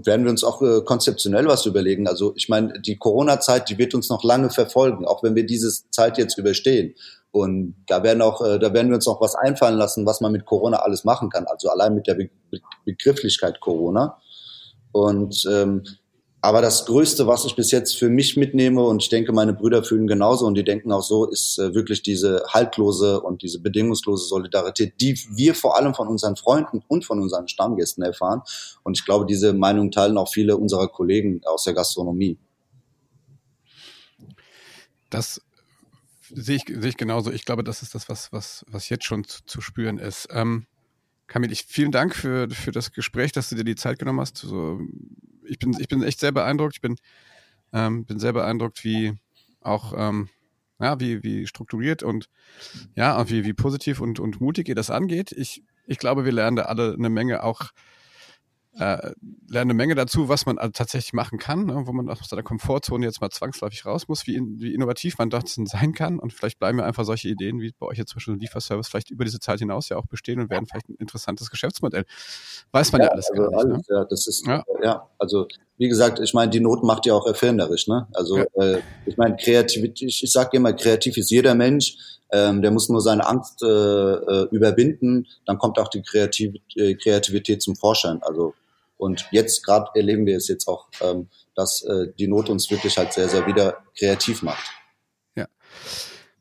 werden 0.05 0.23
wir 0.23 0.29
uns 0.29 0.45
auch 0.45 0.61
äh, 0.61 0.81
konzeptionell 0.85 1.47
was 1.47 1.65
überlegen. 1.65 2.07
Also 2.07 2.31
ich 2.37 2.47
meine, 2.47 2.79
die 2.79 2.95
Corona-Zeit, 2.95 3.67
die 3.69 3.77
wird 3.77 3.93
uns 3.93 4.09
noch 4.09 4.23
lange 4.23 4.49
verfolgen, 4.49 5.05
auch 5.05 5.21
wenn 5.21 5.35
wir 5.35 5.45
diese 5.45 5.69
Zeit 5.89 6.17
jetzt 6.17 6.37
überstehen. 6.37 6.95
Und 7.31 7.75
da 7.87 8.03
werden 8.03 8.21
auch, 8.21 8.41
äh, 8.41 8.57
da 8.57 8.73
werden 8.73 8.87
wir 8.87 8.95
uns 8.95 9.05
noch 9.05 9.19
was 9.19 9.35
einfallen 9.35 9.77
lassen, 9.77 10.05
was 10.05 10.21
man 10.21 10.31
mit 10.31 10.45
Corona 10.45 10.77
alles 10.77 11.03
machen 11.03 11.29
kann. 11.29 11.45
Also 11.47 11.69
allein 11.69 11.93
mit 11.93 12.07
der 12.07 12.15
Be 12.15 12.29
Begrifflichkeit 12.85 13.59
Corona. 13.59 14.17
Und 14.93 15.45
ähm, 15.51 15.83
aber 16.43 16.61
das 16.61 16.87
Größte, 16.87 17.27
was 17.27 17.45
ich 17.45 17.55
bis 17.55 17.69
jetzt 17.69 17.97
für 17.97 18.09
mich 18.09 18.35
mitnehme, 18.35 18.83
und 18.83 19.03
ich 19.03 19.09
denke, 19.09 19.31
meine 19.31 19.53
Brüder 19.53 19.83
fühlen 19.83 20.07
genauso 20.07 20.47
und 20.47 20.55
die 20.55 20.63
denken 20.63 20.91
auch 20.91 21.03
so, 21.03 21.29
ist 21.29 21.59
äh, 21.59 21.75
wirklich 21.75 22.01
diese 22.01 22.43
haltlose 22.47 23.21
und 23.21 23.43
diese 23.43 23.59
bedingungslose 23.59 24.25
Solidarität, 24.27 24.99
die 24.99 25.19
wir 25.29 25.53
vor 25.53 25.77
allem 25.77 25.93
von 25.93 26.07
unseren 26.07 26.35
Freunden 26.35 26.83
und 26.87 27.05
von 27.05 27.21
unseren 27.21 27.47
Stammgästen 27.47 28.03
erfahren. 28.03 28.41
Und 28.81 28.97
ich 28.97 29.05
glaube, 29.05 29.27
diese 29.27 29.53
Meinung 29.53 29.91
teilen 29.91 30.17
auch 30.17 30.31
viele 30.33 30.57
unserer 30.57 30.87
Kollegen 30.87 31.41
aus 31.45 31.65
der 31.65 31.75
Gastronomie. 31.75 32.39
Das 35.11 35.41
sehe 36.33 36.55
ich, 36.55 36.63
sehe 36.65 36.89
ich 36.89 36.97
genauso. 36.97 37.31
Ich 37.31 37.45
glaube, 37.45 37.63
das 37.63 37.83
ist 37.83 37.93
das, 37.93 38.09
was, 38.09 38.33
was, 38.33 38.65
was 38.67 38.89
jetzt 38.89 39.05
schon 39.05 39.25
zu, 39.25 39.45
zu 39.45 39.61
spüren 39.61 39.99
ist. 39.99 40.27
Ähm, 40.31 40.65
Kamil, 41.27 41.51
ich, 41.51 41.65
vielen 41.67 41.91
Dank 41.91 42.15
für, 42.15 42.49
für 42.49 42.71
das 42.71 42.91
Gespräch, 42.93 43.31
dass 43.31 43.49
du 43.49 43.55
dir 43.55 43.63
die 43.63 43.75
Zeit 43.75 43.99
genommen 43.99 44.21
hast. 44.21 44.37
So, 44.37 44.79
ich 45.51 45.59
bin, 45.59 45.75
ich 45.77 45.87
bin 45.89 46.01
echt 46.01 46.19
sehr 46.19 46.31
beeindruckt. 46.31 46.75
Ich 46.75 46.81
bin, 46.81 46.95
ähm, 47.73 48.05
bin 48.05 48.19
sehr 48.19 48.33
beeindruckt, 48.33 48.83
wie 48.83 49.13
auch, 49.59 49.93
ähm, 49.95 50.29
ja, 50.79 50.99
wie, 50.99 51.23
wie 51.23 51.45
strukturiert 51.45 52.01
und 52.01 52.27
ja, 52.95 53.29
wie, 53.29 53.43
wie 53.43 53.53
positiv 53.53 53.99
und, 54.01 54.19
und 54.19 54.41
mutig 54.41 54.69
ihr 54.69 54.75
das 54.75 54.89
angeht. 54.89 55.31
Ich, 55.33 55.63
ich 55.85 55.99
glaube, 55.99 56.25
wir 56.25 56.31
lernen 56.31 56.55
da 56.55 56.63
alle 56.63 56.93
eine 56.93 57.09
Menge 57.09 57.43
auch 57.43 57.71
äh, 58.77 59.11
lerne 59.49 59.71
eine 59.71 59.73
Menge 59.73 59.95
dazu, 59.95 60.29
was 60.29 60.45
man 60.45 60.57
also 60.57 60.71
tatsächlich 60.71 61.13
machen 61.13 61.37
kann, 61.39 61.65
ne, 61.65 61.83
wo 61.85 61.91
man 61.91 62.09
aus 62.09 62.19
seiner 62.29 62.43
Komfortzone 62.43 63.05
jetzt 63.05 63.19
mal 63.19 63.29
zwangsläufig 63.29 63.85
raus 63.85 64.07
muss, 64.07 64.25
wie, 64.27 64.35
in, 64.35 64.61
wie 64.61 64.73
innovativ 64.73 65.17
man 65.17 65.29
dort 65.29 65.49
sein 65.49 65.93
kann. 65.93 66.19
Und 66.19 66.31
vielleicht 66.33 66.57
bleiben 66.57 66.79
ja 66.79 66.85
einfach 66.85 67.03
solche 67.03 67.27
Ideen, 67.27 67.59
wie 67.59 67.73
bei 67.77 67.87
euch 67.87 67.97
jetzt 67.97 68.11
zum 68.11 68.17
Beispiel 68.17 68.35
Lieferservice, 68.35 68.87
vielleicht 68.87 69.11
über 69.11 69.25
diese 69.25 69.39
Zeit 69.39 69.59
hinaus 69.59 69.89
ja 69.89 69.97
auch 69.97 70.05
bestehen 70.05 70.39
und 70.39 70.49
werden 70.49 70.67
vielleicht 70.67 70.89
ein 70.89 70.95
interessantes 70.99 71.49
Geschäftsmodell. 71.49 72.05
Weiß 72.71 72.91
man 72.93 73.01
ja, 73.01 73.07
ja 73.07 73.11
alles 73.11 73.29
also 73.29 73.41
gar 73.41 73.49
nicht. 73.49 73.65
Alles, 73.65 73.87
ne? 73.89 73.95
Ja, 73.95 74.05
das 74.05 74.27
ist, 74.27 74.47
ja. 74.47 74.63
ja, 74.81 75.09
also 75.17 75.47
wie 75.77 75.89
gesagt, 75.89 76.19
ich 76.19 76.33
meine, 76.33 76.51
die 76.51 76.59
Not 76.59 76.83
macht 76.83 77.05
ja 77.05 77.13
auch 77.13 77.27
erfinderisch. 77.27 77.87
Ne? 77.87 78.07
Also 78.13 78.37
ja. 78.37 78.45
äh, 78.55 78.81
ich 79.05 79.17
meine, 79.17 79.35
Kreativität, 79.35 80.07
ich, 80.07 80.23
ich 80.23 80.31
sage 80.31 80.55
immer, 80.57 80.73
kreativ 80.73 81.17
ist 81.17 81.29
jeder 81.29 81.55
Mensch. 81.55 81.97
Ähm, 82.33 82.61
der 82.61 82.71
muss 82.71 82.87
nur 82.87 83.01
seine 83.01 83.27
Angst 83.27 83.61
äh, 83.61 83.67
äh, 83.67 84.47
überwinden, 84.51 85.27
dann 85.45 85.57
kommt 85.57 85.77
auch 85.77 85.89
die 85.89 86.01
Kreativ 86.01 86.55
äh, 86.75 86.93
Kreativität 86.93 87.61
zum 87.61 87.75
Vorschein. 87.75 88.23
Also 88.23 88.53
und 89.01 89.27
jetzt 89.31 89.65
gerade 89.65 89.89
erleben 89.95 90.27
wir 90.27 90.37
es 90.37 90.47
jetzt 90.47 90.67
auch, 90.67 90.87
ähm, 91.01 91.27
dass 91.55 91.81
äh, 91.81 92.13
die 92.19 92.27
Not 92.27 92.49
uns 92.49 92.69
wirklich 92.69 92.99
halt 92.99 93.13
sehr, 93.13 93.27
sehr 93.27 93.47
wieder 93.47 93.83
kreativ 93.97 94.43
macht. 94.43 94.63
Ja. 95.35 95.47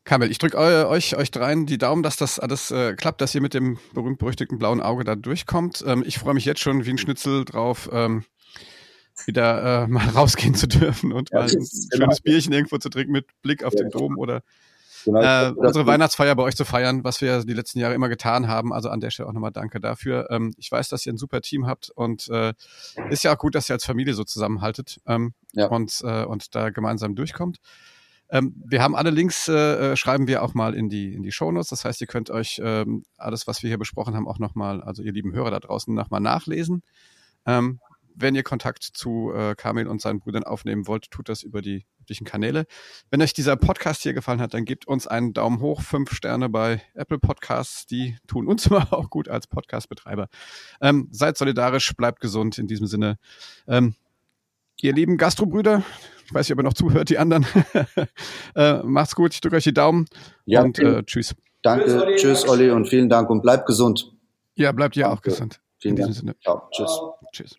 Kamel, 0.03 0.29
ich 0.29 0.37
drücke 0.37 0.59
euch, 0.59 1.17
euch 1.17 1.31
dreien 1.31 1.65
die 1.65 1.79
Daumen, 1.79 2.03
dass 2.03 2.17
das 2.17 2.37
alles 2.37 2.69
äh, 2.69 2.93
klappt, 2.93 3.19
dass 3.19 3.33
ihr 3.33 3.41
mit 3.41 3.55
dem 3.55 3.79
berühmt-berüchtigten 3.95 4.59
blauen 4.59 4.79
Auge 4.79 5.03
da 5.03 5.15
durchkommt. 5.15 5.83
Ähm, 5.87 6.03
ich 6.05 6.19
freue 6.19 6.35
mich 6.35 6.45
jetzt 6.45 6.59
schon 6.59 6.85
wie 6.85 6.91
ein 6.91 6.99
Schnitzel 6.99 7.45
drauf, 7.45 7.89
ähm, 7.91 8.25
wieder 9.25 9.85
äh, 9.85 9.87
mal 9.89 10.07
rausgehen 10.09 10.53
zu 10.53 10.67
dürfen 10.67 11.13
und 11.13 11.31
ja, 11.31 11.39
mal 11.39 11.45
ein 11.49 11.49
genau. 11.49 11.65
schönes 11.95 12.21
Bierchen 12.21 12.53
irgendwo 12.53 12.77
zu 12.77 12.89
trinken 12.89 13.11
mit 13.11 13.25
Blick 13.41 13.63
auf 13.63 13.73
ja. 13.73 13.79
den 13.79 13.89
Dom 13.89 14.19
oder 14.19 14.43
Genau, 15.05 15.19
äh, 15.19 15.51
unsere 15.55 15.85
Weihnachtsfeier 15.85 16.35
bei 16.35 16.43
euch 16.43 16.55
zu 16.55 16.65
feiern, 16.65 17.03
was 17.03 17.21
wir 17.21 17.43
die 17.43 17.53
letzten 17.53 17.79
Jahre 17.79 17.93
immer 17.93 18.09
getan 18.09 18.47
haben. 18.47 18.73
Also 18.73 18.89
an 18.89 18.99
der 18.99 19.09
Stelle 19.09 19.29
auch 19.29 19.33
nochmal 19.33 19.51
danke 19.51 19.79
dafür. 19.79 20.27
Ähm, 20.29 20.53
ich 20.57 20.71
weiß, 20.71 20.89
dass 20.89 21.05
ihr 21.05 21.13
ein 21.13 21.17
super 21.17 21.41
Team 21.41 21.67
habt 21.67 21.89
und 21.89 22.29
äh, 22.29 22.53
ist 23.09 23.23
ja 23.23 23.33
auch 23.33 23.37
gut, 23.37 23.55
dass 23.55 23.69
ihr 23.69 23.73
als 23.73 23.85
Familie 23.85 24.13
so 24.13 24.23
zusammenhaltet 24.23 24.99
ähm, 25.07 25.33
ja. 25.53 25.67
und, 25.67 26.01
äh, 26.03 26.23
und 26.23 26.55
da 26.55 26.69
gemeinsam 26.69 27.15
durchkommt. 27.15 27.59
Ähm, 28.29 28.55
wir 28.65 28.81
haben 28.81 28.95
alle 28.95 29.09
Links, 29.09 29.47
äh, 29.47 29.91
äh 29.91 29.95
schreiben 29.97 30.27
wir 30.27 30.41
auch 30.41 30.53
mal 30.53 30.73
in 30.73 30.89
die, 30.89 31.13
in 31.13 31.23
die 31.23 31.31
Shownotes. 31.31 31.69
Das 31.69 31.83
heißt, 31.83 31.99
ihr 32.01 32.07
könnt 32.07 32.29
euch 32.29 32.61
ähm, 32.63 33.03
alles, 33.17 33.45
was 33.45 33.61
wir 33.61 33.67
hier 33.67 33.77
besprochen 33.77 34.15
haben, 34.15 34.27
auch 34.27 34.39
nochmal, 34.39 34.81
also 34.81 35.03
ihr 35.03 35.11
lieben 35.11 35.33
Hörer 35.33 35.51
da 35.51 35.59
draußen, 35.59 35.93
nochmal 35.93 36.21
nachlesen. 36.21 36.81
Ähm, 37.45 37.79
wenn 38.15 38.35
ihr 38.35 38.43
Kontakt 38.43 38.83
zu 38.83 39.31
äh, 39.33 39.55
Kamil 39.55 39.87
und 39.87 40.01
seinen 40.01 40.19
Brüdern 40.19 40.43
aufnehmen 40.43 40.87
wollt, 40.87 41.11
tut 41.11 41.29
das 41.29 41.43
über 41.43 41.61
die 41.61 41.85
üblichen 41.99 42.25
Kanäle. 42.25 42.65
Wenn 43.09 43.21
euch 43.21 43.33
dieser 43.33 43.55
Podcast 43.55 44.03
hier 44.03 44.13
gefallen 44.13 44.41
hat, 44.41 44.53
dann 44.53 44.65
gebt 44.65 44.87
uns 44.87 45.07
einen 45.07 45.33
Daumen 45.33 45.59
hoch, 45.59 45.81
fünf 45.81 46.13
Sterne 46.13 46.49
bei 46.49 46.81
Apple 46.93 47.19
Podcasts. 47.19 47.85
Die 47.87 48.17
tun 48.27 48.47
uns 48.47 48.65
immer 48.67 48.91
auch 48.93 49.09
gut 49.09 49.29
als 49.29 49.47
Podcast-Betreiber. 49.47 50.27
Ähm, 50.81 51.07
seid 51.11 51.37
solidarisch, 51.37 51.93
bleibt 51.95 52.19
gesund 52.19 52.57
in 52.57 52.67
diesem 52.67 52.87
Sinne. 52.87 53.17
Ähm, 53.67 53.95
ihr 54.81 54.93
lieben 54.93 55.17
Gastrobrüder, 55.17 55.83
ich 56.25 56.33
weiß 56.33 56.47
nicht, 56.47 56.53
ob 56.53 56.59
ihr 56.59 56.63
noch 56.63 56.73
zuhört, 56.73 57.09
die 57.09 57.17
anderen. 57.17 57.45
äh, 58.55 58.81
macht's 58.83 59.15
gut, 59.15 59.33
ich 59.33 59.41
drücke 59.41 59.57
euch 59.57 59.63
die 59.63 59.73
Daumen 59.73 60.07
ja, 60.45 60.63
und 60.63 60.79
äh, 60.79 61.03
tschüss. 61.03 61.35
Danke, 61.61 62.15
tschüss 62.15 62.47
Olli 62.47 62.71
und 62.71 62.87
vielen 62.87 63.09
Dank 63.09 63.29
und 63.29 63.41
bleibt 63.41 63.67
gesund. 63.67 64.11
Ja, 64.55 64.71
bleibt 64.71 64.97
ihr 64.97 65.11
auch 65.11 65.21
gesund. 65.21 65.61
Vielen 65.79 65.95
Dank. 65.95 66.13
Sinne. 66.13 66.35
Ciao, 66.39 66.67
tschüss. 66.71 66.99
Tschüss. 67.31 67.57